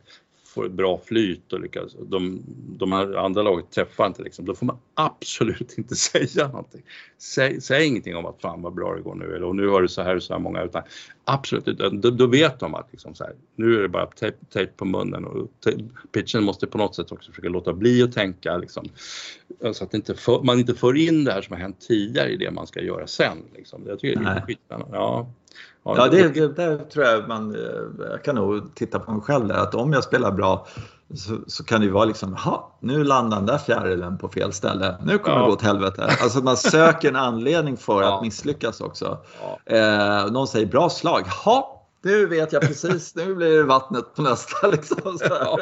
får 0.50 0.66
ett 0.66 0.72
bra 0.72 1.02
flyt 1.06 1.54
och 1.54 1.60
lyckas, 1.60 1.96
de, 2.08 2.44
de 2.78 2.92
här 2.92 3.14
andra 3.14 3.42
laget 3.42 3.72
träffar 3.72 4.08
inte 4.08 4.24
liksom, 4.24 4.46
då 4.46 4.56
får 4.56 4.66
man 4.66 4.78
absolut 4.94 5.78
inte 5.78 5.96
säga 5.96 6.48
någonting. 6.48 6.82
Säg, 7.18 7.62
säg 7.62 7.86
ingenting 7.86 8.16
om 8.16 8.26
att 8.26 8.42
fan 8.42 8.62
vad 8.62 8.74
bra 8.74 8.96
det 8.96 9.02
går 9.02 9.16
nu 9.16 9.36
eller 9.36 9.44
och 9.44 9.56
nu 9.56 9.68
har 9.68 9.82
du 9.82 9.88
så 9.88 10.02
här 10.02 10.16
och 10.16 10.24
så 10.24 10.34
här 10.34 10.40
många 10.40 10.64
utan 10.64 10.84
absolut 11.26 11.68
inte, 11.68 11.90
då, 11.90 12.10
då 12.10 12.28
vet 12.28 12.60
de 12.60 12.76
att 12.76 12.88
liksom 12.92 13.16
så 13.16 13.24
här, 13.24 13.34
nu 13.56 13.78
är 13.78 13.82
det 13.82 13.90
bara 13.90 14.06
tejp 14.50 14.72
på 14.76 14.86
munnen 14.86 15.26
och 15.26 15.48
pitchen 16.12 16.44
måste 16.44 16.68
på 16.68 16.78
något 16.78 16.96
sätt 16.96 17.12
också 17.12 17.32
försöka 17.32 17.50
låta 17.50 17.74
bli 17.74 18.04
att 18.04 18.14
tänka 18.14 18.58
liksom, 18.58 18.86
så 19.74 19.84
att 19.84 19.94
inte 19.94 20.16
för, 20.16 20.44
man 20.44 20.60
inte 20.60 20.76
för 20.76 20.98
in 20.98 21.24
det 21.24 21.32
här 21.32 21.42
som 21.42 21.54
har 21.54 21.62
hänt 21.62 21.82
tidigare 21.88 22.30
i 22.30 22.38
det 22.38 22.52
man 22.52 22.68
ska 22.68 22.82
göra 22.82 23.08
sen. 23.08 23.38
Liksom. 23.56 23.84
Jag 23.88 24.00
tycker 24.00 24.20
det 24.20 24.30
är 24.30 24.42
skitspännande. 24.42 24.98
Ja. 24.98 25.34
Ja, 25.84 26.08
det, 26.08 26.28
det, 26.28 26.48
det, 26.48 26.78
tror 26.78 27.06
jag 27.06 27.28
man, 27.28 27.56
eh, 27.56 28.08
jag 28.12 28.24
kan 28.24 28.36
nog 28.36 28.76
titta 28.76 29.00
på 29.00 29.12
mig 29.12 29.22
själv 29.22 29.48
där, 29.48 29.56
att 29.56 29.76
om 29.76 29.94
jag 29.94 30.04
spelar 30.04 30.32
bra 30.32 30.68
så, 31.16 31.38
så 31.48 31.64
kan 31.64 31.80
det 31.80 31.86
ju 31.86 31.92
vara 31.92 32.06
liksom, 32.06 32.34
ha 32.34 32.78
nu 32.80 33.04
landar 33.04 33.38
den 33.38 33.46
där 33.46 33.58
fjärilen 33.58 34.18
på 34.18 34.30
fel 34.30 34.54
ställe, 34.54 34.98
nu 35.04 35.18
kommer 35.18 35.38
ja. 35.38 35.42
det 35.42 35.48
gå 35.48 35.54
åt 35.54 35.62
helvete. 35.62 36.16
Alltså 36.24 36.40
man 36.40 36.58
söker 36.58 37.10
en 37.10 37.16
anledning 37.16 37.78
för 37.78 38.02
ja. 38.02 38.16
att 38.16 38.22
misslyckas 38.22 38.82
också. 38.82 39.18
Ja. 39.42 39.76
Eh, 39.76 40.32
någon 40.32 40.48
säger 40.48 40.66
bra 40.66 40.90
slag, 40.90 41.22
ha 41.46 41.79
nu 42.02 42.26
vet 42.26 42.54
jag 42.54 42.62
precis, 42.62 43.16
nu 43.16 43.36
blir 43.36 43.58
det 43.58 43.64
vattnet 43.64 44.16
på 44.16 44.22
nästa. 44.22 44.68
Liksom, 44.72 45.18
ja. 45.30 45.60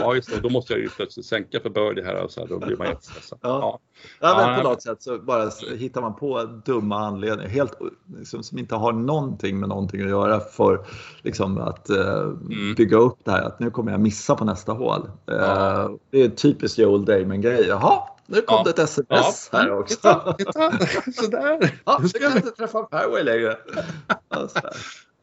ja, 0.00 0.14
just 0.14 0.30
det. 0.30 0.40
Då 0.40 0.48
måste 0.48 0.72
jag 0.72 0.82
ju 0.82 0.88
plötsligt 0.88 1.26
sänka 1.26 1.60
för 1.60 1.70
birdie 1.70 2.02
här 2.04 2.24
och 2.24 2.30
så 2.30 2.40
här, 2.40 2.48
då 2.48 2.58
blir 2.58 2.76
man 2.76 2.86
jättestressad. 2.86 3.38
Ja. 3.42 3.48
Ja. 3.60 3.80
ja, 4.20 4.46
men 4.46 4.62
på 4.62 4.68
något 4.68 4.82
sätt 4.82 5.02
så 5.02 5.18
bara 5.18 5.50
hittar 5.76 6.00
man 6.00 6.16
på 6.16 6.42
dumma 6.42 6.98
anledningar 6.98 7.50
helt, 7.50 7.78
liksom, 8.18 8.42
som 8.42 8.58
inte 8.58 8.74
har 8.74 8.92
någonting 8.92 9.60
med 9.60 9.68
någonting 9.68 10.02
att 10.02 10.08
göra 10.08 10.40
för 10.40 10.86
liksom, 11.22 11.58
att 11.58 11.90
uh, 11.90 12.18
mm. 12.18 12.74
bygga 12.74 12.96
upp 12.96 13.18
det 13.24 13.30
här 13.30 13.42
att 13.42 13.60
nu 13.60 13.70
kommer 13.70 13.92
jag 13.92 14.00
missa 14.00 14.34
på 14.34 14.44
nästa 14.44 14.72
hål. 14.72 15.10
Uh, 15.30 15.90
det 16.10 16.22
är 16.22 16.28
typiskt 16.28 16.78
Joel 16.78 17.04
Damon-grej. 17.04 17.66
Jaha, 17.68 18.08
nu 18.26 18.40
kom 18.40 18.56
ja. 18.56 18.62
det 18.64 18.70
ett 18.70 18.78
sms 18.78 19.48
ja. 19.52 19.58
här 19.58 19.78
också. 19.78 19.94
Titta, 19.94 20.32
titta. 20.32 20.72
Sådär. 21.22 21.80
Ja, 21.84 22.00
du 22.02 22.18
kan 22.18 22.36
inte 22.36 22.50
träffa 22.50 22.86
fairway 22.90 23.22
längre. 23.22 23.56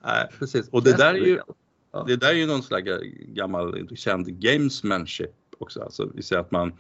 Nej, 0.04 0.28
precis. 0.40 0.70
Och 0.70 0.84
det 0.84 0.98
där 0.98 1.14
är 1.14 1.18
ju, 1.18 1.40
det 2.08 2.16
där 2.16 2.30
är 2.30 2.34
ju 2.34 2.46
någon 2.46 2.64
slags 2.64 2.88
gammal 3.28 3.88
känd 3.96 4.40
gamesmanship 4.40 5.36
också. 5.58 5.82
Alltså, 5.82 6.10
vi 6.16 6.24
säger 6.24 6.42
att 6.42 6.52
man, 6.52 6.74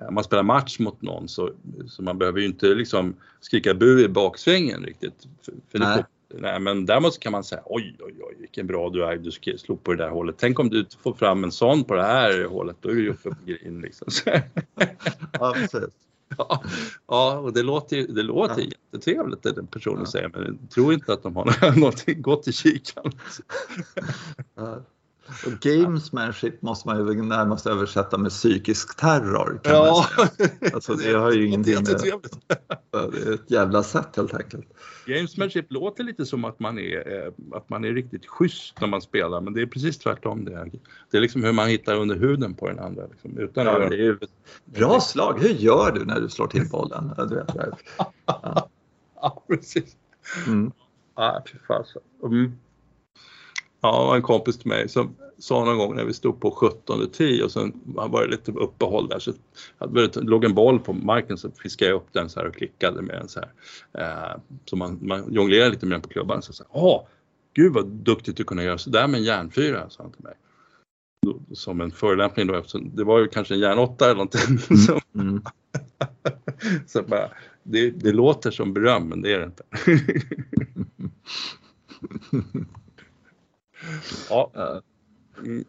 eh, 0.00 0.10
man 0.10 0.24
spelar 0.24 0.42
match 0.42 0.78
mot 0.78 1.02
någon 1.02 1.28
så, 1.28 1.50
så 1.86 2.02
man 2.02 2.18
behöver 2.18 2.40
ju 2.40 2.46
inte 2.46 2.66
liksom 2.66 3.14
skrika 3.40 3.74
bu 3.74 4.04
i 4.04 4.08
baksvängen 4.08 4.84
riktigt. 4.84 5.28
För, 5.42 5.54
för 5.68 5.78
nej. 5.78 6.04
nej. 6.28 6.60
men 6.60 6.86
däremot 6.86 7.20
kan 7.20 7.32
man 7.32 7.44
säga 7.44 7.62
oj, 7.64 7.96
oj, 8.00 8.14
oj, 8.20 8.36
vilken 8.38 8.66
bra 8.66 8.90
du 8.90 9.04
är, 9.04 9.16
du 9.16 9.58
slog 9.58 9.82
på 9.82 9.92
det 9.92 10.04
där 10.04 10.10
hålet. 10.10 10.34
Tänk 10.38 10.58
om 10.58 10.68
du 10.68 10.86
får 11.02 11.14
fram 11.14 11.44
en 11.44 11.52
sån 11.52 11.84
på 11.84 11.94
det 11.94 12.02
här 12.02 12.44
hålet, 12.44 12.76
då 12.80 12.88
är 12.88 12.94
du 12.94 13.02
ju 13.02 13.10
uppe 13.10 13.30
på 13.30 13.36
green 13.44 13.80
liksom. 13.80 14.08
ja, 15.32 15.52
precis. 15.54 15.90
Ja, 16.38 16.62
ja, 17.06 17.38
och 17.38 17.52
det 17.52 17.62
låter 17.62 17.96
ju 17.96 18.06
det 18.06 18.22
låter 18.22 18.62
ja. 18.62 18.68
jättetrevligt 18.92 19.42
det 19.42 19.52
den 19.52 19.66
personen 19.66 20.00
ja. 20.00 20.06
säger 20.06 20.28
men 20.28 20.58
jag 20.60 20.70
tror 20.70 20.92
inte 20.92 21.12
att 21.12 21.22
de 21.22 21.36
har 21.36 21.76
någonting 21.80 22.22
gott 22.22 22.48
i 22.48 22.52
kikan. 22.52 23.12
Ja. 24.54 24.82
Och 25.46 25.52
gamesmanship 25.60 26.62
måste 26.62 26.88
man 26.88 26.96
ju 26.98 27.22
närmast 27.22 27.66
översätta 27.66 28.18
med 28.18 28.30
psykisk 28.30 28.96
terror. 28.96 29.60
Kan 29.64 29.72
ja. 29.72 30.06
Man 30.16 30.28
säga. 30.28 30.74
Alltså, 30.74 30.94
det 30.94 31.12
har 31.12 31.32
ju 31.32 31.46
ingenting 31.46 31.74
med... 31.74 31.84
Det 32.90 33.30
är 33.30 33.34
ett 33.34 33.50
jävla 33.50 33.82
sätt 33.82 34.16
helt 34.16 34.34
enkelt. 34.34 34.66
Gamesmanship 35.06 35.72
låter 35.72 36.04
lite 36.04 36.26
som 36.26 36.44
att 36.44 36.60
man 36.60 36.78
är, 36.78 37.24
eh, 37.24 37.32
att 37.52 37.68
man 37.68 37.84
är 37.84 37.92
riktigt 37.92 38.26
schysst 38.26 38.80
när 38.80 38.88
man 38.88 39.02
spelar 39.02 39.40
men 39.40 39.54
det 39.54 39.62
är 39.62 39.66
precis 39.66 39.98
tvärtom. 39.98 40.44
Det 40.44 40.54
är, 40.54 40.70
det 41.10 41.16
är 41.16 41.20
liksom 41.20 41.44
hur 41.44 41.52
man 41.52 41.68
hittar 41.68 41.96
under 41.96 42.16
huden 42.16 42.54
på 42.54 42.68
den 42.68 42.78
andra. 42.78 43.06
Liksom, 43.06 43.38
utan 43.38 43.66
ja, 43.66 43.88
det 43.88 44.06
är 44.06 44.18
Bra 44.64 45.00
slag! 45.00 45.38
Hur 45.40 45.48
gör 45.54 45.92
du 45.92 46.04
när 46.04 46.20
du 46.20 46.28
slår 46.28 46.46
till 46.46 46.68
bollen? 46.68 47.12
Du 47.28 47.34
vet, 47.34 47.50
ja. 47.54 48.12
ja, 49.14 49.44
precis. 49.48 49.96
Mm. 50.46 50.72
Ah, 51.14 51.40
fy 51.52 51.58
fasen. 51.68 52.02
Mm. 52.22 52.52
Ja, 53.80 54.16
en 54.16 54.22
kompis 54.22 54.58
till 54.58 54.68
mig 54.68 54.88
som 54.88 55.14
sa 55.38 55.64
någon 55.64 55.78
gång 55.78 55.96
när 55.96 56.04
vi 56.04 56.12
stod 56.12 56.40
på 56.40 56.50
17 56.50 57.10
10 57.12 57.44
och 57.44 57.52
sen 57.52 57.72
var 57.84 58.22
det 58.22 58.30
lite 58.30 58.52
uppehåll 58.52 59.08
där 59.08 59.18
så 59.18 59.32
det 59.88 60.16
låg 60.16 60.44
en 60.44 60.54
boll 60.54 60.78
på 60.78 60.92
marken 60.92 61.38
så 61.38 61.50
fiskade 61.50 61.90
jag 61.90 61.96
upp 61.96 62.08
den 62.12 62.28
så 62.28 62.40
här 62.40 62.46
och 62.46 62.54
klickade 62.54 63.02
med 63.02 63.16
den 63.16 63.28
så 63.28 63.40
här. 63.40 63.52
Eh, 63.92 64.40
så 64.64 64.76
man, 64.76 64.98
man 65.02 65.32
jonglerade 65.32 65.70
lite 65.70 65.86
med 65.86 65.94
den 65.94 66.02
på 66.02 66.08
klubban. 66.08 66.42
Så 66.42 66.52
sa 66.52 66.64
åh, 66.70 67.06
gud 67.54 67.72
vad 67.72 67.86
duktigt 67.86 68.36
du 68.36 68.44
kunde 68.44 68.62
göra 68.62 68.78
sådär 68.78 69.08
med 69.08 69.18
en 69.18 69.24
järnfyra, 69.24 69.90
sa 69.90 70.02
han 70.02 70.12
till 70.12 70.24
mig. 70.24 70.34
Som 71.52 71.80
en 71.80 71.90
förolämpning 71.90 72.46
då 72.46 72.54
eftersom 72.54 72.96
det 72.96 73.04
var 73.04 73.18
ju 73.18 73.28
kanske 73.28 73.54
en 73.54 73.60
järnåtta 73.60 74.04
eller 74.04 74.14
någonting. 74.14 74.58
Mm. 74.70 75.00
mm. 75.28 75.42
så 76.86 77.02
bara, 77.02 77.30
det, 77.62 77.90
det 77.90 78.12
låter 78.12 78.50
som 78.50 78.72
beröm 78.72 79.08
men 79.08 79.22
det 79.22 79.32
är 79.32 79.38
det 79.38 79.44
inte. 79.44 79.64
Ja. 84.30 84.50
Mm. 85.38 85.64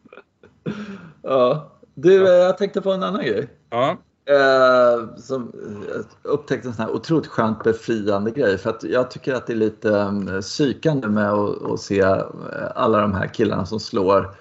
Ja. 1.21 1.71
Du, 1.93 2.13
ja. 2.13 2.32
jag 2.32 2.58
tänkte 2.58 2.82
på 2.82 2.91
en 2.91 3.04
annan 3.04 3.26
grej. 3.26 3.50
Ja. 3.69 3.97
Eh, 4.26 5.15
som 5.15 5.52
jag 5.88 6.32
upptäckte 6.32 6.67
en 6.67 6.74
sån 6.74 6.86
här 6.86 6.95
otroligt 6.95 7.28
skönt 7.28 7.63
befriande 7.63 8.32
grej. 8.32 8.58
För 8.58 8.69
att 8.69 8.84
jag 8.84 9.12
tycker 9.12 9.34
att 9.34 9.47
det 9.47 9.54
är 9.54 9.58
lite 9.58 9.89
um, 9.89 10.41
psykande 10.41 11.08
med 11.08 11.32
att, 11.32 11.80
se 11.80 12.00
eh, 12.00 12.24
alla 12.76 13.02
de 13.02 13.13
här 13.13 13.28
killarna 13.28 13.65
som 13.65 13.80
slår 13.80 14.36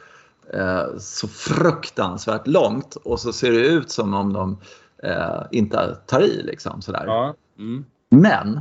eh, 0.53 0.99
så 0.99 1.29
fruktansvärt 1.29 2.47
långt 2.47 2.95
och 2.95 3.21
så 3.21 3.33
ser 3.33 3.53
det 3.53 3.67
ut 3.67 3.91
som 3.91 4.15
om 4.15 4.33
de 4.33 4.59
eh, 5.03 5.43
inte 5.51 5.97
tar 6.07 6.21
i 6.21 6.43
liksom 6.43 6.83
sådär. 6.83 7.05
Ja. 7.07 7.35
Mm. 7.59 7.85
Men 8.11 8.61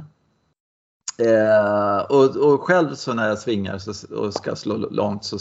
Eh, 1.19 1.99
och, 1.99 2.35
och, 2.35 2.61
själv 2.61 2.95
så 2.95 3.13
när 3.13 3.27
jag 3.27 3.39
svingar 3.39 3.77
så, 3.77 4.15
och 4.15 4.33
ska 4.33 4.55
slå 4.55 4.77
långt 4.77 5.25
så, 5.25 5.37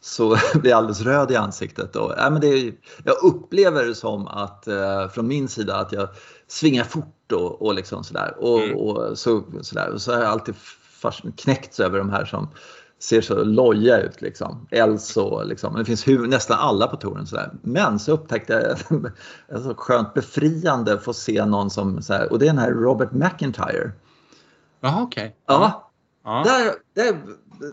så 0.00 0.36
blir 0.54 0.70
jag 0.70 0.78
alldeles 0.78 1.00
röd 1.00 1.30
i 1.30 1.36
ansiktet. 1.36 1.96
Och, 1.96 2.18
äh, 2.18 2.30
men 2.30 2.40
det, 2.40 2.74
jag 3.04 3.16
upplever 3.22 3.84
det 3.84 3.94
som 3.94 4.26
att 4.26 4.66
eh, 4.66 5.08
från 5.08 5.26
min 5.26 5.48
sida 5.48 5.76
att 5.76 5.92
jag 5.92 6.08
svingar 6.48 6.84
fort 6.84 7.32
och, 7.32 7.62
och 7.62 7.74
liksom 7.74 8.04
sådär. 8.04 8.34
Och, 8.38 8.62
mm. 8.62 8.76
och, 8.76 9.18
så, 9.18 9.42
sådär. 9.62 9.90
och 9.90 10.02
så 10.02 10.12
har 10.12 10.20
jag 10.20 10.30
alltid 10.30 10.54
knäckts 11.36 11.80
över 11.80 11.98
de 11.98 12.10
här 12.10 12.24
som 12.24 12.48
ser 12.98 13.20
så 13.20 13.44
loja 13.44 14.00
ut. 14.00 14.22
Liksom. 14.22 14.66
Els 14.70 15.16
och 15.16 15.46
liksom. 15.46 15.74
Det 15.74 15.84
finns 15.84 16.08
hur, 16.08 16.26
nästan 16.26 16.58
alla 16.58 16.86
på 16.86 16.96
touren. 16.96 17.26
Sådär. 17.26 17.50
Men 17.62 17.98
så 17.98 18.12
upptäckte 18.12 18.52
jag 18.52 19.02
ett 19.58 19.62
så 19.62 19.74
skönt 19.74 20.14
befriande 20.14 20.92
att 20.92 21.02
få 21.02 21.12
se 21.12 21.44
någon 21.44 21.70
som, 21.70 22.02
sådär, 22.02 22.32
och 22.32 22.38
det 22.38 22.44
är 22.44 22.50
den 22.50 22.58
här 22.58 22.70
Robert 22.70 23.12
McIntyre. 23.12 23.92
Jaha, 24.84 25.02
okej. 25.02 25.24
Okay. 25.24 25.32
Ja. 25.46 25.90
ja. 26.24 26.42
Där, 26.44 26.72
där, 26.94 27.18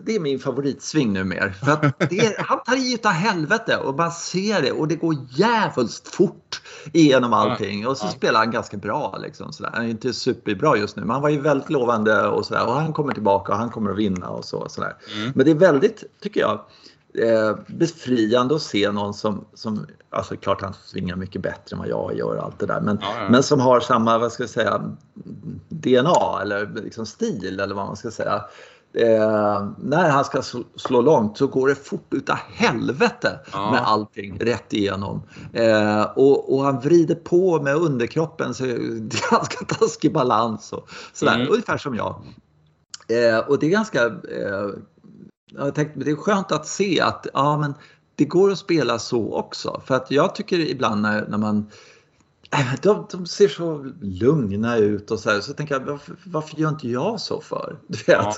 det 0.06 0.14
är 0.14 0.20
min 0.20 0.38
favoritsving 0.38 1.12
numera. 1.12 1.52
För 1.52 1.72
att 1.72 1.84
är, 2.12 2.42
han 2.42 2.62
tar 2.62 2.76
i 2.76 2.94
utav 2.94 3.12
helvete 3.12 3.76
och 3.76 3.96
man 3.96 4.10
ser 4.12 4.62
det 4.62 4.72
och 4.72 4.88
det 4.88 4.96
går 4.96 5.16
jävligt 5.30 6.08
fort 6.08 6.62
igenom 6.92 7.32
allting. 7.32 7.86
Och 7.86 7.96
så 7.96 8.08
spelar 8.08 8.40
han 8.40 8.50
ganska 8.50 8.76
bra. 8.76 9.18
Liksom, 9.22 9.52
sådär. 9.52 9.70
Han 9.74 9.84
är 9.84 9.88
inte 9.88 10.12
superbra 10.12 10.76
just 10.76 10.96
nu 10.96 11.02
men 11.02 11.10
han 11.10 11.22
var 11.22 11.28
ju 11.28 11.40
väldigt 11.40 11.70
lovande 11.70 12.26
och 12.26 12.46
sådär. 12.46 12.66
Och 12.66 12.74
han 12.74 12.92
kommer 12.92 13.14
tillbaka 13.14 13.52
och 13.52 13.58
han 13.58 13.70
kommer 13.70 13.90
att 13.90 13.98
vinna 13.98 14.28
och 14.28 14.44
så. 14.44 14.68
Sådär. 14.68 14.96
Mm. 15.16 15.32
Men 15.34 15.44
det 15.44 15.50
är 15.50 15.54
väldigt, 15.54 16.04
tycker 16.22 16.40
jag, 16.40 16.60
eh, 17.18 17.56
befriande 17.66 18.54
att 18.54 18.62
se 18.62 18.92
någon 18.92 19.14
som, 19.14 19.44
som, 19.54 19.86
alltså 20.10 20.36
klart 20.36 20.62
han 20.62 20.74
svingar 20.84 21.16
mycket 21.16 21.42
bättre 21.42 21.74
än 21.74 21.78
vad 21.78 21.88
jag 21.88 22.16
gör 22.16 22.36
allt 22.36 22.58
det 22.58 22.66
där, 22.66 22.80
men, 22.80 22.98
ja, 23.00 23.14
ja. 23.18 23.28
men 23.28 23.42
som 23.42 23.60
har 23.60 23.80
samma, 23.80 24.18
vad 24.18 24.32
ska 24.32 24.42
jag 24.42 24.50
säga, 24.50 24.82
DNA 25.68 26.40
eller 26.42 26.70
liksom 26.74 27.06
stil 27.06 27.60
eller 27.60 27.74
vad 27.74 27.86
man 27.86 27.96
ska 27.96 28.10
säga. 28.10 28.44
Eh, 28.94 29.68
när 29.78 30.10
han 30.10 30.24
ska 30.24 30.42
slå 30.76 31.00
långt 31.00 31.38
så 31.38 31.46
går 31.46 31.68
det 31.68 31.74
fort 31.74 32.14
utav 32.14 32.36
helvete 32.36 33.40
ja. 33.52 33.70
med 33.70 33.80
allting 33.82 34.38
rätt 34.38 34.72
igenom. 34.72 35.22
Eh, 35.52 36.02
och, 36.02 36.54
och, 36.54 36.64
han 36.64 36.80
vrider 36.80 37.14
på 37.14 37.62
med 37.62 37.76
underkroppen 37.76 38.54
så 38.54 38.64
det 38.64 38.70
är 38.72 39.30
ganska 39.30 39.64
taskig 39.64 40.12
balans 40.12 40.72
och 40.72 40.88
sådär. 41.12 41.34
Mm. 41.34 41.48
Ungefär 41.50 41.78
som 41.78 41.94
jag. 41.94 42.22
Eh, 43.08 43.38
och 43.38 43.58
det 43.58 43.66
är 43.66 43.70
ganska 43.70 44.04
eh, 44.06 44.68
jag 45.56 45.74
tänkte, 45.74 46.00
det 46.00 46.10
är 46.10 46.16
skönt 46.16 46.52
att 46.52 46.66
se 46.66 47.00
att 47.00 47.26
ja, 47.34 47.58
men 47.58 47.74
det 48.16 48.24
går 48.24 48.50
att 48.50 48.58
spela 48.58 48.98
så 48.98 49.34
också. 49.34 49.82
För 49.86 49.94
att 49.94 50.10
jag 50.10 50.34
tycker 50.34 50.58
ibland 50.58 51.02
när, 51.02 51.26
när 51.28 51.38
man 51.38 51.70
äh, 52.52 52.74
de, 52.82 53.06
de 53.10 53.26
ser 53.26 53.48
så 53.48 53.92
lugna 54.00 54.76
ut 54.76 55.10
och 55.10 55.20
så 55.20 55.30
här, 55.30 55.40
så 55.40 55.52
tänker 55.52 55.74
jag 55.74 55.80
varför, 55.80 56.16
varför 56.24 56.56
gör 56.56 56.68
inte 56.68 56.88
jag 56.88 57.20
så 57.20 57.40
för? 57.40 57.76
Du 57.86 57.96
vet? 57.96 58.06
Ja. 58.06 58.34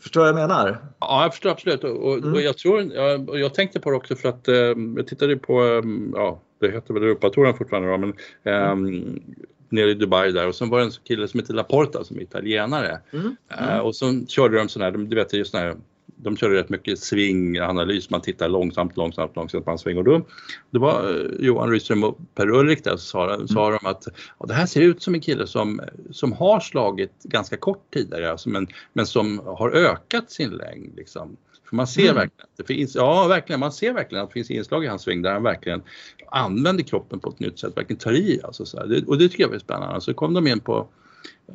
Förstår 0.00 0.20
vad 0.20 0.28
jag 0.28 0.36
menar? 0.36 0.78
Ja, 1.00 1.22
jag 1.22 1.32
förstår 1.32 1.50
absolut. 1.50 1.84
Och, 1.84 2.14
mm. 2.18 2.32
och 2.32 2.40
jag, 2.40 2.58
tror, 2.58 2.82
jag, 2.82 3.38
jag, 3.38 3.54
tänkte 3.54 3.80
på 3.80 3.90
det 3.90 3.96
också 3.96 4.16
för 4.16 4.28
att 4.28 4.48
eh, 4.48 4.54
jag 4.96 5.06
tittade 5.06 5.36
på, 5.36 5.64
eh, 5.64 5.82
ja, 6.14 6.42
det 6.60 6.70
heter 6.70 6.94
väl 6.94 7.02
Europatouren 7.02 7.56
fortfarande 7.56 7.90
då, 7.90 7.98
men 7.98 8.14
eh, 8.44 8.70
mm. 8.70 9.22
nere 9.68 9.90
i 9.90 9.94
Dubai 9.94 10.32
där 10.32 10.48
och 10.48 10.54
sen 10.54 10.68
var 10.68 10.78
det 10.78 10.84
en 10.84 10.90
kille 10.90 11.28
som 11.28 11.40
heter 11.40 11.54
Laporta 11.54 12.04
som 12.04 12.16
är 12.16 12.22
italienare. 12.22 13.00
Mm. 13.12 13.36
Mm. 13.48 13.80
och 13.80 13.96
så 13.96 14.26
körde 14.28 14.58
de 14.58 14.68
sån 14.68 14.82
här, 14.82 14.90
du 14.90 15.16
vet 15.16 15.32
just 15.32 15.50
sån 15.50 15.60
här 15.60 15.76
de 16.16 16.36
körde 16.36 16.54
rätt 16.54 16.68
mycket 16.68 16.98
svinganalys, 16.98 18.10
man 18.10 18.20
tittar 18.20 18.48
långsamt, 18.48 18.96
långsamt, 18.96 19.36
långsamt 19.36 19.64
på 19.64 19.70
en 19.70 19.78
sving 19.78 19.98
och 19.98 20.04
då 20.04 20.26
det 20.70 20.78
var 20.78 21.10
eh, 21.10 21.46
Johan 21.46 21.70
Rydström 21.70 22.04
och 22.04 22.18
Per 22.34 22.50
Ulrik 22.50 22.84
där 22.84 22.96
så 22.96 22.98
sa, 22.98 23.46
sa 23.46 23.70
de 23.70 23.86
att 23.86 24.08
ja, 24.38 24.46
det 24.46 24.54
här 24.54 24.66
ser 24.66 24.80
ut 24.80 25.02
som 25.02 25.14
en 25.14 25.20
kille 25.20 25.46
som, 25.46 25.80
som 26.10 26.32
har 26.32 26.60
slagit 26.60 27.22
ganska 27.22 27.56
kort 27.56 27.94
tidigare 27.94 28.30
alltså, 28.30 28.48
men, 28.48 28.66
men 28.92 29.06
som 29.06 29.38
har 29.38 29.70
ökat 29.70 30.30
sin 30.30 30.50
längd. 30.50 30.96
Liksom. 30.96 31.36
För 31.68 31.76
man 31.76 31.86
ser 31.86 32.02
mm. 32.02 32.14
verkligen 32.14 32.44
att 32.44 32.56
det 32.56 32.64
finns, 32.74 32.94
ja 32.94 33.26
verkligen, 33.28 33.60
man 33.60 33.72
ser 33.72 33.92
verkligen 33.92 34.24
att 34.24 34.30
det 34.30 34.34
finns 34.34 34.50
inslag 34.50 34.84
i 34.84 34.88
hans 34.88 35.02
sving 35.02 35.22
där 35.22 35.32
han 35.32 35.42
verkligen 35.42 35.82
använder 36.30 36.84
kroppen 36.84 37.20
på 37.20 37.30
ett 37.30 37.40
nytt 37.40 37.58
sätt, 37.58 37.76
verkligen 37.76 37.98
tar 37.98 38.12
i. 38.12 38.40
Alltså, 38.44 38.66
så. 38.66 38.86
Det, 38.86 39.06
och 39.06 39.18
det 39.18 39.28
tycker 39.28 39.44
jag 39.44 39.54
är 39.54 39.58
spännande. 39.58 40.00
Så 40.00 40.14
kom 40.14 40.34
de 40.34 40.46
in 40.46 40.60
på 40.60 40.88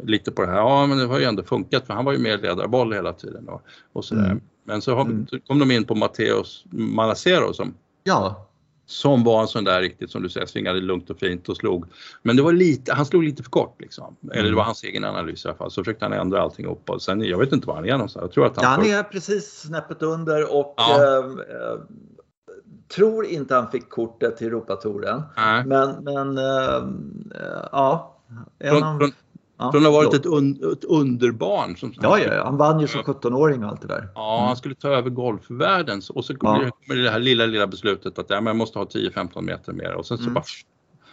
lite 0.04 0.32
på 0.32 0.42
det 0.42 0.48
här, 0.48 0.58
ja 0.58 0.88
men 0.88 0.98
det 0.98 1.06
har 1.06 1.20
ju 1.20 1.26
ändå 1.26 1.44
funkat 1.44 1.88
för 1.88 1.94
han 1.94 2.06
var 2.06 2.14
ju 2.14 2.20
med 2.20 2.42
ledarboll 2.42 2.94
hela 2.94 3.14
tiden 3.14 3.50
och, 3.50 3.62
och 3.94 4.06
sådär. 4.06 4.26
Mm. 4.26 4.42
Men 4.64 4.82
så, 4.82 5.00
mm. 5.00 5.28
så, 5.28 5.40
kom 5.40 5.60
de 5.60 5.72
in 5.72 5.86
på 5.86 5.96
Matteus 5.96 6.66
Malacero 6.70 7.54
som, 7.54 7.74
ja. 8.04 8.48
som 8.86 9.24
var 9.24 9.42
en 9.42 9.48
sån 9.48 9.64
där 9.64 9.82
riktigt 9.82 10.12
som 10.12 10.24
du 10.24 10.30
säger 10.30 10.46
svingade 10.46 10.80
lugnt 10.80 11.10
och 11.10 11.20
fint 11.20 11.50
och 11.50 11.58
slog. 11.58 11.86
Men 12.24 12.36
det 12.36 12.42
var 12.42 12.54
lite, 12.54 12.94
han 12.94 13.06
slog 13.06 13.24
lite 13.24 13.44
för 13.44 13.50
kort 13.50 13.82
liksom. 13.82 14.16
Eller 14.24 14.34
det 14.34 14.40
mm. 14.40 14.56
var 14.56 14.64
hans 14.64 14.84
egen 14.84 15.04
analys 15.04 15.46
i 15.46 15.48
alla 15.48 15.58
fall. 15.58 15.72
Så 15.72 15.84
försökte 15.84 16.06
han 16.06 16.14
ändra 16.14 16.42
allting 16.42 16.66
upp 16.66 16.90
och 16.90 17.02
sen, 17.02 17.22
jag 17.22 17.38
vet 17.38 17.54
inte 17.54 17.68
var 17.68 17.76
han 17.76 17.86
är 17.86 17.92
någonstans. 17.92 18.24
Jag 18.24 18.32
tror 18.32 18.46
att 18.46 18.56
han, 18.56 18.64
ja, 18.64 18.70
han 18.70 19.00
är 19.00 19.04
precis 19.04 19.62
snäppet 19.62 20.02
under 20.02 20.56
och 20.56 20.74
ja. 20.78 21.18
äh, 21.18 21.26
tror 22.96 23.26
inte 23.26 23.56
han 23.56 23.72
fick 23.72 23.90
kortet 23.90 24.38
till 24.38 24.48
Europatouren. 24.48 25.22
Men, 25.66 26.04
men 26.04 26.38
äh, 26.38 26.84
ja. 27.72 28.18
Från, 28.60 29.00
från, 29.00 29.12
Ja, 29.62 29.72
Från 29.72 29.86
att 29.86 29.92
ha 29.92 29.98
varit 29.98 30.14
ett, 30.14 30.26
un, 30.26 30.74
ett, 30.74 30.84
underbarn. 30.84 31.78
Som, 31.78 31.94
ja, 32.02 32.20
ja, 32.20 32.34
ja, 32.34 32.44
han 32.44 32.58
vann 32.58 32.80
ju 32.80 32.88
som 32.88 33.02
17-åring 33.02 33.64
och 33.64 33.70
allt 33.70 33.82
det 33.82 33.88
där. 33.88 34.08
Ja, 34.16 34.36
mm. 34.38 34.48
han 34.48 34.58
skulle 34.58 34.76
ta 34.76 34.88
över 34.88 35.10
golfvärlden 35.10 36.02
och 36.10 36.26
så 36.26 36.36
kommer 36.36 36.72
ja. 36.88 36.96
det, 36.96 37.10
här 37.10 37.20
lilla, 37.20 37.46
lilla 37.46 37.68
beslutet 37.68 38.20
att 38.20 38.30
ja, 38.30 38.42
man 38.42 38.58
måste 38.58 38.80
ha 38.80 38.86
10-15 38.86 39.42
meter 39.42 39.74
mer 39.74 39.94
och 39.94 40.06
sen 40.06 40.18
så 40.18 40.24
mm. 40.24 40.34
bara 40.34 40.44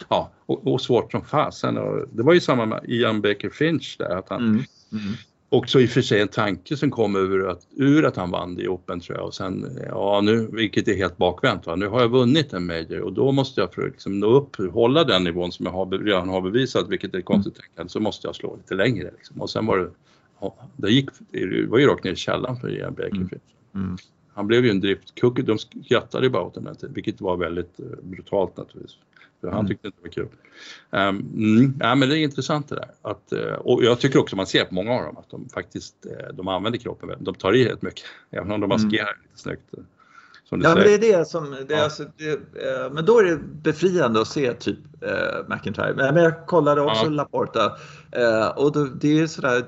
Ja, 0.09 0.31
och, 0.45 0.67
och 0.67 0.81
svårt 0.81 1.11
som 1.11 1.25
fasen. 1.25 1.75
Det 2.11 2.23
var 2.23 2.33
ju 2.33 2.39
samma 2.39 2.65
med 2.65 2.81
Ian 2.87 3.21
Baker 3.21 3.49
Finch 3.49 3.95
där 3.99 4.15
att 4.15 4.29
han 4.29 4.39
mm. 4.39 4.63
Mm 4.91 5.13
också 5.49 5.81
i 5.81 5.85
och 5.85 5.89
för 5.89 6.01
sig 6.01 6.21
en 6.21 6.27
tanke 6.27 6.77
som 6.77 6.91
kom 6.91 7.15
ur 7.15 7.49
att, 7.49 7.67
ur 7.75 8.05
att 8.05 8.15
han 8.15 8.31
vann 8.31 8.59
i 8.59 8.67
Open 8.67 8.99
tror 8.99 9.17
jag 9.17 9.27
och 9.27 9.33
sen, 9.33 9.79
ja 9.87 10.21
nu, 10.23 10.49
vilket 10.51 10.87
är 10.87 10.95
helt 10.95 11.17
bakvänt, 11.17 11.65
va? 11.65 11.75
nu 11.75 11.87
har 11.87 12.01
jag 12.01 12.09
vunnit 12.09 12.53
en 12.53 12.65
major 12.65 13.01
och 13.01 13.13
då 13.13 13.31
måste 13.31 13.61
jag 13.61 13.73
för 13.73 13.81
att 13.81 13.91
liksom 13.91 14.19
nå 14.19 14.27
upp, 14.27 14.55
hålla 14.73 15.03
den 15.03 15.23
nivån 15.23 15.51
som 15.51 15.65
jag 15.65 15.73
har, 15.73 15.85
redan 15.85 16.29
har 16.29 16.41
bevisat, 16.41 16.89
vilket 16.89 17.15
är 17.15 17.21
konstigt 17.21 17.55
tänkande, 17.55 17.89
så 17.89 17.99
måste 17.99 18.27
jag 18.27 18.35
slå 18.35 18.55
lite 18.55 18.75
längre 18.75 19.11
liksom. 19.17 19.41
och 19.41 19.49
sen 19.49 19.65
var 19.65 19.77
det, 19.77 19.89
det 20.77 20.91
gick, 20.91 21.09
det 21.31 21.65
var 21.65 21.77
ju 21.77 21.87
rakt 21.87 22.03
ner 22.03 22.11
i 22.11 22.15
källaren 22.15 22.55
för 22.57 22.69
Ian 22.69 22.93
Baker. 22.93 23.15
Mm. 23.15 23.29
Mm. 23.75 23.97
Han 24.33 24.47
blev 24.47 24.65
ju 24.65 24.71
en 24.71 24.79
driftkucke, 24.79 25.41
de 25.41 25.57
skrattade 25.57 26.29
bara 26.29 26.43
åt 26.43 26.53
den 26.53 26.67
här 26.67 26.73
tiden, 26.73 26.93
vilket 26.93 27.21
var 27.21 27.37
väldigt 27.37 27.79
eh, 27.79 27.85
brutalt 28.03 28.57
naturligtvis. 28.57 28.97
För 29.41 29.47
han 29.47 29.59
mm. 29.59 29.67
tyckte 29.67 29.87
inte 29.87 29.97
det 30.01 30.07
var 30.07 30.13
kul. 30.13 30.27
Um, 30.89 31.77
ja, 31.79 31.95
men 31.95 32.09
det 32.09 32.17
är 32.17 32.23
intressant 32.23 32.69
det 32.69 32.75
där. 32.75 32.91
Att, 33.01 33.31
eh, 33.31 33.53
och 33.53 33.83
jag 33.83 33.99
tycker 33.99 34.19
också 34.19 34.35
man 34.35 34.47
ser 34.47 34.65
på 34.65 34.73
många 34.73 34.91
av 34.91 35.03
dem 35.03 35.17
att 35.17 35.29
de 35.29 35.49
faktiskt 35.49 36.05
eh, 36.05 36.33
de 36.33 36.47
använder 36.47 36.79
kroppen. 36.79 37.09
De 37.19 37.35
tar 37.35 37.53
i 37.53 37.65
rätt 37.65 37.81
mycket, 37.81 38.05
även 38.31 38.51
om 38.51 38.61
de 38.61 38.67
maskerar 38.67 39.03
mm. 39.03 39.21
lite 39.23 39.41
snyggt. 39.41 39.73
Som 40.49 40.61
ja, 40.61 40.75
men 40.75 40.83
det 40.83 40.93
är 40.93 40.99
det 40.99 41.27
som, 41.27 41.51
det 41.67 41.73
är 41.73 41.77
ja. 41.77 41.83
alltså, 41.83 42.05
det, 42.17 42.39
men 42.91 43.05
då 43.05 43.19
är 43.19 43.23
det 43.23 43.37
befriande 43.37 44.21
att 44.21 44.27
se 44.27 44.53
typ 44.53 44.79
eh, 45.01 45.55
McIntyre. 45.55 45.93
Men 45.95 46.23
jag 46.23 46.45
kollade 46.45 46.81
också 46.81 47.03
ja. 47.03 47.09
Laporta 47.09 47.77
eh, 48.11 48.47
och 48.47 48.71
då, 48.71 48.85
det 48.85 49.19
är 49.19 49.27
sådär 49.27 49.65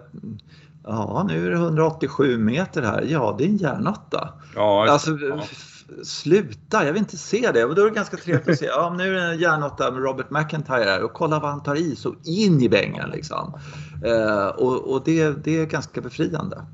Ja, 0.83 1.25
nu 1.29 1.45
är 1.45 1.49
det 1.49 1.55
187 1.55 2.37
meter 2.37 2.81
här. 2.81 3.05
Ja, 3.07 3.35
det 3.37 3.43
är 3.43 3.47
en 3.47 3.57
järnåtta. 3.57 4.33
Ja, 4.55 4.89
alltså, 4.89 5.11
ja 5.11 5.43
sluta, 6.03 6.85
jag 6.85 6.93
vill 6.93 7.01
inte 7.01 7.17
se 7.17 7.51
det. 7.53 7.65
Och 7.65 7.75
då 7.75 7.81
är 7.81 7.89
det 7.89 7.95
ganska 7.95 8.17
trevligt 8.17 8.49
att 8.49 8.59
se, 8.59 8.65
ja 8.65 8.95
nu 8.97 9.17
är 9.17 9.25
det 9.25 9.33
en 9.33 9.39
järnåtta 9.39 9.91
med 9.91 10.03
Robert 10.03 10.29
McIntyre 10.29 10.83
här 10.83 11.03
och 11.03 11.13
kolla 11.13 11.39
vad 11.39 11.49
han 11.49 11.63
tar 11.63 11.75
i 11.75 11.95
så 11.95 12.15
in 12.25 12.61
i 12.61 12.69
bängen 12.69 13.09
liksom. 13.09 13.59
Eh, 14.05 14.47
och, 14.47 14.93
och 14.93 15.03
det, 15.05 15.43
det 15.43 15.59
är 15.59 15.65
ganska 15.65 16.01
befriande. 16.01 16.65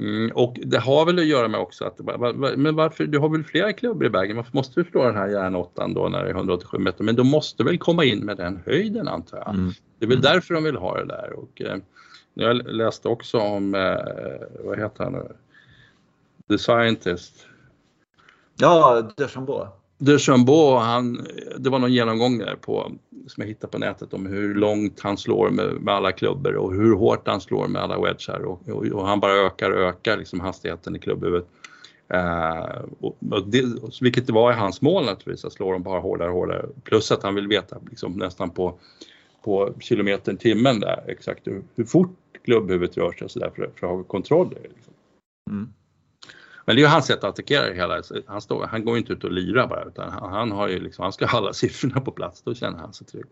Mm, 0.00 0.30
och 0.34 0.56
det 0.64 0.78
har 0.78 1.06
väl 1.06 1.18
att 1.18 1.26
göra 1.26 1.48
med 1.48 1.60
också 1.60 1.84
att, 1.84 2.00
men 2.56 2.76
varför, 2.76 3.06
du 3.06 3.18
har 3.18 3.28
väl 3.28 3.44
flera 3.44 3.72
klubbor 3.72 4.06
i 4.06 4.08
vägen, 4.08 4.36
varför 4.36 4.56
måste 4.56 4.80
du 4.80 4.90
slå 4.90 5.04
den 5.04 5.16
här 5.16 5.28
järnåttan 5.28 5.94
då 5.94 6.08
när 6.08 6.24
det 6.24 6.30
är 6.30 6.34
187 6.34 6.78
meter? 6.78 7.04
Men 7.04 7.16
de 7.16 7.26
måste 7.26 7.64
väl 7.64 7.78
komma 7.78 8.04
in 8.04 8.24
med 8.24 8.36
den 8.36 8.60
höjden 8.66 9.08
antar 9.08 9.38
jag. 9.38 9.54
Mm. 9.54 9.72
Det 9.98 10.04
är 10.04 10.08
väl 10.08 10.18
mm. 10.18 10.32
därför 10.32 10.54
de 10.54 10.64
vill 10.64 10.76
ha 10.76 10.98
det 10.98 11.06
där. 11.06 11.32
Och, 11.32 11.62
eh, 11.62 11.76
jag 12.34 12.56
läste 12.66 13.08
också 13.08 13.38
om, 13.38 13.74
eh, 13.74 14.64
vad 14.64 14.78
heter 14.78 15.04
han 15.04 15.12
nu? 15.12 15.28
The 16.48 16.58
Scientist, 16.58 17.46
Ja, 18.56 19.10
Deschambault. 19.16 19.70
Deschambault, 19.98 20.84
han, 20.84 21.26
det 21.58 21.70
var 21.70 21.78
någon 21.78 21.92
genomgång 21.92 22.38
där 22.38 22.56
på, 22.56 22.92
som 23.26 23.40
jag 23.40 23.48
hittade 23.48 23.70
på 23.70 23.78
nätet 23.78 24.14
om 24.14 24.26
hur 24.26 24.54
långt 24.54 25.00
han 25.00 25.16
slår 25.16 25.50
med, 25.50 25.74
med 25.80 25.94
alla 25.94 26.12
klubbor 26.12 26.54
och 26.54 26.74
hur 26.74 26.94
hårt 26.94 27.28
han 27.28 27.40
slår 27.40 27.68
med 27.68 27.82
alla 27.82 28.00
wedgar 28.00 28.44
och, 28.44 28.68
och, 28.68 28.86
och 28.86 29.06
han 29.06 29.20
bara 29.20 29.32
ökar 29.32 29.70
och 29.70 29.80
ökar 29.80 30.16
liksom 30.16 30.40
hastigheten 30.40 30.96
i 30.96 30.98
klubbhuvudet. 30.98 31.48
Och, 33.00 33.16
och 33.30 33.48
det, 33.48 33.64
vilket 34.00 34.26
det 34.26 34.32
var 34.32 34.52
i 34.52 34.54
hans 34.54 34.82
mål 34.82 35.04
naturligtvis, 35.04 35.44
att 35.44 35.52
slå 35.52 35.72
dem 35.72 35.82
bara 35.82 36.00
hårdare 36.00 36.28
och 36.28 36.34
hårdare. 36.34 36.66
Plus 36.84 37.12
att 37.12 37.22
han 37.22 37.34
vill 37.34 37.48
veta 37.48 37.76
liksom, 37.90 38.12
nästan 38.12 38.50
på, 38.50 38.78
på 39.44 39.74
kilometern 39.80 40.36
timmen 40.36 40.80
där 40.80 41.04
exakt 41.06 41.46
hur, 41.46 41.62
hur 41.74 41.84
fort 41.84 42.16
klubbhuvudet 42.44 42.96
rör 42.96 43.12
sig 43.12 43.28
så 43.28 43.38
där 43.38 43.50
för, 43.50 43.70
för 43.76 43.86
att 43.86 43.92
ha 43.92 44.02
kontroll. 44.02 44.54
Liksom. 44.62 44.92
Mm. 45.50 45.72
Men 46.64 46.76
det 46.76 46.82
är 46.82 46.84
ju 46.84 46.88
hans 46.88 47.06
sätt 47.06 47.18
att 47.18 47.24
attackera 47.24 47.68
det 47.68 47.74
hela. 47.74 48.02
Han, 48.26 48.40
står, 48.40 48.66
han 48.66 48.84
går 48.84 48.98
inte 48.98 49.12
ut 49.12 49.24
och 49.24 49.32
lirar 49.32 49.66
bara 49.66 49.84
utan 49.84 50.10
han, 50.10 50.32
han, 50.32 50.52
har 50.52 50.68
ju 50.68 50.80
liksom, 50.80 51.02
han 51.02 51.12
ska 51.12 51.26
ha 51.26 51.38
alla 51.38 51.52
siffrorna 51.52 52.00
på 52.00 52.10
plats, 52.10 52.42
då 52.42 52.54
känner 52.54 52.78
han 52.78 52.92
sig 52.92 53.06
trygg. 53.06 53.24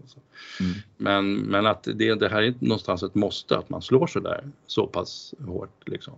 Mm. 0.60 0.72
Men, 0.96 1.34
men 1.34 1.66
att 1.66 1.82
det, 1.94 2.14
det 2.14 2.28
här 2.28 2.42
är 2.42 2.54
någonstans 2.58 3.02
ett 3.02 3.14
måste 3.14 3.58
att 3.58 3.68
man 3.68 3.82
slår 3.82 4.06
så 4.06 4.20
där 4.20 4.44
så 4.66 4.86
pass 4.86 5.34
hårt 5.46 5.88
liksom 5.88 6.14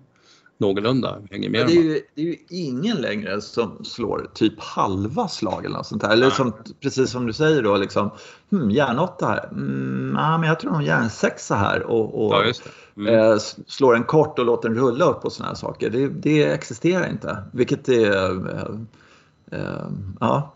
någorlunda 0.58 1.18
hänger 1.30 1.50
med. 1.50 1.66
det, 1.66 1.72
är 1.72 1.82
ju, 1.82 2.00
det 2.14 2.22
är 2.22 2.26
ju 2.26 2.36
ingen 2.48 2.96
längre 2.96 3.40
som 3.40 3.84
slår 3.84 4.30
typ 4.34 4.60
halva 4.60 5.28
slag 5.28 5.64
eller 5.64 5.76
något 5.76 5.86
sånt 5.86 6.02
där. 6.02 6.10
Eller 6.10 6.30
som, 6.30 6.52
precis 6.80 7.10
som 7.10 7.26
du 7.26 7.32
säger 7.32 7.62
då, 7.62 7.76
liksom, 7.76 8.10
hmm, 8.50 8.70
järnåtta 8.70 9.26
här. 9.26 9.48
Mm, 9.52 10.10
nah, 10.10 10.40
men 10.40 10.48
jag 10.48 10.60
tror 10.60 10.72
nog 10.72 10.82
järnsexa 10.82 11.54
här 11.56 11.82
och, 11.82 12.26
och 12.26 12.34
ja, 12.34 12.52
mm. 12.96 13.14
eh, 13.14 13.36
slår 13.66 13.96
en 13.96 14.04
kort 14.04 14.38
och 14.38 14.44
låter 14.44 14.68
den 14.68 14.78
rulla 14.78 15.04
upp 15.04 15.24
och 15.24 15.32
sådana 15.32 15.48
här 15.48 15.56
saker. 15.56 15.90
Det, 15.90 16.08
det 16.08 16.44
existerar 16.44 17.10
inte. 17.10 17.44
Vilket 17.52 17.88
är... 17.88 18.50
Eh, 18.50 19.60
eh, 19.60 19.88
ja. 20.20 20.54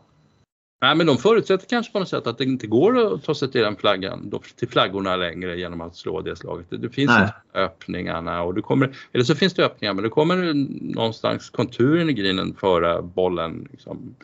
Nej, 0.80 0.94
men 0.94 1.06
de 1.06 1.16
förutsätter 1.16 1.66
kanske 1.66 1.92
på 1.92 1.98
något 1.98 2.08
sätt 2.08 2.26
att 2.26 2.38
det 2.38 2.44
inte 2.44 2.66
går 2.66 3.14
att 3.14 3.24
ta 3.24 3.34
sig 3.34 3.50
till 3.50 3.60
den 3.60 3.76
flaggan, 3.76 4.40
till 4.56 4.68
flaggorna 4.68 5.16
längre 5.16 5.58
genom 5.58 5.80
att 5.80 5.96
slå 5.96 6.20
det 6.20 6.36
slaget. 6.36 6.66
Det 6.70 6.90
finns 6.90 7.10
Nej. 7.10 7.28
öppningarna 7.54 8.42
och 8.42 8.54
du 8.54 8.62
kommer, 8.62 8.96
eller 9.12 9.24
så 9.24 9.34
finns 9.34 9.54
det 9.54 9.64
öppningar 9.64 9.94
men 9.94 10.04
du 10.04 10.10
kommer 10.10 10.54
någonstans 10.94 11.50
konturen 11.50 12.10
i 12.10 12.12
grinen 12.12 12.54
föra 12.54 13.02
bollen 13.02 13.68
liksom, 13.70 14.14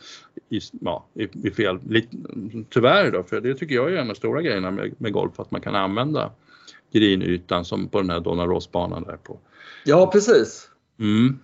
i, 0.48 0.60
ja, 0.80 1.06
i, 1.14 1.48
i 1.48 1.50
fel, 1.50 1.78
lite, 1.88 2.16
tyvärr 2.68 3.10
då, 3.10 3.22
för 3.22 3.40
det 3.40 3.54
tycker 3.54 3.74
jag 3.74 3.92
är 3.92 3.96
en 3.96 4.00
av 4.00 4.06
de 4.06 4.14
stora 4.14 4.42
grejerna 4.42 4.70
med, 4.70 4.94
med 4.98 5.12
golf, 5.12 5.40
att 5.40 5.50
man 5.50 5.60
kan 5.60 5.74
använda 5.74 6.30
grinytan 6.94 7.64
som 7.64 7.88
på 7.88 8.00
den 8.00 8.10
här 8.10 8.20
Donna 8.20 8.46
Ross-banan 8.46 9.02
där 9.02 9.16
på. 9.16 9.38
Ja, 9.84 10.10
precis. 10.12 10.68
Mm. 11.00 11.38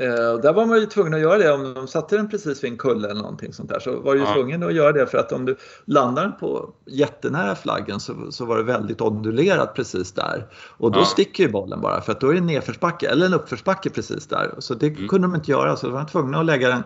Eh, 0.00 0.40
där 0.42 0.52
var 0.52 0.66
man 0.66 0.80
ju 0.80 0.86
tvungen 0.86 1.14
att 1.14 1.20
göra 1.20 1.38
det 1.38 1.52
om 1.52 1.74
de 1.74 1.86
satte 1.88 2.16
den 2.16 2.28
precis 2.28 2.64
vid 2.64 2.70
en 2.70 2.78
kulle 2.78 3.10
eller 3.10 3.20
någonting 3.20 3.52
sånt 3.52 3.68
där. 3.68 3.80
Så 3.80 4.00
var 4.00 4.14
du 4.14 4.20
ja. 4.20 4.34
tvungen 4.34 4.62
att 4.62 4.74
göra 4.74 4.92
det 4.92 5.06
för 5.06 5.18
att 5.18 5.32
om 5.32 5.44
du 5.44 5.56
landar 5.84 6.22
den 6.22 6.32
på 6.40 6.74
jättenära 6.86 7.54
flaggen 7.54 8.00
så, 8.00 8.32
så 8.32 8.44
var 8.44 8.56
det 8.56 8.62
väldigt 8.62 9.00
ondulerat 9.00 9.74
precis 9.74 10.12
där. 10.12 10.46
Och 10.78 10.92
då 10.92 10.98
ja. 10.98 11.04
sticker 11.04 11.44
ju 11.44 11.50
bollen 11.50 11.80
bara 11.80 12.00
för 12.00 12.12
att 12.12 12.20
då 12.20 12.28
är 12.28 12.32
det 12.32 12.38
en 12.38 12.46
nedförsbacke 12.46 13.08
eller 13.08 13.26
en 13.26 13.34
uppförsbacke 13.34 13.90
precis 13.90 14.26
där. 14.26 14.54
Så 14.58 14.74
det 14.74 14.86
mm. 14.86 15.08
kunde 15.08 15.28
de 15.28 15.34
inte 15.34 15.50
göra 15.50 15.76
så 15.76 15.86
de 15.86 15.92
var 15.92 16.04
tvungna 16.04 16.38
att 16.38 16.46
lägga 16.46 16.68
den 16.68 16.82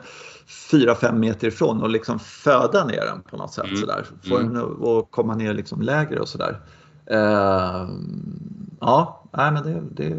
4-5 0.70 1.18
meter 1.18 1.48
ifrån 1.48 1.82
och 1.82 1.90
liksom 1.90 2.18
föda 2.18 2.84
ner 2.84 3.04
den 3.06 3.22
på 3.22 3.36
något 3.36 3.52
sätt 3.52 3.64
mm. 3.64 3.76
sådär. 3.76 4.04
Få 4.28 4.36
mm. 4.36 4.54
den 4.54 4.62
att 4.62 5.10
komma 5.10 5.34
ner 5.34 5.54
liksom 5.54 5.82
lägre 5.82 6.20
och 6.20 6.28
sådär. 6.28 6.60
Uh, 7.10 7.88
ja, 8.80 9.22
nej 9.32 9.52
men 9.52 9.62
det... 9.62 9.82
det 9.90 10.14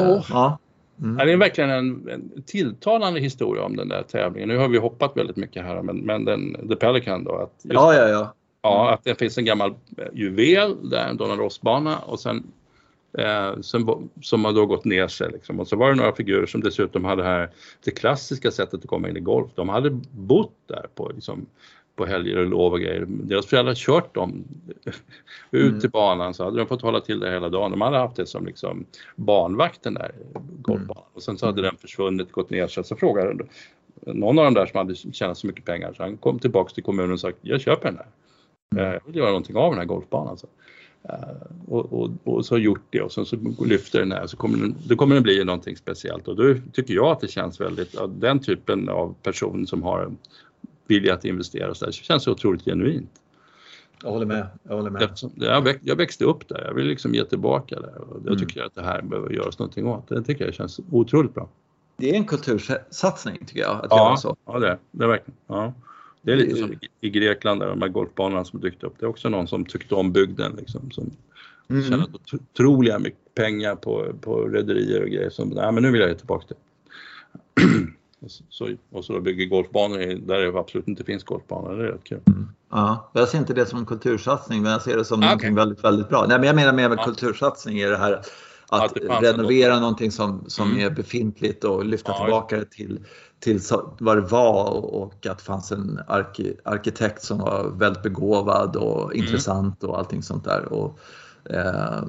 uh, 0.00 0.24
ja. 0.30 0.58
Mm. 1.02 1.16
Det 1.16 1.32
är 1.32 1.36
verkligen 1.36 1.70
en, 1.70 2.08
en, 2.08 2.42
tilltalande 2.46 3.20
historia 3.20 3.64
om 3.64 3.76
den 3.76 3.88
där 3.88 4.02
tävlingen. 4.02 4.48
Nu 4.48 4.56
har 4.56 4.68
vi 4.68 4.78
hoppat 4.78 5.16
väldigt 5.16 5.36
mycket 5.36 5.64
här 5.64 5.82
men, 5.82 5.96
men 5.96 6.24
den, 6.24 6.68
The 6.68 6.76
Pelican 6.76 7.24
då. 7.24 7.36
Att 7.36 7.52
just, 7.62 7.74
ja, 7.74 7.94
ja, 7.94 8.08
ja. 8.08 8.34
Ja, 8.62 8.90
att 8.90 9.04
det 9.04 9.14
finns 9.14 9.38
en 9.38 9.44
gammal 9.44 9.70
eh, 9.70 10.04
juvel 10.14 10.90
där, 10.90 11.08
en 11.08 11.16
Donald 11.16 11.40
Ross-bana 11.40 11.98
och 11.98 12.20
sen 12.20 12.52
eh, 13.18 13.60
som, 13.60 14.10
som 14.22 14.44
har 14.44 14.52
då 14.52 14.66
gått 14.66 14.84
ner 14.84 15.08
sig. 15.08 15.30
Liksom. 15.32 15.60
Och 15.60 15.68
så 15.68 15.76
var 15.76 15.88
det 15.88 15.94
några 15.94 16.14
figurer 16.14 16.46
som 16.46 16.60
dessutom 16.60 17.04
hade 17.04 17.22
det 17.22 17.28
här 17.28 17.50
det 17.84 17.90
klassiska 17.90 18.50
sättet 18.50 18.80
att 18.80 18.86
komma 18.86 19.08
in 19.08 19.16
i 19.16 19.20
golf. 19.20 19.50
De 19.54 19.68
hade 19.68 19.90
bott 20.10 20.54
där 20.66 20.86
på 20.94 21.10
liksom, 21.14 21.46
på 21.96 22.06
helger 22.06 22.36
och 22.36 22.46
lov 22.46 22.72
och 22.72 22.80
grejer. 22.80 23.06
Deras 23.08 23.46
föräldrar 23.46 23.74
kört 23.74 24.14
dem 24.14 24.44
ut 25.50 25.68
mm. 25.68 25.80
till 25.80 25.90
banan 25.90 26.34
så 26.34 26.44
hade 26.44 26.58
de 26.58 26.66
fått 26.66 26.82
hålla 26.82 27.00
till 27.00 27.20
där 27.20 27.32
hela 27.32 27.48
dagen. 27.48 27.70
De 27.70 27.80
hade 27.80 27.98
haft 27.98 28.16
det 28.16 28.26
som 28.26 28.46
liksom 28.46 28.84
barnvakten 29.16 29.94
där 29.94 30.12
golfbanan 30.62 31.04
och 31.14 31.22
sen 31.22 31.38
så 31.38 31.46
hade 31.46 31.62
den 31.62 31.76
försvunnit, 31.76 32.32
gått 32.32 32.50
ner 32.50 32.66
sig. 32.66 32.84
Så 32.84 32.96
frågade 32.96 33.44
någon 34.06 34.38
av 34.38 34.44
dem 34.44 34.54
där 34.54 34.66
som 34.66 34.78
hade 34.78 34.94
tjänat 34.94 35.38
så 35.38 35.46
mycket 35.46 35.64
pengar 35.64 35.92
så 35.92 36.02
han 36.02 36.16
kom 36.16 36.38
tillbaks 36.38 36.72
till 36.72 36.82
kommunen 36.82 37.12
och 37.12 37.20
sa 37.20 37.32
jag 37.40 37.60
köper 37.60 37.88
den 37.88 37.96
här. 37.96 38.06
Mm. 38.76 38.92
Jag 38.92 39.00
vill 39.06 39.16
göra 39.16 39.28
någonting 39.28 39.56
av 39.56 39.70
den 39.70 39.78
här 39.78 39.86
golfbanan. 39.86 40.38
Så. 40.38 40.46
Uh, 41.08 41.42
och, 41.68 41.92
och, 41.92 42.10
och, 42.24 42.46
så 42.46 42.58
gjort 42.58 42.84
det 42.90 43.00
och 43.00 43.12
sen 43.12 43.26
så 43.26 43.36
lyfter 43.66 43.98
den 43.98 44.12
här 44.12 44.26
så 44.26 44.36
kommer 44.36 44.58
den, 44.58 44.74
då 44.86 44.96
kommer 44.96 45.14
den 45.14 45.22
bli 45.22 45.44
någonting 45.44 45.76
speciellt 45.76 46.28
och 46.28 46.36
då 46.36 46.54
tycker 46.72 46.94
jag 46.94 47.06
att 47.06 47.20
det 47.20 47.28
känns 47.28 47.60
väldigt, 47.60 47.96
den 48.08 48.38
typen 48.38 48.88
av 48.88 49.14
person 49.22 49.66
som 49.66 49.82
har 49.82 50.12
vilja 50.90 51.14
att 51.14 51.24
investera 51.24 51.74
så 51.74 51.84
där, 51.84 51.92
känns 51.92 52.22
så 52.22 52.32
otroligt 52.32 52.64
genuint. 52.64 53.10
Jag 54.02 54.10
håller 54.10 54.26
med. 54.26 54.46
Jag, 54.62 54.76
håller 54.76 54.90
med. 54.90 55.10
Jag, 55.36 55.78
jag 55.82 55.96
växte 55.96 56.24
upp 56.24 56.48
där, 56.48 56.64
jag 56.66 56.74
vill 56.74 56.86
liksom 56.86 57.14
ge 57.14 57.24
tillbaka 57.24 57.80
där 57.80 58.00
och 58.00 58.16
jag 58.16 58.26
mm. 58.26 58.38
tycker 58.38 58.62
att 58.62 58.74
det 58.74 58.82
här 58.82 59.02
behöver 59.02 59.30
göras 59.30 59.58
någonting 59.58 59.86
åt. 59.86 60.08
Det 60.08 60.22
tycker 60.22 60.44
jag 60.44 60.54
känns 60.54 60.80
otroligt 60.90 61.34
bra. 61.34 61.48
Det 61.96 62.10
är 62.10 62.14
en 62.14 62.24
kultursatsning 62.24 63.44
tycker 63.46 63.60
jag, 63.60 63.84
att 63.84 63.86
ja, 63.90 64.06
göra 64.06 64.16
så. 64.16 64.36
Ja, 64.46 64.58
det 64.58 64.66
är 64.66 64.78
det. 64.90 65.04
Är 65.04 65.08
verkligen. 65.08 65.36
Ja. 65.46 65.74
Det 66.22 66.32
är 66.32 66.36
lite 66.36 66.56
som 66.56 66.74
i 67.00 67.10
Grekland, 67.10 67.60
där 67.60 67.68
de 67.68 67.82
här 67.82 67.88
golfbanorna 67.88 68.44
som 68.44 68.60
dykt 68.60 68.82
upp. 68.82 68.94
Det 68.98 69.06
är 69.06 69.08
också 69.08 69.28
någon 69.28 69.48
som 69.48 69.64
tyckte 69.64 69.94
om 69.94 70.12
bygden 70.12 70.52
liksom, 70.58 70.90
som 70.90 71.10
mm. 71.68 71.82
tjänat 71.82 72.08
otroliga 72.32 72.98
mycket 72.98 73.34
pengar 73.34 73.74
på, 73.74 74.12
på 74.20 74.44
rederier 74.44 75.02
och 75.02 75.08
grejer. 75.08 75.30
Som, 75.30 75.48
nej 75.48 75.72
men 75.72 75.82
nu 75.82 75.90
vill 75.90 76.00
jag 76.00 76.10
ge 76.10 76.16
tillbaka 76.16 76.46
det. 76.48 77.62
Så, 78.28 78.68
och 78.92 79.04
så 79.04 79.20
bygger 79.20 79.46
golfbanor 79.46 80.26
där 80.26 80.38
det 80.38 80.58
absolut 80.58 80.88
inte 80.88 81.04
finns 81.04 81.24
golfbanor. 81.24 81.76
Det 81.76 81.88
är 81.88 81.92
rätt 81.92 82.04
kul. 82.04 82.20
Mm. 82.26 82.48
Ja, 82.70 83.10
jag 83.12 83.28
ser 83.28 83.38
inte 83.38 83.54
det 83.54 83.66
som 83.66 83.78
en 83.78 83.86
kultursatsning 83.86 84.62
men 84.62 84.72
jag 84.72 84.82
ser 84.82 84.96
det 84.96 85.04
som 85.04 85.22
ah, 85.22 85.34
okay. 85.34 85.50
väldigt, 85.50 85.84
väldigt 85.84 86.08
bra. 86.08 86.26
Nej, 86.28 86.38
men 86.38 86.46
jag 86.46 86.56
menar 86.56 86.72
med, 86.72 86.90
med 86.90 86.98
ja. 86.98 87.04
kultursatsning 87.04 87.78
är 87.78 87.90
det 87.90 87.96
här 87.96 88.22
att, 88.68 89.10
att 89.10 89.22
renovera 89.22 89.72
något. 89.72 89.80
någonting 89.80 90.10
som, 90.10 90.44
som 90.46 90.70
mm. 90.70 90.86
är 90.86 90.90
befintligt 90.90 91.64
och 91.64 91.84
lyfta 91.84 92.12
ja, 92.12 92.24
tillbaka 92.24 92.56
det 92.56 92.70
till, 92.70 93.00
till 93.40 93.60
vad 94.00 94.16
det 94.16 94.20
var 94.20 94.70
och 94.94 95.26
att 95.26 95.38
det 95.38 95.44
fanns 95.44 95.72
en 95.72 96.00
arki, 96.06 96.56
arkitekt 96.64 97.22
som 97.22 97.38
var 97.38 97.70
väldigt 97.78 98.02
begåvad 98.02 98.76
och 98.76 99.04
mm. 99.04 99.24
intressant 99.24 99.84
och 99.84 99.98
allting 99.98 100.22
sånt 100.22 100.44
där. 100.44 100.72
Och, 100.72 100.98
eh, 101.44 102.02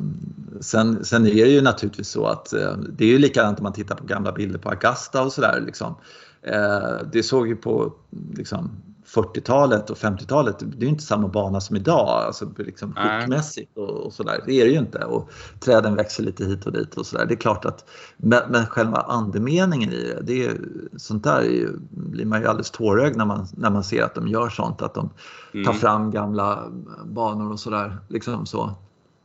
sen, 0.59 1.05
sen 1.05 1.25
är 1.25 1.45
det 1.45 1.51
ju 1.51 1.61
naturligtvis 1.61 2.09
så 2.09 2.25
att 2.25 2.53
eh, 2.53 2.77
det 2.77 3.05
är 3.05 3.09
ju 3.09 3.17
likadant 3.17 3.59
om 3.59 3.63
man 3.63 3.73
tittar 3.73 3.95
på 3.95 4.05
gamla 4.05 4.31
bilder 4.31 4.59
på 4.59 4.69
Augusta 4.69 5.23
och 5.23 5.33
sådär. 5.33 5.63
Liksom. 5.65 5.95
Eh, 6.41 6.97
det 7.11 7.23
såg 7.23 7.47
ju 7.47 7.55
på 7.55 7.93
liksom, 8.33 8.71
40-talet 9.15 9.89
och 9.89 9.97
50-talet, 9.97 10.59
det 10.59 10.77
är 10.77 10.81
ju 10.81 10.87
inte 10.87 11.03
samma 11.03 11.27
bana 11.27 11.61
som 11.61 11.75
idag, 11.75 12.07
alltså 12.07 12.51
liksom 12.57 12.93
skickmässigt 12.93 13.77
och, 13.77 13.89
och 13.89 14.13
sådär. 14.13 14.43
Det 14.45 14.61
är 14.61 14.65
det 14.65 14.71
ju 14.71 14.79
inte. 14.79 15.05
Och 15.05 15.29
träden 15.59 15.95
växer 15.95 16.23
lite 16.23 16.45
hit 16.45 16.65
och 16.65 16.71
dit 16.71 16.95
och 16.95 17.05
sådär. 17.05 17.25
Det 17.25 17.33
är 17.33 17.37
klart 17.37 17.65
att, 17.65 17.89
men, 18.17 18.41
men 18.49 18.65
själva 18.65 18.97
andemeningen 18.97 19.93
i 19.93 19.95
det, 19.95 20.21
det 20.21 20.45
är, 20.45 20.57
sånt 20.97 21.23
där 21.23 21.39
är 21.39 21.51
ju, 21.51 21.69
blir 21.89 22.25
man 22.25 22.41
ju 22.41 22.47
alldeles 22.47 22.71
tårögd 22.71 23.17
när 23.17 23.25
man, 23.25 23.47
när 23.57 23.69
man 23.69 23.83
ser 23.83 24.03
att 24.03 24.15
de 24.15 24.27
gör 24.27 24.49
sånt, 24.49 24.81
att 24.81 24.93
de 24.93 25.09
mm. 25.53 25.65
tar 25.65 25.73
fram 25.73 26.11
gamla 26.11 26.63
banor 27.05 27.51
och 27.51 27.59
sådär. 27.59 27.97
Liksom 28.07 28.45
så. 28.45 28.75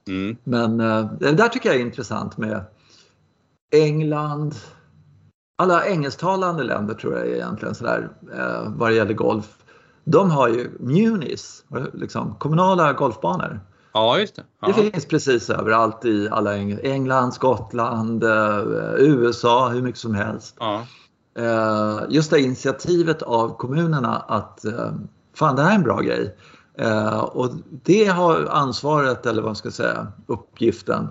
Mm. 0.09 0.37
Men 0.45 0.81
eh, 0.81 1.13
det 1.21 1.33
där 1.33 1.49
tycker 1.49 1.69
jag 1.69 1.77
är 1.77 1.85
intressant 1.85 2.37
med 2.39 2.65
England, 3.73 4.55
alla 5.59 5.87
engelsktalande 5.87 6.65
länder 6.65 6.95
tror 6.95 7.19
jag 7.19 7.29
egentligen 7.29 7.75
sådär 7.75 8.11
eh, 8.37 8.73
vad 8.77 8.91
det 8.91 8.95
gäller 8.95 9.15
golf 9.15 9.57
de 10.09 10.31
har 10.31 10.49
ju 10.49 10.71
munis, 10.81 11.65
liksom, 11.93 12.35
kommunala 12.35 12.93
golfbanor. 12.93 13.61
Ja, 13.93 14.19
just 14.19 14.37
det. 14.37 14.45
Ja. 14.61 14.69
Det 14.69 14.91
finns 14.91 15.07
precis 15.07 15.51
överallt 15.51 16.05
i 16.05 16.29
alla 16.31 16.57
Eng 16.57 16.79
England, 16.83 17.33
Skottland, 17.33 18.25
eh, 18.25 18.61
USA, 18.99 19.69
hur 19.69 19.83
mycket 19.83 20.01
som 20.01 20.15
helst. 20.15 20.57
Ja. 20.59 20.87
Eh, 21.39 22.01
just 22.09 22.31
det 22.31 22.41
initiativet 22.41 23.23
av 23.23 23.57
kommunerna 23.57 24.17
att 24.17 24.65
eh, 24.65 24.93
fan 25.35 25.57
det 25.57 25.63
här 25.63 25.71
är 25.71 25.75
en 25.75 25.83
bra 25.83 26.01
grej. 26.01 26.37
Eh, 26.79 27.18
och 27.18 27.51
det 27.85 28.05
har 28.05 28.47
ansvaret, 28.51 29.27
eller 29.27 29.43
vad 29.43 29.49
man 29.49 29.57
ska 29.57 29.70
säga, 29.70 30.07
uppgiften 30.27 31.09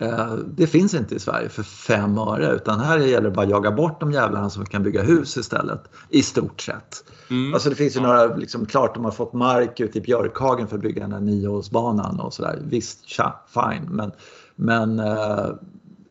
Eh, 0.00 0.34
det 0.34 0.66
finns 0.66 0.94
inte 0.94 1.14
i 1.14 1.18
Sverige 1.18 1.48
för 1.48 1.62
fem 1.62 2.18
öre 2.18 2.52
utan 2.52 2.80
här 2.80 2.98
gäller 2.98 3.28
det 3.28 3.34
bara 3.34 3.42
att 3.42 3.50
jaga 3.50 3.70
bort 3.70 4.00
de 4.00 4.12
jävlarna 4.12 4.50
som 4.50 4.66
kan 4.66 4.82
bygga 4.82 5.02
hus 5.02 5.36
istället. 5.36 5.82
I 6.08 6.22
stort 6.22 6.60
sett. 6.60 7.04
Mm. 7.30 7.54
Alltså 7.54 7.70
det 7.70 7.76
finns 7.76 7.96
ju 7.96 8.00
ja. 8.00 8.06
några, 8.06 8.36
liksom, 8.36 8.66
klart 8.66 8.94
de 8.94 9.04
har 9.04 9.10
fått 9.10 9.32
mark 9.32 9.80
ute 9.80 9.98
i 9.98 10.00
Björkhagen 10.00 10.68
för 10.68 10.76
att 10.76 10.82
bygga 10.82 11.02
den 11.02 11.12
här 11.12 11.20
niohålsbanan 11.20 12.20
och 12.20 12.34
sådär. 12.34 12.58
Visst, 12.64 13.08
tja, 13.08 13.40
fine. 13.46 13.88
Men, 13.90 14.12
men 14.56 14.98
eh, 14.98 15.46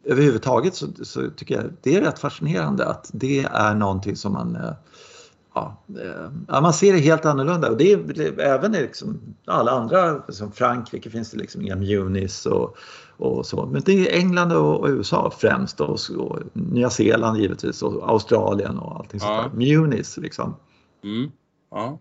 överhuvudtaget 0.03 0.75
så, 0.75 0.87
så, 1.03 1.29
tycker 1.35 1.55
jag 1.55 1.65
det 1.81 1.95
är 1.95 2.01
rätt 2.01 2.19
fascinerande 2.19 2.85
att 2.85 3.09
det 3.13 3.47
är 3.51 3.73
någonting 3.73 4.15
som 4.15 4.33
man 4.33 4.55
eh, 4.55 4.71
Ja, 5.57 5.83
eh, 6.01 6.31
ja, 6.47 6.61
man 6.61 6.73
ser 6.73 6.93
det 6.93 6.99
helt 6.99 7.25
annorlunda 7.25 7.69
och 7.69 7.77
det 7.77 7.91
är, 7.91 8.39
även 8.39 8.75
i 8.75 8.81
liksom 8.81 9.19
alla 9.45 9.71
andra, 9.71 10.21
som 10.29 10.51
Frankrike 10.51 11.09
finns 11.09 11.31
det 11.31 11.37
liksom 11.37 11.61
inga 11.61 11.75
munis 11.75 12.45
och 12.45 12.77
och 13.17 13.45
så. 13.45 13.65
Men 13.65 13.81
det 13.85 13.91
är 13.91 14.19
England 14.19 14.51
och, 14.51 14.87
USA 14.89 15.31
främst 15.39 15.81
och, 15.81 15.99
och, 16.17 16.39
Nya 16.53 16.89
Zeeland 16.89 17.37
givetvis 17.37 17.83
och 17.83 18.09
Australien 18.09 18.77
och 18.77 18.95
allting 18.95 19.19
ja. 19.23 19.27
sånt 19.27 19.59
där. 19.59 19.77
Munis 19.79 20.17
liksom. 20.17 20.55
Mm. 21.03 21.31
Ja. 21.71 21.99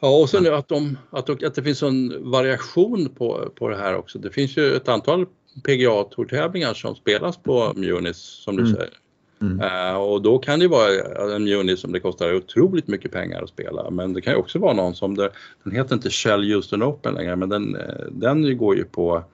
Ja, 0.00 0.08
och 0.08 0.30
sen 0.30 0.54
att, 0.54 0.68
de, 0.68 0.98
att, 1.10 1.26
de, 1.26 1.46
att 1.46 1.54
det 1.54 1.62
finns 1.62 1.82
en 1.82 2.30
variation 2.30 3.08
på, 3.08 3.52
på 3.58 3.68
det 3.68 3.76
här 3.76 3.96
också. 3.96 4.18
Det 4.18 4.30
finns 4.30 4.56
ju 4.56 4.74
ett 4.74 4.88
antal 4.88 5.26
pga 5.64 6.04
tourtävlingar 6.10 6.74
som 6.74 6.94
spelas 6.94 7.36
på 7.36 7.72
Munis 7.76 8.16
som 8.16 8.56
du 8.56 8.62
mm. 8.62 8.74
säger. 8.74 8.94
Mm. 9.42 9.60
Uh, 9.60 9.96
och 9.96 10.22
då 10.22 10.38
kan 10.38 10.60
det 10.60 10.68
vara 10.68 11.34
en 11.36 11.44
Munis 11.44 11.80
som 11.80 11.92
det 11.92 12.00
kostar 12.00 12.34
otroligt 12.34 12.88
mycket 12.88 13.12
pengar 13.12 13.42
att 13.42 13.48
spela 13.48 13.90
men 13.90 14.12
det 14.12 14.20
kan 14.20 14.32
ju 14.32 14.38
också 14.38 14.58
vara 14.58 14.72
någon 14.72 14.94
som 14.94 15.16
det, 15.16 15.30
den 15.64 15.72
heter 15.72 15.94
inte 15.94 16.10
Shell 16.10 16.52
Houston 16.52 16.82
Open 16.82 17.14
längre 17.14 17.36
men 17.36 17.48
den, 17.48 17.76
eh, 17.76 18.06
den 18.10 18.58
går 18.58 18.76
ju 18.76 18.84
på 18.84 19.24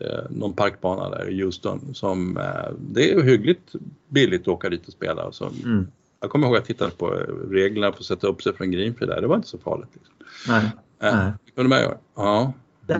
eh, 0.00 0.30
någon 0.30 0.52
parkbana 0.52 1.10
där 1.10 1.30
i 1.30 1.42
Houston 1.42 1.94
som 1.94 2.36
eh, 2.36 2.72
det 2.78 3.12
är 3.12 3.22
hyggligt 3.22 3.72
billigt 4.08 4.42
att 4.42 4.48
åka 4.48 4.68
dit 4.68 4.86
och 4.86 4.92
spela. 4.92 5.32
Så, 5.32 5.50
mm. 5.64 5.86
Jag 6.20 6.30
kommer 6.30 6.46
ihåg 6.46 6.56
att 6.56 6.60
jag 6.60 6.66
tittade 6.66 6.90
på 6.90 7.06
reglerna 7.50 7.92
för 7.92 7.98
att 7.98 8.04
sätta 8.04 8.26
upp 8.26 8.42
sig 8.42 8.54
för 8.54 8.64
en 8.64 8.70
greenfee 8.70 9.06
där, 9.06 9.20
det 9.20 9.26
var 9.26 9.36
inte 9.36 9.48
så 9.48 9.58
farligt. 9.58 9.88
Liksom. 9.92 10.14
Nej. 10.48 10.70
Eh, 11.02 11.16
Nej. 11.18 11.32
Det 11.44 11.50
kunde 11.50 11.68
man 11.68 11.80
göra. 11.80 11.96
Ja. 12.16 12.52
Eh, 12.88 12.98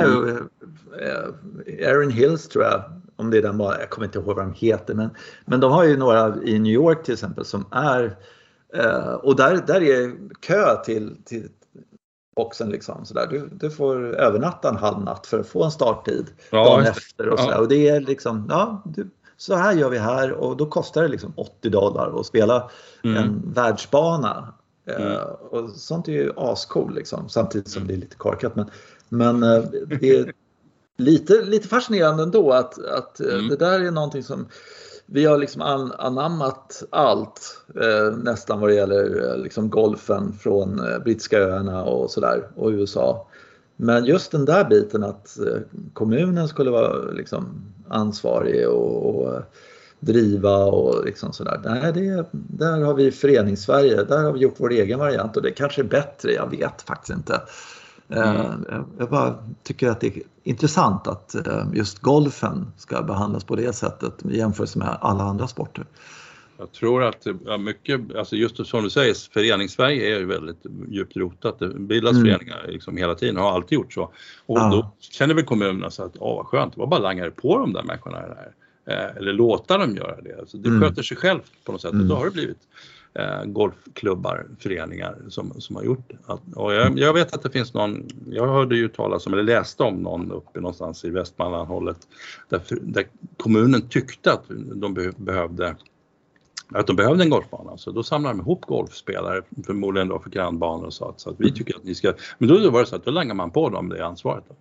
Erin 1.79 2.11
Hills 2.11 2.49
tror 2.49 2.65
jag, 2.65 2.83
om 3.17 3.31
det 3.31 3.39
är 3.39 3.43
den 3.43 3.59
bara, 3.59 3.81
jag 3.81 3.91
kommer 3.91 4.07
inte 4.07 4.19
ihåg 4.19 4.27
vad 4.27 4.37
de 4.37 4.53
heter, 4.53 4.95
men, 4.95 5.11
men 5.45 5.61
de 5.61 5.73
har 5.73 5.85
ju 5.85 5.97
några 5.97 6.37
i 6.45 6.59
New 6.59 6.73
York 6.73 7.05
till 7.05 7.15
exempel 7.15 7.45
som 7.45 7.67
är 7.71 8.17
eh, 8.75 9.13
och 9.13 9.37
där, 9.37 9.63
där 9.67 9.83
är 9.83 10.13
kö 10.41 10.85
till, 10.85 11.17
till, 11.25 11.49
boxen 12.37 12.71
liksom. 12.71 13.05
Så 13.05 13.15
där. 13.15 13.27
Du, 13.27 13.49
du 13.53 13.71
får 13.71 14.17
övernatta 14.17 14.69
en 14.69 14.77
halv 14.77 15.05
natt 15.05 15.27
för 15.27 15.41
att 15.41 15.47
få 15.47 15.65
en 15.65 15.71
starttid 15.71 16.27
ja, 16.51 16.65
dagen 16.65 16.87
efter. 16.87 17.29
Och, 17.29 17.39
så 17.39 17.51
ja. 17.51 17.59
och 17.59 17.69
det 17.69 17.89
är 17.89 18.01
liksom, 18.01 18.47
ja, 18.51 18.83
du, 18.85 19.11
så 19.37 19.55
här 19.55 19.73
gör 19.73 19.91
vi 19.91 19.99
här 19.99 20.33
och 20.33 20.57
då 20.57 20.67
kostar 20.67 21.03
det 21.03 21.09
liksom 21.09 21.33
80 21.37 21.69
dollar 21.69 22.21
att 22.21 22.27
spela 22.27 22.71
mm. 23.05 23.17
en 23.17 23.53
världsbana. 23.53 24.55
Eh, 24.89 24.97
mm. 24.97 25.13
Uh, 25.13 25.23
och 25.23 25.71
sånt 25.71 26.09
är 26.09 26.13
ju 26.13 26.33
ascool 26.37 26.95
liksom, 26.95 27.29
samtidigt 27.29 27.69
som 27.69 27.83
mm. 27.83 27.89
det 27.89 27.95
är 27.95 28.01
lite 28.01 28.17
korkat. 28.17 28.57
Men, 28.57 28.71
men 29.09 29.43
uh, 29.43 29.65
det 30.01 30.17
är 30.17 30.33
lite, 30.97 31.43
lite 31.43 31.69
fascinerande 31.69 32.23
ändå 32.23 32.53
att, 32.53 32.85
att 32.85 33.21
uh, 33.21 33.49
det 33.49 33.57
där 33.57 33.81
är 33.81 33.91
någonting 33.91 34.23
som 34.23 34.47
vi 35.07 35.25
har 35.25 35.39
liksom 35.39 35.63
anammat 35.99 36.83
allt 36.91 37.65
eh, 37.81 38.17
nästan 38.17 38.61
vad 38.61 38.71
det 38.71 38.75
gäller 38.75 39.31
eh, 39.31 39.39
liksom 39.39 39.71
golfen 39.71 40.33
från 40.33 40.79
eh, 40.79 40.99
brittiska 40.99 41.39
öarna 41.39 41.85
och 41.85 42.11
sådär 42.11 42.49
och 42.57 42.71
USA. 42.71 43.27
Men 43.77 44.05
just 44.05 44.33
den 44.33 44.45
där 44.45 44.65
biten 44.65 45.05
att 45.05 45.39
eh, 45.39 45.61
kommunen 45.93 46.49
skulle 46.49 46.71
vara 46.71 47.11
liksom 47.11 47.73
ansvarig 47.89 48.69
och, 48.69 49.07
och 49.07 49.43
driva 50.01 50.65
och 50.65 51.05
liksom 51.05 51.33
sådär. 51.33 51.61
Nej, 51.65 51.93
det, 51.93 52.27
där 52.33 52.81
har 52.81 52.95
vi 52.95 53.11
förenings-Sverige, 53.11 54.05
där 54.05 54.23
har 54.23 54.33
vi 54.33 54.41
gjort 54.41 54.55
vår 54.57 54.73
egen 54.73 54.99
variant 54.99 55.37
och 55.37 55.43
det 55.43 55.51
kanske 55.51 55.83
är 55.83 55.87
bättre, 55.87 56.33
jag 56.33 56.51
vet 56.51 56.83
faktiskt 56.83 57.17
inte. 57.17 57.41
Mm. 58.09 58.37
Eh, 58.37 58.81
jag 58.99 59.11
bara 59.11 59.35
tycker 59.63 59.89
att 59.89 60.01
det 60.01 60.07
är 60.07 60.23
intressant 60.43 61.07
att 61.07 61.35
eh, 61.35 61.67
just 61.75 61.99
golfen 61.99 62.73
ska 62.77 63.03
behandlas 63.03 63.45
på 63.45 63.57
det 63.57 63.73
sättet 63.73 64.27
i 64.27 64.39
jämförelse 64.39 64.79
med 64.79 64.99
alla 65.01 65.25
andra 65.25 65.47
sporter. 65.47 65.87
Jag 66.59 66.73
tror 66.73 67.05
att 67.05 67.27
mycket, 67.61 68.17
alltså 68.17 68.37
just 68.37 68.67
som 68.67 68.83
du 68.83 68.91
säger, 68.91 69.15
förenings-Sverige 69.15 70.15
är 70.15 70.19
ju 70.19 70.27
väldigt 70.27 70.67
djupt 70.89 71.17
rotat. 71.17 71.59
Det 71.59 71.69
bildas 71.69 72.13
mm. 72.13 72.25
föreningar 72.25 72.67
liksom 72.69 72.97
hela 72.97 73.15
tiden, 73.15 73.37
har 73.37 73.53
alltid 73.53 73.77
gjort 73.77 73.93
så. 73.93 74.03
Och 74.47 74.59
ja. 74.59 74.71
då 74.71 74.91
känner 75.01 75.35
väl 75.35 75.45
kommunerna 75.45 75.91
så 75.91 76.03
att, 76.03 76.17
åh 76.19 76.37
vad 76.37 76.47
skönt, 76.47 76.75
det 76.75 76.81
var 76.81 76.87
bara 76.87 77.01
langare 77.01 77.31
på 77.31 77.59
de 77.59 77.73
där 77.73 77.83
människorna. 77.83 78.21
Där. 78.21 78.53
Eh, 78.87 79.17
eller 79.17 79.33
låta 79.33 79.79
dem 79.79 79.97
göra 79.97 80.21
det. 80.21 80.39
Alltså 80.39 80.57
det 80.57 80.69
mm. 80.69 80.83
sköter 80.83 81.03
sig 81.03 81.17
självt 81.17 81.53
på 81.65 81.73
något 81.73 81.81
sätt 81.81 81.91
och 81.91 81.97
då 81.97 82.05
mm. 82.05 82.17
har 82.17 82.25
det 82.25 82.31
blivit 82.31 82.61
eh, 83.15 83.45
golfklubbar, 83.45 84.47
föreningar 84.59 85.17
som, 85.29 85.61
som 85.61 85.77
har 85.77 85.83
gjort 85.83 86.09
det. 86.09 86.19
Och 86.57 86.75
jag, 86.75 86.99
jag, 86.99 87.13
vet 87.13 87.35
att 87.35 87.43
det 87.43 87.51
finns 87.51 87.75
någon, 87.75 88.09
jag 88.27 88.47
hörde 88.47 88.77
ju 88.77 88.89
talas 88.89 89.27
om, 89.27 89.33
eller 89.33 89.43
läste 89.43 89.83
om 89.83 89.95
någon 89.95 90.33
uppe 90.33 90.61
någonstans 90.61 91.05
i 91.05 91.11
Västmanlandhållet 91.11 91.99
där, 92.49 92.61
där 92.83 93.07
kommunen 93.37 93.89
tyckte 93.89 94.33
att 94.33 94.45
de 94.75 95.13
behövde 95.17 95.77
att 96.75 96.87
de 96.87 96.97
behövde 96.97 97.25
en 97.25 97.31
golfbana. 97.31 97.77
Så 97.77 97.91
då 97.91 98.03
samlade 98.03 98.35
de 98.35 98.41
ihop 98.41 98.65
golfspelare, 98.65 99.43
förmodligen 99.67 100.09
då 100.09 100.19
för 100.19 100.31
grannbanor 100.31 100.87
och 100.87 100.95
sa 100.95 101.11
att, 101.11 101.21
så 101.21 101.31
att 101.31 101.41
vi 101.41 101.45
mm. 101.45 101.55
tycker 101.55 101.77
att 101.77 101.85
ni 101.85 101.95
ska... 101.95 102.13
Men 102.39 102.49
då 102.49 102.71
var 102.71 102.81
det 102.81 102.87
så 102.87 102.97
att 102.97 103.05
då 103.05 103.11
langade 103.11 103.35
man 103.35 103.51
på 103.51 103.69
dem 103.69 103.89
det 103.89 104.07
ansvaret. 104.07 104.45
Då. 104.49 104.57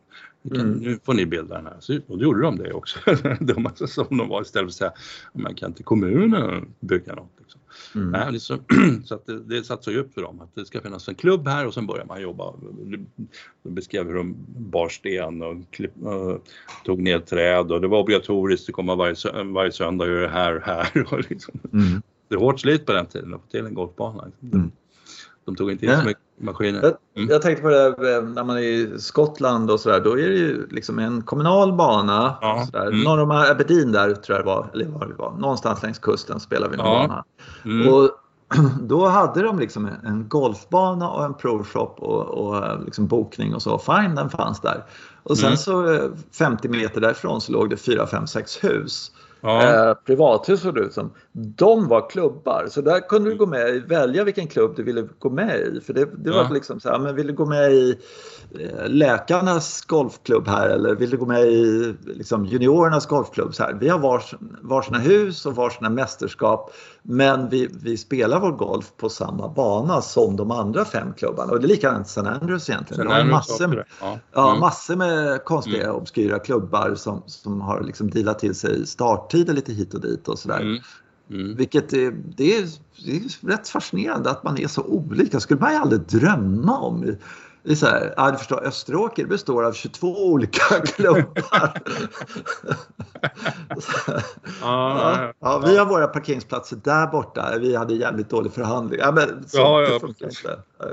Mm. 0.55 0.71
Nu 0.71 0.99
får 1.03 1.13
ni 1.13 1.25
bilda 1.25 1.55
den 1.55 1.65
här. 1.65 1.77
Så, 1.79 1.99
och 2.07 2.17
då 2.17 2.23
gjorde 2.23 2.41
de 2.41 2.57
det 2.57 2.73
också. 2.73 2.99
Dummaste 3.39 3.87
som 3.87 4.17
de 4.17 4.29
var 4.29 4.41
istället 4.41 4.65
för 4.77 4.85
att 4.85 4.93
säga, 4.93 5.07
man 5.33 5.55
kan 5.55 5.69
inte 5.69 5.83
kommunen 5.83 6.73
bygga 6.79 7.15
något? 7.15 7.31
Liksom. 7.39 7.61
Mm. 7.95 8.11
Nej, 8.11 8.39
så, 8.39 8.57
så 9.05 9.15
att 9.15 9.25
det, 9.25 9.39
det 9.39 9.63
satt 9.63 9.83
så 9.83 9.91
djupt 9.91 10.13
för 10.13 10.21
dem 10.21 10.41
att 10.41 10.55
det 10.55 10.65
ska 10.65 10.81
finnas 10.81 11.07
en 11.07 11.15
klubb 11.15 11.47
här 11.47 11.67
och 11.67 11.73
sen 11.73 11.87
börjar 11.87 12.05
man 12.05 12.21
jobba. 12.21 12.53
De 13.63 13.75
beskrev 13.75 14.07
hur 14.07 14.13
de 14.13 14.35
bar 14.57 14.89
sten 14.89 15.41
och 15.41 15.55
klipp, 15.71 15.93
uh, 16.05 16.35
tog 16.85 17.01
ner 17.01 17.19
träd 17.19 17.71
och 17.71 17.81
det 17.81 17.87
var 17.87 17.99
obligatoriskt 17.99 18.69
att 18.69 18.75
komma 18.75 18.95
varje, 18.95 19.43
varje 19.43 19.71
söndag 19.71 20.05
och 20.05 20.11
göra 20.11 20.21
det 20.21 20.33
här 20.33 20.55
och 20.55 20.61
här. 20.61 21.13
Och 21.13 21.29
liksom. 21.29 21.59
mm. 21.73 22.01
Det 22.27 22.35
är 22.35 22.39
hårt 22.39 22.59
slit 22.59 22.85
på 22.85 22.93
den 22.93 23.05
tiden 23.05 23.33
att 23.33 23.41
få 23.41 23.47
till 23.47 23.65
en 23.65 23.73
golfbana. 23.73 24.31
Mm. 24.53 24.71
De 25.45 25.55
tog 25.55 25.71
inte 25.71 25.85
in 25.85 25.91
så 25.91 26.05
mycket 26.05 26.22
maskiner. 26.37 26.79
Mm. 26.79 26.93
Jag, 27.13 27.29
jag, 27.29 27.41
tänkte 27.41 27.63
på 27.63 27.69
det 27.69 27.85
eh, 27.87 28.23
när 28.23 28.43
man 28.43 28.57
är 28.57 28.61
i 28.61 28.99
Skottland 28.99 29.71
och 29.71 29.79
sådär. 29.79 29.99
Då 29.99 30.11
är 30.11 30.29
det 30.29 30.35
ju 30.35 30.67
liksom 30.67 30.99
en 30.99 31.21
kommunal 31.21 31.73
bana. 31.73 32.37
Ja. 32.41 32.67
Mm. 32.73 33.01
Norr 33.01 33.19
om 33.21 33.31
Aberdeen 33.31 33.91
där 33.91 34.13
tror 34.13 34.37
jag 34.37 34.45
det 34.45 34.49
var. 34.49 34.69
Eller 34.73 34.85
var 34.85 35.07
det 35.07 35.13
var. 35.13 35.31
Någonstans 35.31 35.83
längs 35.83 35.99
kusten 35.99 36.39
spelar 36.39 36.69
vi 36.69 36.73
en 36.73 36.79
ja. 36.79 36.85
bana. 36.85 37.25
Mm. 37.65 37.93
Och 37.93 38.09
då 38.81 39.07
hade 39.07 39.41
de 39.41 39.59
liksom 39.59 39.89
en 40.03 40.29
golfbana 40.29 41.09
och 41.09 41.25
en 41.25 41.33
pro-shop 41.33 41.95
och, 41.97 42.25
och 42.25 42.85
liksom 42.85 43.07
bokning 43.07 43.55
och 43.55 43.61
så. 43.61 43.77
Fine, 43.79 44.15
den 44.15 44.29
fanns 44.29 44.61
där. 44.61 44.83
Och 45.23 45.37
sen 45.37 45.47
mm. 45.47 45.57
så 45.57 45.99
50 46.37 46.67
eh, 46.67 46.71
meter 46.71 47.01
därifrån 47.01 47.41
så 47.41 47.51
låg 47.51 47.69
det 47.69 47.77
4, 47.77 48.07
5, 48.07 48.27
6 48.27 48.63
hus. 48.63 49.11
Ja. 49.43 49.89
Eh, 49.89 49.93
privathus 49.93 50.61
såg 50.61 50.75
det 50.75 50.81
ut 50.81 50.93
som. 50.93 51.13
De 51.31 51.87
var 51.87 52.09
klubbar, 52.09 52.67
så 52.69 52.81
där 52.81 52.99
kunde 52.99 53.29
du 53.29 53.37
gå 53.37 53.45
med 53.45 53.83
välja 53.87 54.23
vilken 54.23 54.47
klubb 54.47 54.73
du 54.75 54.83
ville 54.83 55.07
gå 55.19 55.29
med 55.29 55.59
i. 55.59 55.81
För 55.81 55.93
det, 55.93 56.05
det 56.05 56.29
ja. 56.29 56.43
var 56.43 56.53
liksom 56.53 56.79
så 56.79 56.89
här, 56.89 56.99
men 56.99 57.15
vill 57.15 57.27
du 57.27 57.33
gå 57.33 57.45
med 57.45 57.71
i 57.71 57.97
eh, 58.59 58.87
läkarnas 58.89 59.81
golfklubb 59.81 60.47
här 60.47 60.69
eller 60.69 60.95
vill 60.95 61.09
du 61.09 61.17
gå 61.17 61.25
med 61.25 61.41
i 61.41 61.93
liksom, 62.05 62.45
juniorernas 62.45 63.05
golfklubb? 63.05 63.53
Så 63.55 63.63
här. 63.63 63.73
Vi 63.73 63.89
har 63.89 63.99
vars, 63.99 64.35
varsina 64.61 64.97
hus 64.99 65.45
och 65.45 65.55
varsina 65.55 65.89
mästerskap 65.89 66.73
men 67.05 67.49
vi, 67.49 67.69
vi 67.83 67.97
spelar 67.97 68.39
vår 68.39 68.51
golf 68.51 68.91
på 68.97 69.09
samma 69.09 69.49
bana 69.49 70.01
som 70.01 70.35
de 70.35 70.51
andra 70.51 70.85
fem 70.85 71.13
klubbarna 71.13 71.51
och 71.51 71.59
det 71.59 71.65
är 71.65 71.67
likadant 71.67 72.07
St. 72.07 72.21
Andrews 72.21 72.69
egentligen. 72.69 73.07
Vi 73.07 73.13
har 73.13 73.23
massor, 73.23 73.67
med, 73.67 73.83
ja. 74.01 74.19
Ja, 74.33 74.49
mm. 74.49 74.59
massor 74.59 74.95
med 74.95 75.43
konstiga 75.43 75.83
mm. 75.83 75.95
obskyra 75.95 76.39
klubbar 76.39 76.95
som, 76.95 77.23
som 77.25 77.61
har 77.61 77.81
liksom 77.81 78.09
dealat 78.09 78.39
till 78.39 78.55
sig 78.55 78.87
starttider 79.33 79.53
lite 79.53 79.73
hit 79.73 79.93
och 79.93 80.01
dit 80.01 80.27
och 80.27 80.39
sådär. 80.39 80.59
Mm. 80.59 80.79
Mm. 81.29 81.55
Vilket 81.55 81.93
är, 81.93 82.11
det 82.11 82.57
är, 82.57 82.67
det 83.05 83.17
är 83.17 83.47
rätt 83.47 83.69
fascinerande 83.69 84.29
att 84.29 84.43
man 84.43 84.57
är 84.57 84.67
så 84.67 84.83
olika. 84.83 85.39
skulle 85.39 85.59
man 85.59 85.71
ju 85.71 85.77
aldrig 85.77 86.01
drömma 86.01 86.79
om 86.79 87.15
det 87.65 87.71
är 87.71 87.75
så 87.75 87.85
här, 87.85 88.13
ja, 88.17 88.31
du 88.31 88.37
förstår, 88.37 88.63
Österåker 88.65 89.25
består 89.25 89.63
av 89.63 89.73
22 89.73 90.07
olika 90.07 90.61
klubbar. 90.85 91.81
ja, 94.61 95.33
ja, 95.39 95.63
vi 95.65 95.77
har 95.77 95.85
våra 95.85 96.07
parkeringsplatser 96.07 96.79
där 96.83 97.07
borta. 97.07 97.57
Vi 97.59 97.75
hade 97.75 97.93
jävligt 97.93 98.29
dålig 98.29 98.53
förhandling. 98.53 98.99
Ja, 98.99 99.11
men 99.11 99.47
så, 99.47 99.57
ja, 99.57 99.81
ja, 99.81 100.85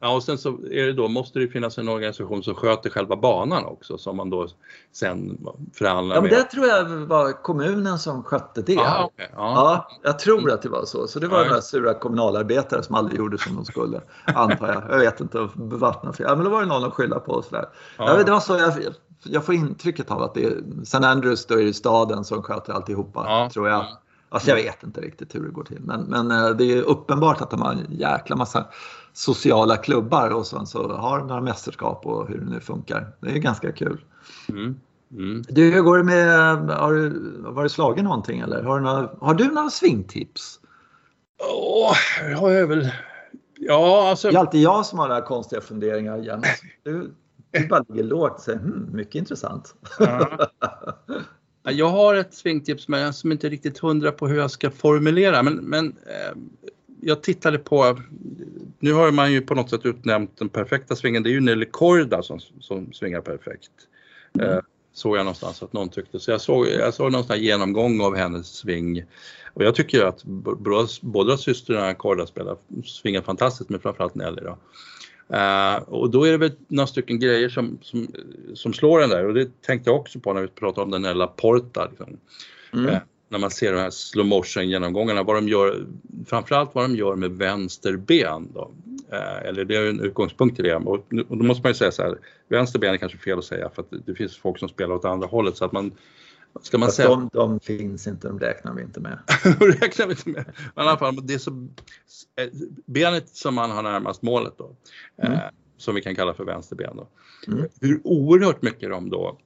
Ja, 0.00 0.14
och 0.14 0.22
sen 0.22 0.38
så 0.38 0.48
är 0.48 0.86
det 0.86 0.92
då, 0.92 1.08
måste 1.08 1.38
det 1.38 1.48
finnas 1.48 1.78
en 1.78 1.88
organisation 1.88 2.42
som 2.42 2.54
sköter 2.54 2.90
själva 2.90 3.16
banan 3.16 3.64
också 3.64 3.98
som 3.98 4.16
man 4.16 4.30
då 4.30 4.48
sen 4.92 5.46
förhandlar 5.74 6.16
ja, 6.16 6.22
med. 6.22 6.30
Det 6.30 6.42
tror 6.42 6.66
jag 6.66 6.84
var 6.84 7.42
kommunen 7.42 7.98
som 7.98 8.22
skötte 8.22 8.62
det. 8.62 8.78
Ah, 8.78 9.04
okay. 9.04 9.26
ja. 9.32 9.36
ja, 9.36 9.88
jag 10.02 10.18
tror 10.18 10.50
att 10.50 10.62
det 10.62 10.68
var 10.68 10.84
så. 10.84 11.06
Så 11.06 11.18
det 11.18 11.28
var 11.28 11.38
ja, 11.42 11.48
några 11.48 11.60
sura 11.60 11.94
kommunalarbetare 11.94 12.82
som 12.82 12.94
aldrig 12.94 13.18
gjorde 13.18 13.38
som 13.38 13.56
de 13.56 13.64
skulle, 13.64 14.00
antar 14.24 14.68
jag. 14.68 14.82
Jag 14.90 14.98
vet 14.98 15.20
inte, 15.20 15.48
bevattna 15.54 16.12
fel. 16.12 16.26
Ja, 16.28 16.34
men 16.34 16.44
då 16.44 16.50
var 16.50 16.60
det 16.60 16.66
någon 16.66 16.84
att 16.84 16.94
skylla 16.94 17.20
på. 17.20 17.32
Och 17.32 17.44
så 17.44 17.54
där. 17.54 17.68
Ja. 17.98 18.22
det 18.22 18.30
var 18.30 18.40
så 18.40 18.56
jag, 18.56 18.74
jag 19.22 19.44
får 19.44 19.54
intrycket 19.54 20.10
av 20.10 20.22
att 20.22 20.34
det 20.34 20.44
är 20.44 20.82
St. 20.82 20.98
Andrews, 20.98 21.46
då 21.46 21.60
är 21.60 21.64
det 21.64 21.74
staden 21.74 22.24
som 22.24 22.42
sköter 22.42 22.72
alltihopa, 22.72 23.24
ja. 23.26 23.50
tror 23.52 23.68
jag. 23.68 23.86
Alltså 24.36 24.50
jag 24.50 24.56
vet 24.56 24.82
inte 24.82 25.00
riktigt 25.00 25.34
hur 25.34 25.40
det 25.40 25.50
går 25.50 25.64
till. 25.64 25.80
Men, 25.80 26.00
men 26.00 26.30
eh, 26.30 26.50
det 26.50 26.64
är 26.64 26.82
uppenbart 26.82 27.40
att 27.40 27.50
de 27.50 27.62
har 27.62 27.72
en 27.72 27.86
jäkla 27.90 28.36
massa 28.36 28.66
sociala 29.12 29.76
klubbar 29.76 30.30
och 30.30 30.46
sen 30.46 30.66
så 30.66 30.92
har 30.92 31.18
de 31.18 31.26
några 31.26 31.40
mästerskap 31.40 32.06
och 32.06 32.28
hur 32.28 32.38
det 32.38 32.50
nu 32.50 32.60
funkar. 32.60 33.12
Det 33.20 33.30
är 33.30 33.38
ganska 33.38 33.72
kul. 33.72 34.04
Mm. 34.48 34.80
Mm. 35.12 35.42
Du, 35.48 35.70
hur 35.70 35.80
går 35.82 35.98
det 35.98 36.04
med, 36.04 36.58
har 36.70 36.92
du 36.92 37.10
varit 37.38 37.72
slagen 37.72 38.04
någonting 38.04 38.40
eller? 38.40 38.62
Har 38.62 38.78
du 38.78 38.84
några, 38.84 39.10
har 39.20 39.34
du 39.34 39.44
några 39.44 39.70
svingtips? 39.70 40.60
Åh, 41.38 41.92
oh, 41.92 42.40
har 42.40 42.50
jag 42.50 42.66
väl. 42.66 42.90
Ja, 43.58 44.10
alltså. 44.10 44.30
Det 44.30 44.36
är 44.36 44.40
alltid 44.40 44.60
jag 44.60 44.86
som 44.86 44.98
har 44.98 45.08
några 45.08 45.22
konstiga 45.22 45.60
funderingar 45.60 46.18
igen. 46.18 46.42
Du, 46.82 47.14
du 47.50 47.68
bara 47.68 47.84
ligger 47.88 48.04
lågt 48.04 48.34
och 48.34 48.40
säger 48.40 48.58
hmm, 48.58 48.88
mycket 48.92 49.14
intressant. 49.14 49.74
Ja. 49.98 50.48
Jag 51.72 51.88
har 51.88 52.14
ett 52.14 52.34
svingtips 52.34 52.88
men 52.88 53.00
jag 53.00 53.08
är 53.08 53.32
inte 53.32 53.48
riktigt 53.48 53.78
hundra 53.78 54.12
på 54.12 54.28
hur 54.28 54.38
jag 54.38 54.50
ska 54.50 54.70
formulera 54.70 55.42
men, 55.42 55.54
men 55.54 55.86
eh, 55.86 56.36
jag 57.00 57.22
tittade 57.22 57.58
på, 57.58 58.00
nu 58.78 58.92
har 58.92 59.10
man 59.10 59.32
ju 59.32 59.40
på 59.40 59.54
något 59.54 59.70
sätt 59.70 59.86
utnämnt 59.86 60.38
den 60.38 60.48
perfekta 60.48 60.96
svingen, 60.96 61.22
det 61.22 61.30
är 61.30 61.32
ju 61.32 61.40
Nelly 61.40 61.66
Korda 61.66 62.22
som, 62.22 62.40
som 62.60 62.92
svingar 62.92 63.20
perfekt. 63.20 63.70
Mm. 64.38 64.50
Eh, 64.50 64.58
såg 64.92 65.16
jag 65.16 65.24
någonstans 65.24 65.62
att 65.62 65.72
någon 65.72 65.88
tyckte. 65.88 66.20
Så 66.20 66.30
jag 66.30 66.40
såg, 66.40 66.68
jag 66.68 66.94
såg 66.94 67.12
någon 67.12 67.38
genomgång 67.38 68.00
av 68.00 68.16
hennes 68.16 68.46
sving 68.46 69.04
och 69.54 69.64
jag 69.64 69.74
tycker 69.74 70.04
att 70.04 70.24
båda 71.00 71.36
systrarna 71.36 71.94
Korda 71.94 72.26
spelar, 72.26 72.56
svingar 72.84 73.22
fantastiskt 73.22 73.70
men 73.70 73.80
framförallt 73.80 74.14
Nelly 74.14 74.42
då. 74.42 74.58
Uh, 75.34 75.82
och 75.88 76.10
då 76.10 76.24
är 76.24 76.32
det 76.32 76.38
väl 76.38 76.52
några 76.68 76.86
stycken 76.86 77.20
grejer 77.20 77.48
som, 77.48 77.78
som, 77.82 78.08
som 78.54 78.72
slår 78.72 79.00
den 79.00 79.10
där 79.10 79.26
och 79.26 79.34
det 79.34 79.62
tänkte 79.62 79.90
jag 79.90 80.00
också 80.00 80.20
på 80.20 80.32
när 80.32 80.40
vi 80.40 80.48
pratade 80.48 80.84
om 80.84 80.90
den 80.90 81.02
där 81.02 81.14
La 81.14 81.26
Porta. 81.26 81.88
Liksom. 81.88 82.16
Mm. 82.72 82.86
Uh, 82.86 82.98
när 83.28 83.38
man 83.38 83.50
ser 83.50 83.72
de 83.72 83.78
här 83.78 83.90
slow 83.90 84.26
motion 84.26 84.68
genomgångarna, 84.68 85.22
vad 85.22 85.36
de 85.36 85.48
gör, 85.48 85.86
framförallt 86.26 86.74
vad 86.74 86.84
de 86.84 86.96
gör 86.96 87.16
med 87.16 87.30
vänster 87.30 87.96
ben 87.96 88.48
då. 88.54 88.70
Uh, 89.12 89.48
eller 89.48 89.64
det 89.64 89.76
är 89.76 89.88
en 89.88 90.00
utgångspunkt 90.00 90.58
i 90.58 90.62
det 90.62 90.74
och, 90.74 90.94
och 91.28 91.36
då 91.36 91.44
måste 91.44 91.62
man 91.62 91.70
ju 91.70 91.74
säga 91.74 91.92
så 91.92 92.02
här, 92.02 92.18
vänster 92.48 92.78
ben 92.78 92.94
är 92.94 92.98
kanske 92.98 93.18
fel 93.18 93.38
att 93.38 93.44
säga 93.44 93.70
för 93.74 93.82
att 93.82 94.06
det 94.06 94.14
finns 94.14 94.36
folk 94.36 94.58
som 94.58 94.68
spelar 94.68 94.94
åt 94.94 95.04
andra 95.04 95.26
hållet 95.26 95.56
så 95.56 95.64
att 95.64 95.72
man 95.72 95.92
Ska 96.62 96.78
man 96.78 96.92
säga... 96.92 97.08
de, 97.08 97.30
de 97.32 97.60
finns 97.60 98.06
inte, 98.06 98.28
de 98.28 98.40
räknar 98.40 98.74
vi 98.74 98.82
inte 98.82 99.00
med. 99.00 99.18
de 99.58 99.64
räknar 99.64 100.06
vi 100.06 100.12
inte 100.12 100.28
med. 100.28 100.44
Men 100.74 100.84
i 100.84 100.88
alla 100.88 100.98
fall, 100.98 101.26
det 101.26 101.34
är 101.34 101.38
så, 101.38 101.50
eh, 102.40 102.48
benet 102.86 103.28
som 103.28 103.54
man 103.54 103.70
har 103.70 103.82
närmast 103.82 104.22
målet 104.22 104.52
då, 104.58 104.76
mm. 105.22 105.32
eh, 105.32 105.40
som 105.76 105.94
vi 105.94 106.02
kan 106.02 106.14
kalla 106.14 106.34
för 106.34 106.44
vänsterben 106.44 106.96
då. 106.96 107.08
Mm. 107.52 107.68
Hur 107.80 108.00
oerhört 108.04 108.62
mycket 108.62 108.90
de 108.90 109.10
då 109.10 109.38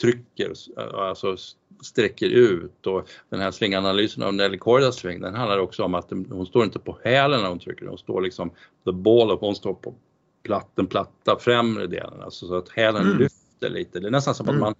trycker, 0.00 0.52
alltså 0.76 1.36
sträcker 1.82 2.26
ut 2.28 2.86
och 2.86 3.08
den 3.28 3.40
här 3.40 3.50
svinganalysen 3.50 4.22
av 4.22 4.34
Nelly 4.34 4.58
Cordas 4.58 4.96
sving 4.96 5.20
den 5.20 5.34
handlar 5.34 5.58
också 5.58 5.84
om 5.84 5.94
att 5.94 6.10
hon 6.10 6.46
står 6.46 6.64
inte 6.64 6.78
på 6.78 6.98
hälen 7.04 7.40
när 7.40 7.48
hon 7.48 7.58
trycker, 7.58 7.86
hon 7.86 7.98
står 7.98 8.20
liksom 8.20 8.50
the 8.84 8.92
ball 8.92 9.30
of, 9.30 9.40
hon 9.40 9.54
står 9.54 9.74
på 9.74 9.94
platt, 10.42 10.70
den 10.74 10.86
platta 10.86 11.38
främre 11.38 11.86
delen, 11.86 12.22
alltså 12.22 12.46
så 12.46 12.56
att 12.56 12.68
hälen 12.68 13.02
mm. 13.02 13.18
lyfter 13.18 13.70
lite. 13.70 14.00
Det 14.00 14.06
är 14.06 14.10
nästan 14.10 14.34
som 14.34 14.46
att 14.46 14.50
mm. 14.50 14.60
man, 14.60 14.74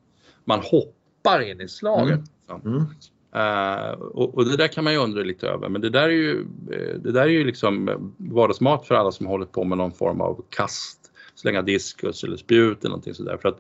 man 0.45 0.61
hoppar 0.61 0.98
in 1.37 1.61
i 1.61 1.69
slaget. 1.69 2.21
Mm. 2.65 2.87
Uh, 3.37 3.91
och, 4.01 4.35
och, 4.35 4.45
det 4.45 4.57
där 4.57 4.69
kan 4.69 4.85
man 4.85 4.93
ju 4.93 4.99
undra 4.99 5.23
lite 5.23 5.49
över 5.49 5.69
men 5.69 5.81
det 5.81 5.91
där 5.91 6.03
är 6.03 6.09
ju, 6.09 6.47
eh, 6.73 7.01
det 7.01 7.13
där 7.13 7.23
är 7.23 7.27
ju 7.27 7.45
liksom 7.45 7.91
vardagsmat 8.17 8.87
för 8.87 8.95
alla 8.95 9.13
som 9.13 9.27
håller 9.27 9.47
på 9.47 9.65
med 9.65 9.79
någon 9.79 9.93
form 9.93 10.21
av 10.21 10.45
kast, 10.49 10.99
slänga 11.35 11.63
diskus 11.63 12.25
eller 12.25 12.37
spjut 12.37 12.79
eller 12.81 12.89
någonting 12.89 13.15
sådär. 13.15 13.39
För 13.43 13.49
att, 13.49 13.59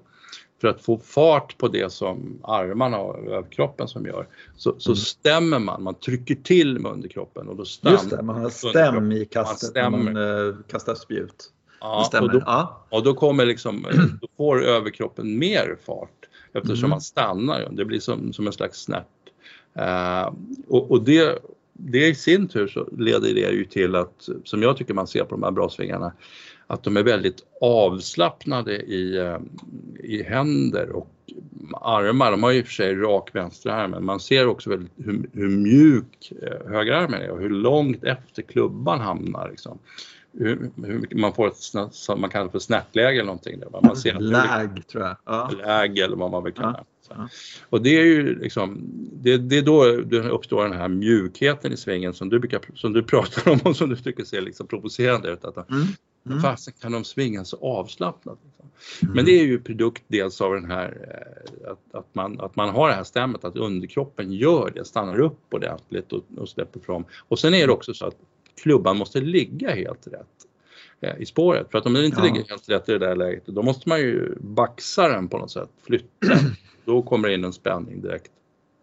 för 0.60 0.68
att 0.68 0.80
få 0.80 0.98
fart 0.98 1.58
på 1.58 1.68
det 1.68 1.92
som 1.92 2.40
armarna 2.42 2.98
och 2.98 3.18
överkroppen 3.18 3.88
som 3.88 4.06
gör 4.06 4.26
så, 4.56 4.74
så 4.78 4.90
mm. 4.90 4.96
stämmer 4.96 5.58
man, 5.58 5.82
man 5.82 5.94
trycker 5.94 6.34
till 6.34 6.78
med 6.78 6.92
underkroppen 6.92 7.48
och 7.48 7.56
då 7.56 7.64
stannar 7.64 7.96
Just 7.96 8.10
det, 8.10 8.22
man 8.22 8.42
har 8.42 8.50
stäm 8.50 9.12
i 9.12 9.24
kastet 9.24 9.90
man 9.90 10.04
när 10.04 10.12
man 10.12 10.16
uh, 10.16 10.56
kastar 10.70 10.94
spjut. 10.94 11.52
Ja, 11.80 12.10
och 12.20 12.32
då, 12.32 12.42
ja. 12.46 12.86
och 12.90 13.02
då 13.02 13.14
kommer 13.14 13.46
liksom, 13.46 13.86
då 14.20 14.28
får 14.36 14.64
överkroppen 14.64 15.38
mer 15.38 15.76
fart 15.86 16.17
eftersom 16.52 16.84
mm. 16.84 16.90
man 16.90 17.00
stannar. 17.00 17.68
Det 17.70 17.84
blir 17.84 18.00
som, 18.00 18.32
som 18.32 18.46
en 18.46 18.52
slags 18.52 18.80
snärt. 18.82 19.06
Uh, 19.78 20.34
och, 20.68 20.90
och 20.90 21.04
det, 21.04 21.38
det 21.72 22.06
i 22.06 22.14
sin 22.14 22.48
tur 22.48 22.68
så 22.68 22.88
leder 22.98 23.34
det 23.34 23.50
ju 23.50 23.64
till 23.64 23.94
att, 23.94 24.28
som 24.44 24.62
jag 24.62 24.76
tycker 24.76 24.94
man 24.94 25.06
ser 25.06 25.24
på 25.24 25.34
de 25.34 25.42
här 25.42 25.50
brasvingarna, 25.50 26.12
att 26.70 26.82
de 26.82 26.96
är 26.96 27.02
väldigt 27.02 27.46
avslappnade 27.60 28.76
i, 28.76 29.18
uh, 29.20 29.38
i 30.04 30.22
händer 30.22 30.90
och 30.90 31.14
armar, 31.80 32.30
de 32.30 32.42
har 32.42 32.50
ju 32.50 32.58
i 32.58 32.62
och 32.62 32.66
för 32.66 32.72
sig 32.72 32.94
rak 32.94 33.30
vänsterarm 33.32 33.90
men 33.90 34.04
man 34.04 34.20
ser 34.20 34.46
också 34.46 34.70
väldigt 34.70 34.92
hur, 34.96 35.28
hur 35.32 35.48
mjuk 35.48 36.32
eh, 36.42 36.70
högerarmen 36.70 37.22
är 37.22 37.30
och 37.30 37.40
hur 37.40 37.50
långt 37.50 38.04
efter 38.04 38.42
klubban 38.42 39.00
hamnar. 39.00 39.48
Liksom. 39.50 39.78
Hur, 40.32 40.70
hur 40.76 41.16
man 41.16 41.34
får 41.34 41.48
ett 41.48 41.56
som 41.90 42.20
man 42.20 42.30
kallar 42.30 42.48
för 42.48 42.58
snärtläge 42.58 43.10
eller 43.10 43.24
någonting. 43.24 43.60
Där. 43.60 43.80
Man 43.82 43.96
ser 43.96 44.14
läg 44.14 44.86
tror 44.86 45.04
jag. 45.04 45.16
Ja. 45.24 45.50
Läg 45.58 45.98
eller 45.98 46.16
vad 46.16 46.30
man 46.30 46.44
vill 46.44 46.52
kalla 46.52 46.84
ja. 47.08 47.14
ja. 47.16 47.28
Och 47.68 47.82
det 47.82 47.98
är 47.98 48.04
ju 48.04 48.38
liksom, 48.38 48.80
det, 49.12 49.36
det 49.36 49.58
är 49.58 49.62
då 49.62 49.96
det 49.96 50.28
uppstår 50.28 50.64
den 50.64 50.78
här 50.78 50.88
mjukheten 50.88 51.72
i 51.72 51.76
svängen 51.76 52.14
som 52.14 52.28
du, 52.28 52.38
brukar, 52.38 52.60
som 52.74 52.92
du 52.92 53.02
pratar 53.02 53.52
om 53.52 53.58
och 53.64 53.76
som 53.76 53.88
du 53.88 53.96
tycker 53.96 54.24
ser 54.24 54.40
liksom 54.40 54.66
provocerande 54.66 55.30
ut. 55.30 55.44
Att, 55.44 55.70
mm. 55.70 55.86
Mm. 56.26 56.40
Fasen 56.40 56.74
kan 56.80 56.92
de 56.92 57.04
svinga 57.04 57.44
så 57.44 57.56
avslappnat. 57.56 58.38
Liksom. 58.44 58.70
Mm. 59.02 59.14
Men 59.14 59.24
det 59.24 59.40
är 59.40 59.44
ju 59.44 59.60
produkt 59.60 60.02
dels 60.08 60.40
av 60.40 60.54
den 60.54 60.70
här 60.70 60.96
eh, 61.10 61.70
att, 61.70 61.94
att, 61.94 62.14
man, 62.14 62.40
att 62.40 62.56
man 62.56 62.68
har 62.68 62.88
det 62.88 62.94
här 62.94 63.04
stämmet 63.04 63.44
att 63.44 63.56
underkroppen 63.56 64.32
gör 64.32 64.72
det, 64.74 64.84
stannar 64.84 65.20
upp 65.20 65.54
ordentligt 65.54 66.12
och, 66.12 66.24
och 66.36 66.48
släpper 66.48 66.80
fram. 66.80 67.04
Och 67.28 67.38
sen 67.38 67.54
är 67.54 67.66
det 67.66 67.72
också 67.72 67.94
så 67.94 68.06
att 68.06 68.16
klubban 68.62 68.96
måste 68.96 69.20
ligga 69.20 69.74
helt 69.74 70.06
rätt 70.06 70.26
eh, 71.00 71.22
i 71.22 71.26
spåret. 71.26 71.70
För 71.70 71.78
att 71.78 71.86
om 71.86 71.92
den 71.92 72.04
inte 72.04 72.20
ja. 72.20 72.24
ligger 72.24 72.48
helt 72.48 72.68
rätt 72.68 72.88
i 72.88 72.92
det 72.92 72.98
där 72.98 73.16
läget 73.16 73.46
då 73.46 73.62
måste 73.62 73.88
man 73.88 74.00
ju 74.00 74.34
baxa 74.40 75.08
den 75.08 75.28
på 75.28 75.38
något 75.38 75.50
sätt, 75.50 75.70
flytta. 75.86 76.38
då 76.84 77.02
kommer 77.02 77.28
det 77.28 77.34
in 77.34 77.44
en 77.44 77.52
spänning 77.52 78.00
direkt. 78.00 78.32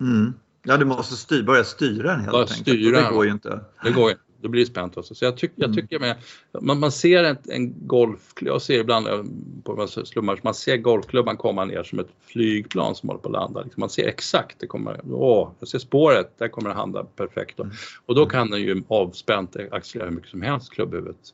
Mm. 0.02 0.34
Ja, 0.64 0.78
du 0.78 0.86
måste 0.86 1.16
styr, 1.16 1.44
börja 1.44 1.64
styra 1.64 2.12
den 2.12 2.22
helt 2.22 2.36
enkelt. 2.36 2.60
Styra, 2.60 3.02
det 3.02 3.16
går 3.16 3.26
ju 3.26 3.32
inte. 3.32 3.60
Det 3.84 3.92
går 3.92 4.12
inte 4.12 4.24
då 4.42 4.50
blir 4.50 4.62
det 4.62 4.68
spänt 4.68 4.98
också. 4.98 5.16
Så 5.16 5.26
jag, 5.26 5.38
tyck, 5.38 5.52
jag 5.56 5.70
mm. 5.70 5.76
tycker 5.76 6.00
med, 6.00 6.16
man, 6.62 6.80
man 6.80 6.92
ser 6.92 7.24
en, 7.24 7.38
en 7.48 7.88
golf, 7.88 8.34
jag 8.42 8.62
ser 8.62 8.80
ibland 8.80 9.08
eh, 9.08 9.24
på 9.64 9.88
slummar, 9.88 10.40
man 10.44 10.54
ser 10.54 10.78
golfklubban 10.78 11.38
komma 11.38 11.66
ner 11.66 11.84
som 11.84 12.00
ett 12.00 12.10
flygplan 12.22 12.96
som 12.96 13.10
håller 13.10 13.22
på 13.22 13.30
att 13.30 13.34
landa. 13.34 13.62
Liksom 13.62 13.80
man 13.80 13.90
ser 13.90 14.08
exakt, 14.08 14.60
det 14.60 14.68
kommer, 14.68 15.02
åh, 15.12 15.52
jag 15.60 15.68
ser 15.68 15.80
spåret, 15.80 16.38
där 16.38 16.48
kommer 16.48 16.70
det 16.70 16.76
handa 16.76 17.04
perfekt. 17.04 17.60
Mm. 17.60 17.74
Och 18.06 18.16
då 18.16 18.26
kan 18.26 18.50
den 18.50 18.62
ju 18.62 18.84
avspänt 18.88 19.56
accelerera 19.72 20.10
hur 20.10 20.16
mycket 20.16 20.32
som 20.32 20.42
helst, 20.42 20.72
klubbhuvudet. 20.72 21.34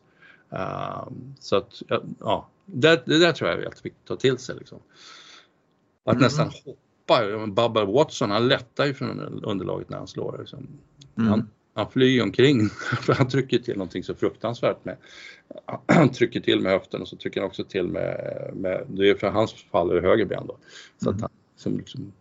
Uh, 0.54 1.08
så 1.39 1.56
att, 1.56 1.82
ja, 2.20 2.49
det, 2.66 3.04
det 3.06 3.20
där 3.20 3.32
tror 3.32 3.49
jag 3.49 3.60
är 3.60 3.70
viktigt 3.84 4.02
att 4.02 4.08
ta 4.08 4.16
till 4.16 4.38
sig. 4.38 4.56
Liksom. 4.56 4.80
Att 6.06 6.14
mm. 6.14 6.24
nästan 6.24 6.52
hoppa, 6.66 7.47
Bubba 7.47 7.86
Watson 7.86 8.32
han 8.32 8.47
lättar 8.47 8.86
ju 8.86 8.93
från 8.93 9.43
underlaget 9.43 9.89
när 9.89 9.97
han 9.97 10.08
slår. 10.08 10.38
Liksom. 10.39 10.68
Mm. 11.18 11.30
Han, 11.30 11.49
han 11.74 11.91
flyger 11.91 12.24
omkring 12.24 12.69
för 13.01 13.13
han 13.13 13.28
trycker 13.28 13.59
till 13.59 13.78
någonting 13.78 14.03
så 14.03 14.15
fruktansvärt 14.15 14.86
med 14.86 14.97
han 15.88 16.09
trycker 16.09 16.39
till 16.39 16.59
med 16.59 16.72
höften 16.72 17.01
och 17.01 17.07
så 17.07 17.15
trycker 17.15 17.41
han 17.41 17.47
också 17.47 17.63
till 17.63 17.88
med, 17.88 18.51
med 18.55 18.86
det 18.88 19.09
är 19.09 19.15
för 19.15 19.30
hans 19.30 19.53
fall 19.53 19.91
är 19.91 19.95
det 19.95 20.01
höger 20.01 20.26
ben 20.26 20.47
då. 20.47 20.57
Så 21.03 21.09
mm. 21.09 21.15
att 21.15 21.22
han, 21.22 21.30
som 21.55 21.78
liksom, 21.78 22.11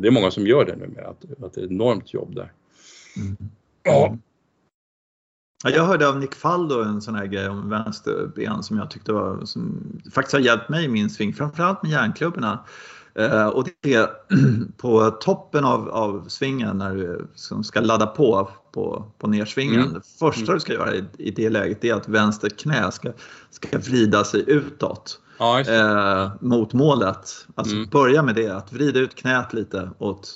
det 0.00 0.06
är 0.06 0.12
många 0.12 0.30
som 0.30 0.46
gör 0.46 0.64
det 0.64 0.76
numera, 0.76 1.08
att, 1.08 1.24
att 1.42 1.52
det 1.52 1.60
är 1.60 1.64
ett 1.64 1.70
enormt 1.70 2.14
jobb 2.14 2.34
där. 2.34 2.52
Mm. 3.16 3.36
Ja. 3.82 4.16
Ja, 5.64 5.70
jag 5.70 5.84
hörde 5.84 6.08
av 6.08 6.18
Nick 6.18 6.34
Faldo 6.34 6.82
en 6.82 7.02
sån 7.02 7.14
här 7.14 7.26
grej 7.26 7.48
om 7.48 7.68
vänsterben 7.68 8.62
som 8.62 8.78
jag 8.78 8.90
tyckte 8.90 9.12
var, 9.12 9.44
som 9.44 9.82
faktiskt 10.14 10.32
har 10.32 10.40
hjälpt 10.40 10.68
mig 10.68 10.84
i 10.84 10.88
min 10.88 11.10
sving, 11.10 11.32
framförallt 11.32 11.82
med 11.82 11.92
järnklubborna. 11.92 12.64
Eh, 13.24 13.46
och 13.46 13.68
det 13.80 13.94
är 13.94 14.08
på 14.76 15.10
toppen 15.10 15.64
av, 15.64 15.88
av 15.88 16.24
svingen 16.28 16.78
när 16.78 16.94
du 16.94 17.28
ska 17.62 17.80
ladda 17.80 18.06
på 18.06 18.50
på, 18.72 19.12
på 19.18 19.26
nersvingen. 19.26 19.80
Mm. 19.80 19.92
Det 19.92 20.00
första 20.18 20.42
mm. 20.42 20.54
du 20.54 20.60
ska 20.60 20.72
göra 20.72 20.94
i, 20.94 21.04
i 21.18 21.30
det 21.30 21.50
läget 21.50 21.84
är 21.84 21.94
att 21.94 22.08
vänster 22.08 22.48
knä 22.48 22.92
ska, 22.92 23.12
ska 23.50 23.78
vrida 23.78 24.24
sig 24.24 24.44
utåt 24.46 25.20
ja, 25.38 25.60
eh, 25.60 26.30
mot 26.40 26.72
målet. 26.72 27.46
Alltså 27.54 27.76
mm. 27.76 27.88
börja 27.88 28.22
med 28.22 28.34
det, 28.34 28.48
att 28.48 28.72
vrida 28.72 29.00
ut 29.00 29.14
knät 29.14 29.52
lite 29.52 29.90
åt 29.98 30.32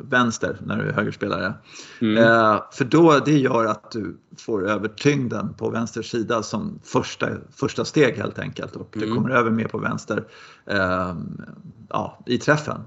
vänster 0.00 0.56
när 0.66 0.76
du 0.76 0.88
är 0.88 0.92
högerspelare. 0.92 1.54
Mm. 2.00 2.24
Eh, 2.24 2.62
för 2.72 2.84
då, 2.84 3.18
det 3.24 3.38
gör 3.38 3.64
att 3.64 3.90
du 3.90 4.16
får 4.38 4.68
över 4.68 4.88
tyngden 4.88 5.54
på 5.54 5.70
vänster 5.70 6.02
sida 6.02 6.42
som 6.42 6.80
första, 6.84 7.28
första 7.56 7.84
steg 7.84 8.16
helt 8.16 8.38
enkelt 8.38 8.76
och 8.76 8.88
du 8.92 9.04
mm. 9.04 9.16
kommer 9.16 9.30
över 9.30 9.50
mer 9.50 9.68
på 9.68 9.78
vänster 9.78 10.24
eh, 10.66 11.16
ja, 11.88 12.18
i 12.26 12.38
träffen. 12.38 12.80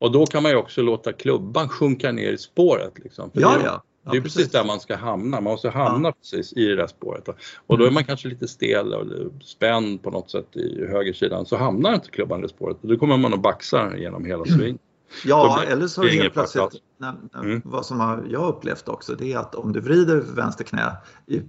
Och 0.00 0.12
då 0.12 0.26
kan 0.26 0.42
man 0.42 0.52
ju 0.52 0.58
också 0.58 0.82
låta 0.82 1.12
klubban 1.12 1.68
sjunka 1.68 2.12
ner 2.12 2.32
i 2.32 2.38
spåret. 2.38 2.92
Liksom. 2.98 3.30
ja, 3.32 3.56
ja. 3.64 3.82
Ja, 4.04 4.10
det 4.10 4.16
är 4.16 4.20
precis. 4.20 4.36
precis 4.36 4.52
där 4.52 4.64
man 4.64 4.80
ska 4.80 4.96
hamna. 4.96 5.40
Man 5.40 5.44
måste 5.44 5.70
hamna 5.70 6.08
ja. 6.08 6.12
precis 6.12 6.52
i 6.52 6.66
det 6.66 6.76
där 6.76 6.86
spåret. 6.86 7.28
Och 7.66 7.78
då 7.78 7.84
är 7.84 7.88
mm. 7.88 7.94
man 7.94 8.04
kanske 8.04 8.28
lite 8.28 8.48
stel 8.48 8.94
och 8.94 9.06
spänd 9.42 10.02
på 10.02 10.10
något 10.10 10.30
sätt 10.30 10.56
i 10.56 10.86
högersidan 10.86 11.46
så 11.46 11.56
hamnar 11.56 11.94
inte 11.94 12.10
klubban 12.10 12.38
i 12.38 12.42
det 12.42 12.48
spåret. 12.48 12.76
Då 12.80 12.96
kommer 12.96 13.16
man 13.16 13.34
att 13.34 13.42
baxa 13.42 13.96
genom 13.96 14.24
hela 14.24 14.44
mm. 14.44 14.78
Ja, 15.24 15.62
eller 15.62 15.86
så 15.86 16.02
helt 16.02 16.32
plötsligt, 16.32 16.82
när, 16.98 17.14
mm. 17.34 17.62
vad 17.64 17.86
som 17.86 18.00
har, 18.00 18.26
jag 18.28 18.48
upplevt 18.48 18.88
också, 18.88 19.14
det 19.14 19.32
är 19.32 19.38
att 19.38 19.54
om 19.54 19.72
du 19.72 19.80
vrider 19.80 20.16
vänster 20.16 20.64
knä 20.64 20.96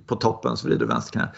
på 0.06 0.16
toppen 0.16 0.58
så 0.58 0.68
vrider 0.68 0.80
du 0.80 0.86
vänster 0.86 1.12
knä. 1.12 1.32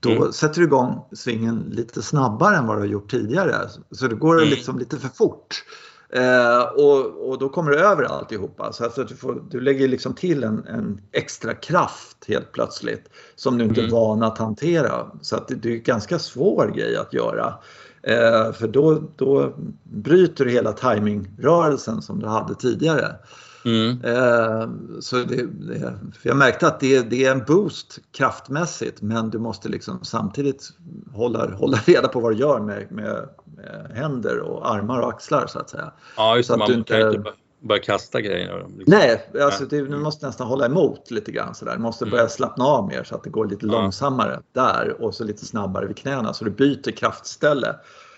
Då 0.00 0.10
mm. 0.10 0.32
sätter 0.32 0.60
du 0.60 0.66
igång 0.66 1.04
svingen 1.12 1.58
lite 1.70 2.02
snabbare 2.02 2.56
än 2.56 2.66
vad 2.66 2.76
du 2.76 2.80
har 2.80 2.86
gjort 2.86 3.10
tidigare. 3.10 3.68
Så 3.90 4.06
det 4.06 4.14
går 4.14 4.36
mm. 4.36 4.48
liksom 4.48 4.78
lite 4.78 4.98
för 4.98 5.08
fort. 5.08 5.64
Eh, 6.12 6.62
och, 6.62 7.28
och 7.28 7.38
då 7.38 7.48
kommer 7.48 7.70
du 7.70 7.78
över 7.78 8.04
alltihopa. 8.04 8.72
Så 8.72 8.84
alltså 8.84 9.04
du, 9.04 9.16
får, 9.16 9.42
du 9.50 9.60
lägger 9.60 9.88
liksom 9.88 10.14
till 10.14 10.44
en, 10.44 10.66
en 10.66 11.00
extra 11.12 11.54
kraft 11.54 12.16
helt 12.28 12.52
plötsligt 12.52 13.10
som 13.36 13.58
du 13.58 13.64
inte 13.64 13.80
är 13.80 13.84
mm. 13.84 13.94
van 13.94 14.22
att 14.22 14.38
hantera. 14.38 15.06
Så 15.20 15.36
att 15.36 15.48
det, 15.48 15.54
det 15.54 15.68
är 15.68 15.74
en 15.74 15.82
ganska 15.82 16.18
svår 16.18 16.72
grej 16.76 16.96
att 16.96 17.12
göra. 17.14 17.54
Eh, 18.02 18.52
för 18.52 18.68
då, 18.68 19.02
då 19.16 19.52
bryter 19.82 20.44
du 20.44 20.50
hela 20.50 20.72
timingrörelsen 20.72 22.02
som 22.02 22.18
du 22.20 22.26
hade 22.26 22.54
tidigare. 22.54 23.16
Mm. 23.64 24.04
Eh, 24.04 24.68
så 25.00 25.16
det, 25.16 25.46
det, 25.46 25.94
jag 26.22 26.36
märkte 26.36 26.66
att 26.66 26.80
det, 26.80 27.10
det, 27.10 27.24
är 27.24 27.32
en 27.32 27.44
boost 27.46 27.98
kraftmässigt 28.12 29.02
men 29.02 29.30
du 29.30 29.38
måste 29.38 29.68
liksom 29.68 29.98
samtidigt 30.02 30.70
hålla, 31.14 31.54
hålla 31.54 31.76
reda 31.76 32.08
på 32.08 32.20
vad 32.20 32.32
du 32.32 32.38
gör 32.38 32.60
med, 32.60 32.92
med, 32.92 33.28
med 33.44 33.90
händer 33.94 34.38
och 34.38 34.70
armar 34.74 35.00
och 35.00 35.08
axlar 35.08 35.46
så 35.46 35.58
att 35.58 35.70
säga. 35.70 35.92
Ja, 36.16 36.36
just 36.36 36.48
så 36.48 36.56
man 36.56 36.72
inte... 36.72 37.00
kan 37.00 37.14
inte 37.14 37.32
börja 37.62 37.82
kasta 37.82 38.20
grejer. 38.20 38.66
Nej, 38.86 39.30
alltså 39.40 39.66
du 39.66 39.98
måste 39.98 40.26
nästan 40.26 40.46
hålla 40.46 40.66
emot 40.66 41.10
lite 41.10 41.32
grann 41.32 41.54
sådär. 41.54 41.76
Du 41.76 41.82
måste 41.82 42.04
börja 42.04 42.20
mm. 42.20 42.30
slappna 42.30 42.64
av 42.64 42.88
mer 42.88 43.04
så 43.04 43.14
att 43.14 43.24
det 43.24 43.30
går 43.30 43.46
lite 43.46 43.66
ja. 43.66 43.72
långsammare 43.72 44.40
där 44.52 45.02
och 45.02 45.14
så 45.14 45.24
lite 45.24 45.46
snabbare 45.46 45.86
vid 45.86 45.96
knäna 45.96 46.34
så 46.34 46.44
du 46.44 46.50
byter 46.50 46.90
kraftställe. 46.90 47.76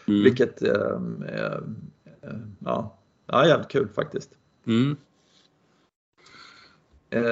Mm. 0.08 0.24
Vilket 0.24 0.62
eh, 0.62 0.70
eh, 1.28 1.58
ja, 2.58 2.96
ja, 3.26 3.46
jävligt 3.46 3.68
kul 3.68 3.88
faktiskt. 3.88 4.30
Mm. 4.66 4.96
Uh, 7.14 7.22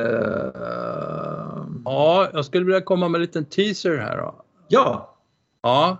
ja, 1.85 2.29
jag 2.33 2.45
skulle 2.45 2.65
vilja 2.65 2.81
komma 2.81 3.09
med 3.09 3.19
en 3.19 3.23
liten 3.23 3.45
teaser 3.45 3.97
här 3.97 4.17
då. 4.17 4.45
Ja. 4.69 5.17
Ja, 5.63 5.99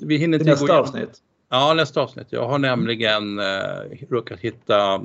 vi 0.00 0.16
hinner 0.16 0.38
inte 0.38 0.50
nästa 0.50 0.78
avsnitt. 0.78 1.22
Ja, 1.54 1.74
nästa 1.74 2.00
avsnitt. 2.00 2.26
Jag 2.30 2.48
har 2.48 2.58
nämligen 2.58 3.38
uh, 3.38 4.08
råkat 4.10 4.40
hitta 4.40 5.04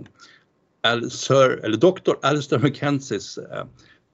Al 0.81 1.11
Sir, 1.11 1.65
eller 1.65 1.77
Dr. 1.77 2.11
Alistair 2.21 2.59
McKenzies 2.59 3.37
uh, 3.37 3.43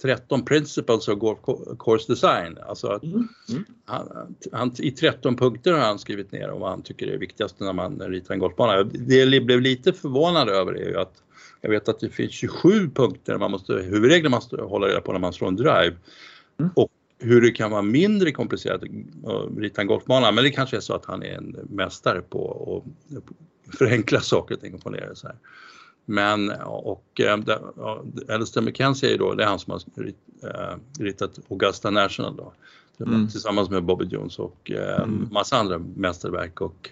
13 0.02 0.46
Principles 0.46 1.08
of 1.08 1.20
Golf 1.20 1.40
Course 1.80 2.12
Design. 2.14 2.58
Alltså 2.68 2.88
att 2.88 3.04
mm. 3.04 3.28
Mm. 3.50 3.66
Han, 3.86 4.36
han, 4.52 4.72
I 4.80 4.92
13 4.92 5.36
punkter 5.36 5.74
har 5.74 5.80
han 5.80 6.00
skrivit 6.00 6.32
ner 6.32 6.52
om 6.52 6.60
vad 6.60 6.70
han 6.70 6.82
tycker 6.82 7.08
är 7.08 7.18
viktigast 7.18 7.60
när 7.60 7.74
man 7.74 8.00
ritar 8.00 8.34
en 8.34 8.40
golfbana. 8.40 8.84
Det 8.84 9.16
jag 9.16 9.46
blev 9.46 9.62
lite 9.62 9.94
förvånad 9.94 10.50
över 10.50 10.74
är 10.74 10.90
ju 10.90 10.98
att 10.98 11.24
jag 11.62 11.70
vet 11.70 11.90
att 11.90 12.00
det 12.00 12.10
finns 12.10 12.32
27 12.32 12.90
punkter 12.90 13.38
man 13.38 13.52
måste, 13.52 13.74
huvudregler 13.74 14.30
man 14.30 14.38
måste 14.38 14.62
hålla 14.62 14.88
reda 14.88 15.02
på 15.02 15.12
när 15.12 15.20
man 15.20 15.34
slår 15.34 15.48
en 15.48 15.56
drive. 15.56 15.96
Mm. 16.60 16.72
Och 16.76 16.90
hur 17.20 17.42
det 17.42 17.52
kan 17.52 17.72
vara 17.72 17.82
mindre 17.82 18.32
komplicerat 18.32 18.84
att 18.84 19.58
rita 19.58 19.82
en 19.82 19.88
golfbana. 19.88 20.32
Men 20.32 20.44
det 20.44 20.50
kanske 20.50 20.78
är 20.78 20.82
så 20.82 20.94
att 20.94 21.06
han 21.06 21.24
är 21.24 21.38
en 21.38 21.56
mästare 21.70 22.22
på 22.22 22.84
att 23.18 23.78
förenkla 23.78 24.22
saker 24.22 24.56
och 24.56 24.62
ting 24.62 24.82
och 24.84 24.92
det 24.92 25.16
så 25.16 25.28
här. 25.28 25.36
Men 26.06 26.52
och 26.66 27.22
äh, 27.22 27.40
Alistair 28.30 28.64
McKenzie 28.64 29.14
är 29.14 29.18
då, 29.18 29.34
det 29.34 29.44
är 29.44 29.48
han 29.48 29.60
som 29.60 29.72
har 29.72 30.08
äh, 30.44 30.78
ritat 31.00 31.40
Augusta 31.50 31.90
National 31.90 32.36
då. 32.36 32.54
Mm. 33.06 33.28
Tillsammans 33.28 33.70
med 33.70 33.84
Bobby 33.84 34.06
Jones 34.06 34.40
och 34.40 34.72
äh, 34.72 35.02
mm. 35.02 35.28
massa 35.32 35.58
andra 35.58 35.78
mästerverk 35.78 36.62
och 36.62 36.90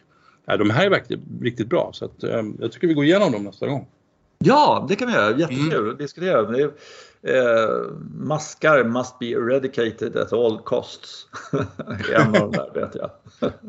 äh, 0.48 0.58
de 0.58 0.70
här 0.70 0.86
är 0.86 0.90
verkligen 0.90 1.24
riktigt 1.42 1.68
bra 1.68 1.90
så 1.94 2.06
att, 2.06 2.24
jag 2.60 2.72
tycker 2.72 2.88
vi 2.88 2.94
går 2.94 3.06
igenom 3.06 3.32
dem 3.32 3.44
nästa 3.44 3.68
gång. 3.68 3.88
Ja, 4.44 4.86
det 4.90 4.96
kan 4.96 5.08
vi 5.08 5.14
göra. 5.14 5.38
Jättekul 5.38 5.74
mm. 5.74 5.92
att 5.92 5.98
diskutera. 5.98 6.42
Det 6.44 6.62
är, 6.62 6.72
eh, 7.22 7.82
maskar 8.16 8.84
must 8.84 9.20
be 9.20 9.26
eradicated 9.26 10.18
at 10.18 10.34
all 10.34 10.60
costs. 10.60 11.28
en 12.16 12.28
av 12.28 12.34
de 12.34 12.52
där 12.52 12.72
vet 12.74 12.96
jag. 12.96 13.10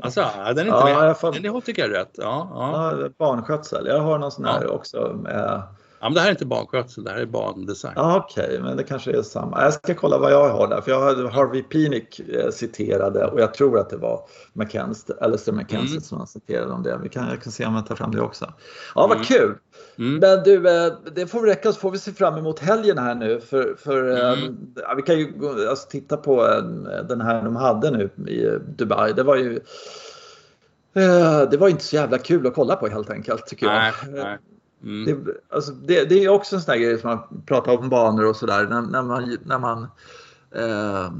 Alltså, 0.02 0.20
den 0.36 0.58
är 0.58 0.64
inte 0.64 0.90
ja, 0.90 1.08
rätt. 1.08 1.18
Får... 1.18 1.32
Den 1.32 1.60
tycker 1.60 1.82
jag 1.82 1.90
är 1.90 1.94
rätt. 1.94 2.14
Ja, 2.14 2.48
ja. 2.54 2.98
ja, 3.00 3.08
barnskötsel. 3.18 3.86
Jag 3.86 4.00
har 4.00 4.18
någon 4.18 4.32
sån 4.32 4.44
här 4.44 4.62
ja. 4.62 4.68
också. 4.68 5.20
Med, 5.22 5.62
Ja, 6.04 6.08
men 6.08 6.14
det 6.14 6.20
här 6.20 6.28
är 6.28 6.30
inte 6.30 6.46
banskötsel, 6.46 7.04
det 7.04 7.10
här 7.10 7.18
är 7.18 7.26
bandesign. 7.26 7.92
Ja, 7.96 8.16
Okej, 8.16 8.44
okay, 8.44 8.60
men 8.60 8.76
det 8.76 8.82
kanske 8.82 9.18
är 9.18 9.22
samma. 9.22 9.62
Jag 9.62 9.72
ska 9.74 9.94
kolla 9.94 10.18
vad 10.18 10.32
jag 10.32 10.48
har 10.48 10.68
där, 10.68 10.80
för 10.80 10.90
jag 10.90 11.00
har 11.00 11.30
Harvey 11.30 11.62
Pinick 11.62 12.20
eh, 12.20 12.50
citerade 12.50 13.26
och 13.26 13.40
jag 13.40 13.54
tror 13.54 13.78
att 13.78 13.90
det 13.90 13.96
var 13.96 14.20
McKenzie, 14.52 15.16
Alistair 15.20 15.54
McKenzie 15.54 15.90
mm. 15.90 16.00
som 16.00 16.18
han 16.18 16.26
citerade 16.26 16.72
om 16.72 16.82
det. 16.82 16.98
Vi 17.02 17.08
kan, 17.08 17.28
jag 17.28 17.42
kan 17.42 17.52
se 17.52 17.66
om 17.66 17.74
jag 17.74 17.86
tar 17.86 17.96
fram 17.96 18.10
det 18.10 18.20
också. 18.20 18.52
Ja, 18.94 19.06
vad 19.06 19.16
mm. 19.16 19.24
kul! 19.24 19.54
Mm. 19.98 20.18
Men 20.18 20.42
du, 20.42 20.68
eh, 20.68 20.92
det 21.14 21.26
får 21.26 21.46
räcka 21.46 21.72
så 21.72 21.80
får 21.80 21.90
vi 21.90 21.98
se 21.98 22.12
fram 22.12 22.38
emot 22.38 22.58
helgen 22.58 22.98
här 22.98 23.14
nu. 23.14 23.40
För, 23.40 23.74
för 23.78 24.10
eh, 24.10 24.42
mm. 24.42 24.56
ja, 24.76 24.94
vi 24.96 25.02
kan 25.02 25.18
ju 25.18 25.32
alltså, 25.68 25.88
titta 25.88 26.16
på 26.16 26.46
den 27.08 27.20
här 27.20 27.42
de 27.42 27.56
hade 27.56 27.90
nu 27.90 28.30
i 28.32 28.58
Dubai. 28.76 29.12
Det 29.12 29.22
var 29.22 29.36
ju 29.36 29.60
det 31.50 31.56
var 31.56 31.68
inte 31.68 31.84
så 31.84 31.96
jävla 31.96 32.18
kul 32.18 32.46
att 32.46 32.54
kolla 32.54 32.76
på 32.76 32.88
helt 32.88 33.10
enkelt 33.10 33.46
tycker 33.46 33.66
jag. 33.66 33.92
Nej, 34.12 34.38
Mm. 34.84 35.04
Det, 35.04 35.32
alltså, 35.54 35.72
det, 35.72 36.04
det, 36.04 36.24
är 36.24 36.28
också 36.28 36.56
en 36.56 36.62
sån 36.62 36.72
där 36.72 36.80
grej 36.80 36.98
som 36.98 37.10
man 37.10 37.42
pratar 37.46 37.78
om 37.78 37.88
banor 37.88 38.24
och 38.24 38.36
sådär. 38.36 38.66
När, 38.66 38.82
när, 38.82 39.02
man, 39.02 39.36
när 39.44 39.58
man 39.58 39.82
eh, 40.54 41.12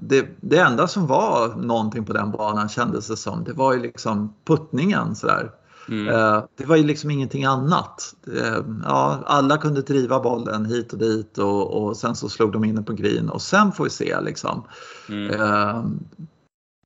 det, 0.00 0.28
det 0.40 0.58
enda 0.58 0.88
som 0.88 1.06
var 1.06 1.54
någonting 1.54 2.04
på 2.04 2.12
den 2.12 2.30
banan 2.30 2.68
kändes 2.68 3.06
det 3.06 3.16
som, 3.16 3.44
det 3.44 3.52
var 3.52 3.72
ju 3.72 3.80
liksom 3.80 4.34
puttningen 4.44 5.16
sådär. 5.16 5.50
Mm. 5.88 6.08
Eh, 6.08 6.44
det 6.56 6.66
var 6.66 6.76
ju 6.76 6.84
liksom 6.84 7.10
ingenting 7.10 7.44
annat. 7.44 8.14
Eh, 8.36 8.64
ja, 8.84 9.22
alla 9.26 9.58
kunde 9.58 9.82
driva 9.82 10.20
bollen 10.20 10.66
hit 10.66 10.92
och 10.92 10.98
dit 10.98 11.38
och, 11.38 11.82
och 11.82 11.96
sen 11.96 12.16
så 12.16 12.28
slog 12.28 12.52
de 12.52 12.64
in 12.64 12.74
den 12.74 12.84
på 12.84 12.92
green 12.92 13.30
och 13.30 13.42
sen 13.42 13.72
får 13.72 13.84
vi 13.84 13.90
se 13.90 14.20
liksom. 14.20 14.64
Mm. 15.08 16.00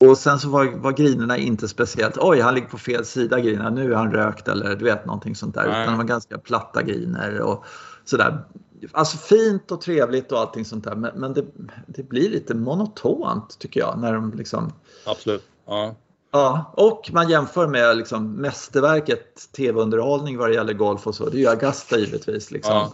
Och 0.01 0.19
sen 0.19 0.39
så 0.39 0.49
var, 0.49 0.79
var 0.79 0.93
grinerna 0.93 1.37
inte 1.37 1.69
speciellt, 1.69 2.19
oj 2.19 2.41
han 2.41 2.55
ligger 2.55 2.69
på 2.69 2.79
fel 2.79 3.05
sida 3.05 3.41
grinerna, 3.41 3.71
nu 3.71 3.93
är 3.93 3.97
han 3.97 4.13
rökt 4.13 4.49
eller 4.49 4.77
du 4.77 4.85
vet 4.85 5.07
någonting 5.07 5.35
sånt 5.35 5.55
där. 5.55 5.69
Nej. 5.69 5.83
Utan 5.83 5.93
det 5.93 5.99
var 5.99 6.05
ganska 6.05 6.39
platta 6.39 6.83
griner 6.83 7.41
och 7.41 7.65
sådär. 8.05 8.45
Alltså 8.93 9.17
fint 9.17 9.71
och 9.71 9.81
trevligt 9.81 10.33
och 10.33 10.39
allting 10.39 10.65
sånt 10.65 10.85
där 10.85 10.95
men, 10.95 11.11
men 11.15 11.33
det, 11.33 11.45
det, 11.87 12.09
blir 12.09 12.31
lite 12.31 12.55
monotont 12.55 13.59
tycker 13.59 13.81
jag 13.81 13.99
när 13.99 14.15
de 14.15 14.33
liksom... 14.33 14.73
Absolut. 15.07 15.43
Ja. 15.67 15.95
Ja, 16.35 16.73
och 16.77 17.11
man 17.13 17.29
jämför 17.29 17.69
med 17.69 17.97
liksom 17.97 18.33
mästerverket 18.33 19.53
tv-underhållning 19.57 20.39
vad 20.39 20.49
det 20.49 20.55
gäller 20.55 20.73
golf 20.73 21.07
och 21.07 21.15
så. 21.15 21.29
Det 21.29 21.37
är 21.37 21.41
ju 21.41 21.49
Augusta 21.49 21.99
givetvis. 21.99 22.51
Liksom. 22.51 22.75
Ja. 22.75 22.93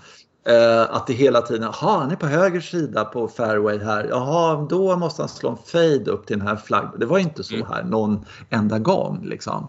Uh, 0.48 0.94
att 0.94 1.06
det 1.06 1.12
hela 1.12 1.42
tiden, 1.42 1.62
jaha 1.62 1.98
han 1.98 2.10
är 2.10 2.16
på 2.16 2.26
höger 2.26 2.60
sida 2.60 3.04
på 3.04 3.28
fairway 3.28 3.78
här, 3.78 4.06
jaha 4.10 4.66
då 4.70 4.96
måste 4.96 5.22
han 5.22 5.28
slå 5.28 5.50
en 5.50 5.56
fade 5.56 6.10
upp 6.10 6.26
till 6.26 6.38
den 6.38 6.48
här 6.48 6.56
flaggan. 6.56 6.94
Det 6.98 7.06
var 7.06 7.18
inte 7.18 7.44
så 7.44 7.54
mm. 7.54 7.66
här 7.66 7.84
någon 7.84 8.24
enda 8.50 8.78
gång 8.78 9.24
liksom. 9.24 9.68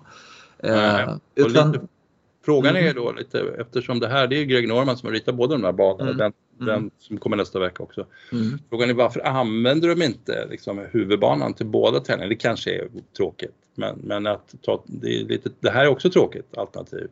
Uh, 0.65 1.15
utan, 1.35 1.71
lite, 1.71 1.85
frågan 2.45 2.75
är 2.75 2.81
mm. 2.81 2.95
då 2.95 3.11
lite, 3.11 3.39
eftersom 3.59 3.99
det 3.99 4.07
här, 4.07 4.27
det 4.27 4.35
är 4.35 4.43
Greg 4.43 4.67
Norman 4.67 4.97
som 4.97 5.07
har 5.07 5.13
ritat 5.13 5.35
båda 5.35 5.55
de 5.55 5.63
här 5.63 5.71
banorna, 5.71 6.03
mm. 6.03 6.17
den, 6.17 6.33
den, 6.57 6.69
mm. 6.69 6.91
som 6.99 7.17
kommer 7.17 7.37
nästa 7.37 7.59
vecka 7.59 7.83
också. 7.83 8.05
Mm. 8.31 8.59
Frågan 8.69 8.89
är 8.89 8.93
varför 8.93 9.27
använder 9.27 9.89
de 9.89 10.01
inte 10.01 10.47
liksom, 10.49 10.87
huvudbanan 10.91 11.53
till 11.53 11.65
båda 11.65 11.99
tävlingarna? 11.99 12.29
Det 12.29 12.35
kanske 12.35 12.71
är 12.71 12.87
tråkigt, 13.17 13.55
men, 13.75 13.99
men 14.03 14.27
att 14.27 14.55
ta, 14.61 14.83
det, 14.85 15.23
lite, 15.23 15.49
det 15.59 15.69
här 15.69 15.85
är 15.85 15.87
också 15.87 16.09
tråkigt 16.09 16.57
alternativ 16.57 17.07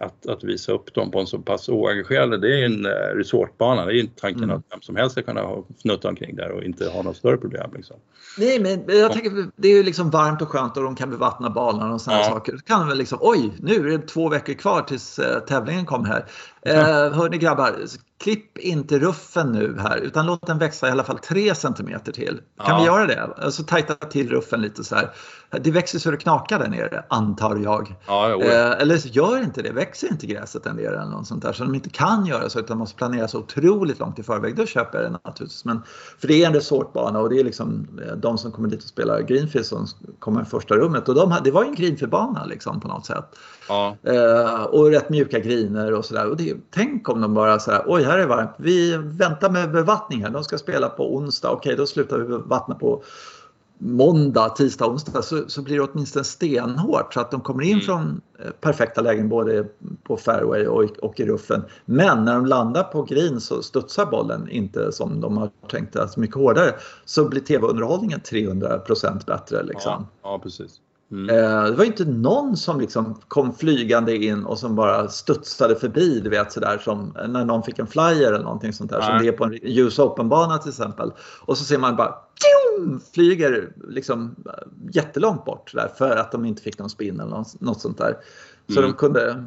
att, 0.00 0.26
att 0.26 0.44
visa 0.44 0.72
upp 0.72 0.94
dem 0.94 1.10
på 1.10 1.20
en 1.20 1.26
så 1.26 1.38
pass 1.38 1.68
oengagerade, 1.68 2.38
det 2.38 2.60
är 2.60 2.64
en 2.64 2.86
eh, 2.86 2.90
resortbana, 2.90 3.86
det 3.86 3.92
är 3.92 4.00
inte 4.00 4.20
tanken 4.20 4.44
mm. 4.44 4.56
att 4.56 4.62
vem 4.70 4.80
som 4.80 4.96
helst 4.96 5.12
ska 5.12 5.22
kunna 5.22 5.42
fnutta 5.78 6.08
omkring 6.08 6.36
där 6.36 6.50
och 6.50 6.62
inte 6.64 6.88
ha 6.88 7.02
något 7.02 7.16
större 7.16 7.36
problem. 7.36 7.70
Liksom. 7.74 7.96
Nej, 8.38 8.60
men 8.60 8.98
jag 8.98 9.12
tänker 9.12 9.50
det 9.56 9.68
är 9.68 9.76
ju 9.76 9.82
liksom 9.82 10.10
varmt 10.10 10.42
och 10.42 10.48
skönt 10.48 10.76
och 10.76 10.82
de 10.82 10.96
kan 10.96 11.10
bevattna 11.10 11.50
banan 11.50 11.92
och 11.92 12.00
sådana 12.00 12.22
ja. 12.22 12.28
saker. 12.28 12.56
Så 12.56 12.64
kan 12.64 12.80
de 12.80 12.88
väl 12.88 12.98
liksom, 12.98 13.18
oj, 13.20 13.52
nu 13.58 13.74
är 13.74 13.98
det 13.98 14.06
två 14.06 14.28
veckor 14.28 14.54
kvar 14.54 14.82
tills 14.82 15.18
uh, 15.18 15.24
tävlingen 15.48 15.86
kommer 15.86 16.06
här. 16.06 16.24
Eh, 16.62 17.12
hörni 17.12 17.38
grabbar, 17.38 17.76
klipp 18.20 18.58
inte 18.58 18.98
ruffen 18.98 19.52
nu 19.52 19.76
här 19.78 19.96
utan 19.96 20.26
låt 20.26 20.46
den 20.46 20.58
växa 20.58 20.88
i 20.88 20.90
alla 20.90 21.04
fall 21.04 21.18
3 21.18 21.54
cm 21.54 22.00
till. 22.04 22.40
Kan 22.64 22.70
ja. 22.70 22.78
vi 22.78 22.86
göra 22.86 23.06
det? 23.06 23.30
Alltså 23.44 23.62
tajta 23.62 23.94
till 23.94 24.30
ruffen 24.30 24.62
lite 24.62 24.84
så 24.84 24.94
här. 24.94 25.10
Det 25.50 25.70
växer 25.70 25.98
så 25.98 26.10
det 26.10 26.16
knakar 26.16 26.58
där 26.58 26.68
nere, 26.68 27.04
antar 27.08 27.56
jag. 27.56 27.96
Ja, 28.06 28.42
eh, 28.42 28.70
eller 28.70 28.96
så 28.96 29.08
gör 29.08 29.42
inte 29.42 29.62
det, 29.62 29.72
växer 29.72 30.08
inte 30.08 30.26
gräset 30.26 30.64
där 30.64 30.72
nere 30.72 30.86
eller 30.86 31.10
något 31.10 31.26
sånt 31.26 31.42
där. 31.42 31.52
Så 31.52 31.64
de 31.64 31.74
inte 31.74 31.90
kan 31.90 32.26
göra 32.26 32.50
så 32.50 32.60
utan 32.60 32.78
måste 32.78 32.96
planera 32.96 33.28
så 33.28 33.38
otroligt 33.38 33.98
långt 33.98 34.18
i 34.18 34.22
förväg. 34.22 34.56
Då 34.56 34.66
köper 34.66 34.98
jag 34.98 35.12
det 35.12 35.18
naturligtvis. 35.24 35.64
Men, 35.64 35.82
för 36.18 36.28
det 36.28 36.42
är 36.42 36.46
en 36.46 36.54
resortbana 36.54 37.18
och 37.18 37.30
det 37.30 37.40
är 37.40 37.44
liksom 37.44 37.88
eh, 38.06 38.16
de 38.16 38.38
som 38.38 38.52
kommer 38.52 38.68
dit 38.68 38.82
och 38.82 38.88
spelar 38.88 39.20
Greenfield 39.20 39.66
som 39.66 39.86
kommer 40.18 40.42
i 40.42 40.44
första 40.44 40.74
rummet. 40.74 41.08
Och 41.08 41.14
de, 41.14 41.36
det 41.44 41.50
var 41.50 41.62
ju 41.62 41.68
en 41.68 41.74
Greenfield-bana 41.74 42.46
liksom 42.46 42.80
på 42.80 42.88
något 42.88 43.06
sätt. 43.06 43.24
Ja. 43.68 43.96
Eh, 44.02 44.62
och 44.62 44.90
rätt 44.90 45.10
mjuka 45.10 45.38
griner 45.38 45.92
och 45.92 46.04
sådär. 46.04 46.34
Det, 46.38 46.56
tänk 46.70 47.08
om 47.08 47.20
de 47.20 47.34
bara 47.34 47.58
så 47.58 47.72
oj 47.86 48.02
här 48.02 48.18
är 48.18 48.26
varmt, 48.26 48.50
vi 48.56 48.96
väntar 48.96 49.50
med 49.50 49.72
bevattning 49.72 50.22
här, 50.22 50.30
de 50.30 50.44
ska 50.44 50.58
spela 50.58 50.88
på 50.88 51.16
onsdag, 51.16 51.50
okej 51.50 51.76
då 51.76 51.86
slutar 51.86 52.18
vi 52.18 52.38
vattna 52.46 52.74
på 52.74 53.02
måndag, 53.82 54.48
tisdag, 54.48 54.86
onsdag 54.86 55.22
så, 55.22 55.48
så 55.48 55.62
blir 55.62 55.76
det 55.76 55.82
åtminstone 55.82 56.24
stenhårt 56.24 57.14
så 57.14 57.20
att 57.20 57.30
de 57.30 57.40
kommer 57.40 57.62
in 57.62 57.72
mm. 57.72 57.84
från 57.84 58.20
eh, 58.38 58.50
perfekta 58.60 59.00
lägen 59.00 59.28
både 59.28 59.66
på 60.02 60.16
fairway 60.16 60.66
och, 60.66 60.84
och 61.02 61.20
i 61.20 61.26
ruffen. 61.26 61.62
Men 61.84 62.24
när 62.24 62.34
de 62.34 62.46
landar 62.46 62.82
på 62.82 63.02
green 63.02 63.40
så 63.40 63.62
studsar 63.62 64.06
bollen 64.06 64.48
inte 64.48 64.92
som 64.92 65.20
de 65.20 65.36
har 65.36 65.50
tänkt, 65.70 65.96
alltså 65.96 66.20
mycket 66.20 66.36
hårdare. 66.36 66.74
Så 67.04 67.28
blir 67.28 67.40
tv-underhållningen 67.40 68.20
300% 68.20 69.26
bättre. 69.26 69.62
Liksom. 69.62 70.06
Ja, 70.22 70.30
ja, 70.30 70.38
precis. 70.42 70.80
Mm. 71.10 71.30
Eh, 71.30 71.64
det 71.64 71.76
var 71.76 71.84
inte 71.84 72.04
någon 72.04 72.56
som 72.56 72.80
liksom 72.80 73.20
kom 73.28 73.54
flygande 73.54 74.16
in 74.16 74.44
och 74.44 74.58
som 74.58 74.74
bara 74.74 75.08
studsade 75.08 75.76
förbi, 75.76 76.20
du 76.20 76.30
vet 76.30 76.52
sådär 76.52 76.78
som 76.78 77.16
när 77.28 77.44
någon 77.44 77.62
fick 77.62 77.78
en 77.78 77.86
flyer 77.86 78.32
eller 78.32 78.44
någonting 78.44 78.72
sånt 78.72 78.90
där 78.90 78.98
Nej. 78.98 79.08
som 79.08 79.18
det 79.18 79.28
är 79.28 79.32
på 79.32 79.44
en 79.44 79.58
US 79.62 79.98
Open-bana 79.98 80.58
till 80.58 80.68
exempel. 80.68 81.12
Och 81.40 81.58
så 81.58 81.64
ser 81.64 81.78
man 81.78 81.96
bara 81.96 82.14
tjum, 82.34 83.00
flyger 83.14 83.72
liksom 83.88 84.36
jättelångt 84.92 85.44
bort 85.44 85.72
där 85.74 85.88
för 85.98 86.16
att 86.16 86.32
de 86.32 86.44
inte 86.44 86.62
fick 86.62 86.78
någon 86.78 86.90
spin 86.90 87.20
eller 87.20 87.44
något, 87.60 87.80
sånt 87.80 87.98
där. 87.98 88.16
Så 88.68 88.78
mm. 88.78 88.90
de 88.90 88.96
kunde, 88.96 89.44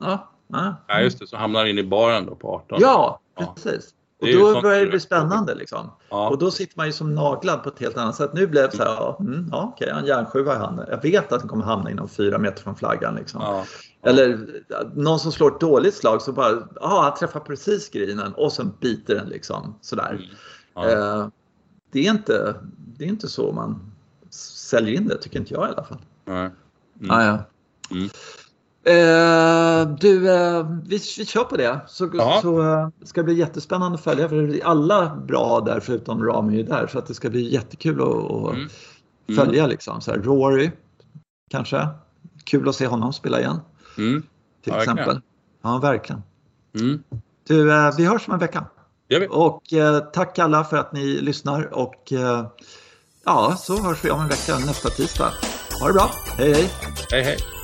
ja. 0.00 0.30
Ja, 0.52 0.74
ja 0.86 1.00
just 1.00 1.18
det, 1.18 1.26
så 1.26 1.36
hamnar 1.36 1.66
in 1.66 1.78
i 1.78 1.84
baren 1.84 2.26
då 2.26 2.34
på 2.34 2.54
18. 2.54 2.78
Ja, 2.80 3.20
precis. 3.54 3.94
Och 4.20 4.26
då 4.26 4.60
börjar 4.60 4.80
det 4.80 4.90
bli 4.90 5.00
spännande 5.00 5.54
liksom. 5.54 5.90
Ja. 6.08 6.28
Och 6.28 6.38
då 6.38 6.50
sitter 6.50 6.76
man 6.76 6.86
ju 6.86 6.92
som 6.92 7.14
naglad 7.14 7.62
på 7.62 7.68
ett 7.68 7.78
helt 7.78 7.96
annat 7.96 8.16
sätt. 8.16 8.30
Nu 8.34 8.46
blev 8.46 8.70
det 8.70 8.76
så 8.76 8.82
här, 8.82 8.90
ja, 8.90 9.16
mm, 9.20 9.48
ja 9.52 9.72
okej, 9.74 9.88
en 9.88 10.06
järnsjua 10.06 10.58
handen. 10.58 10.86
Jag 10.90 11.02
vet 11.02 11.32
att 11.32 11.40
den 11.40 11.48
kommer 11.48 11.64
hamna 11.64 11.90
inom 11.90 12.08
fyra 12.08 12.38
meter 12.38 12.62
från 12.62 12.76
flaggan. 12.76 13.14
Liksom. 13.14 13.40
Ja. 13.40 13.64
Eller 14.02 14.46
någon 14.94 15.18
som 15.20 15.32
slår 15.32 15.54
ett 15.54 15.60
dåligt 15.60 15.94
slag 15.94 16.22
så 16.22 16.32
bara, 16.32 16.68
ja 16.80 17.02
han 17.02 17.14
träffar 17.18 17.40
precis 17.40 17.90
grinen 17.90 18.32
och 18.34 18.52
sen 18.52 18.72
biter 18.80 19.14
den 19.14 19.28
liksom 19.28 19.74
sådär. 19.80 20.28
Mm. 20.76 20.98
Eh, 20.98 21.28
det, 21.92 22.06
är 22.06 22.10
inte, 22.10 22.54
det 22.76 23.04
är 23.04 23.08
inte 23.08 23.28
så 23.28 23.52
man 23.52 23.92
säljer 24.30 24.94
in 24.94 25.08
det, 25.08 25.18
tycker 25.18 25.38
inte 25.38 25.54
jag 25.54 25.68
i 25.68 25.72
alla 25.72 25.84
fall. 25.84 25.98
Nej. 26.24 26.50
Mm. 27.00 27.10
Ah, 27.10 27.24
ja. 27.24 27.38
Mm. 27.90 28.08
Eh, 28.84 29.88
du, 30.00 30.30
eh, 30.30 30.66
vi, 30.84 31.00
vi 31.18 31.26
kör 31.26 31.44
på 31.44 31.56
det. 31.56 31.80
Så, 31.86 32.10
så 32.42 32.62
eh, 32.62 32.88
ska 33.04 33.20
det 33.20 33.24
bli 33.24 33.34
jättespännande 33.34 33.94
att 33.94 34.04
följa. 34.04 34.28
För 34.28 34.42
det 34.42 34.60
är 34.60 34.64
alla 34.64 35.16
bra 35.16 35.60
där 35.60 35.80
förutom 35.80 36.24
Rami 36.24 36.60
är 36.60 36.64
där. 36.64 36.86
Så 36.86 36.98
att 36.98 37.06
det 37.06 37.14
ska 37.14 37.30
bli 37.30 37.52
jättekul 37.52 38.00
att, 38.00 38.08
att 38.08 38.54
mm. 38.54 38.68
mm. 39.28 39.36
följa. 39.36 39.66
Liksom. 39.66 40.00
Så 40.00 40.10
här, 40.10 40.18
Rory 40.18 40.70
kanske. 41.50 41.88
Kul 42.44 42.68
att 42.68 42.76
se 42.76 42.86
honom 42.86 43.12
spela 43.12 43.40
igen. 43.40 43.60
Mm. 43.98 44.22
Till 44.64 44.72
ja, 44.72 44.78
exempel. 44.78 45.06
Verkligen. 45.06 45.22
Ja, 45.62 45.78
verkligen. 45.78 46.22
Mm. 46.80 47.02
Du, 47.46 47.72
eh, 47.72 47.96
vi 47.96 48.04
hörs 48.04 48.28
om 48.28 48.34
en 48.34 48.40
vecka. 48.40 48.64
Och 49.30 49.72
eh, 49.72 49.98
tack 50.00 50.38
alla 50.38 50.64
för 50.64 50.76
att 50.76 50.92
ni 50.92 51.20
lyssnar. 51.20 51.74
Och 51.74 52.12
eh, 52.12 52.46
ja, 53.24 53.56
så 53.58 53.82
hörs 53.82 54.04
vi 54.04 54.10
om 54.10 54.20
en 54.20 54.28
vecka 54.28 54.58
nästa 54.58 54.88
tisdag. 54.88 55.32
Ha 55.80 55.86
det 55.86 55.92
bra. 55.92 56.10
Hej, 56.36 56.52
hej. 56.52 56.70
Hej, 57.10 57.22
hej. 57.22 57.59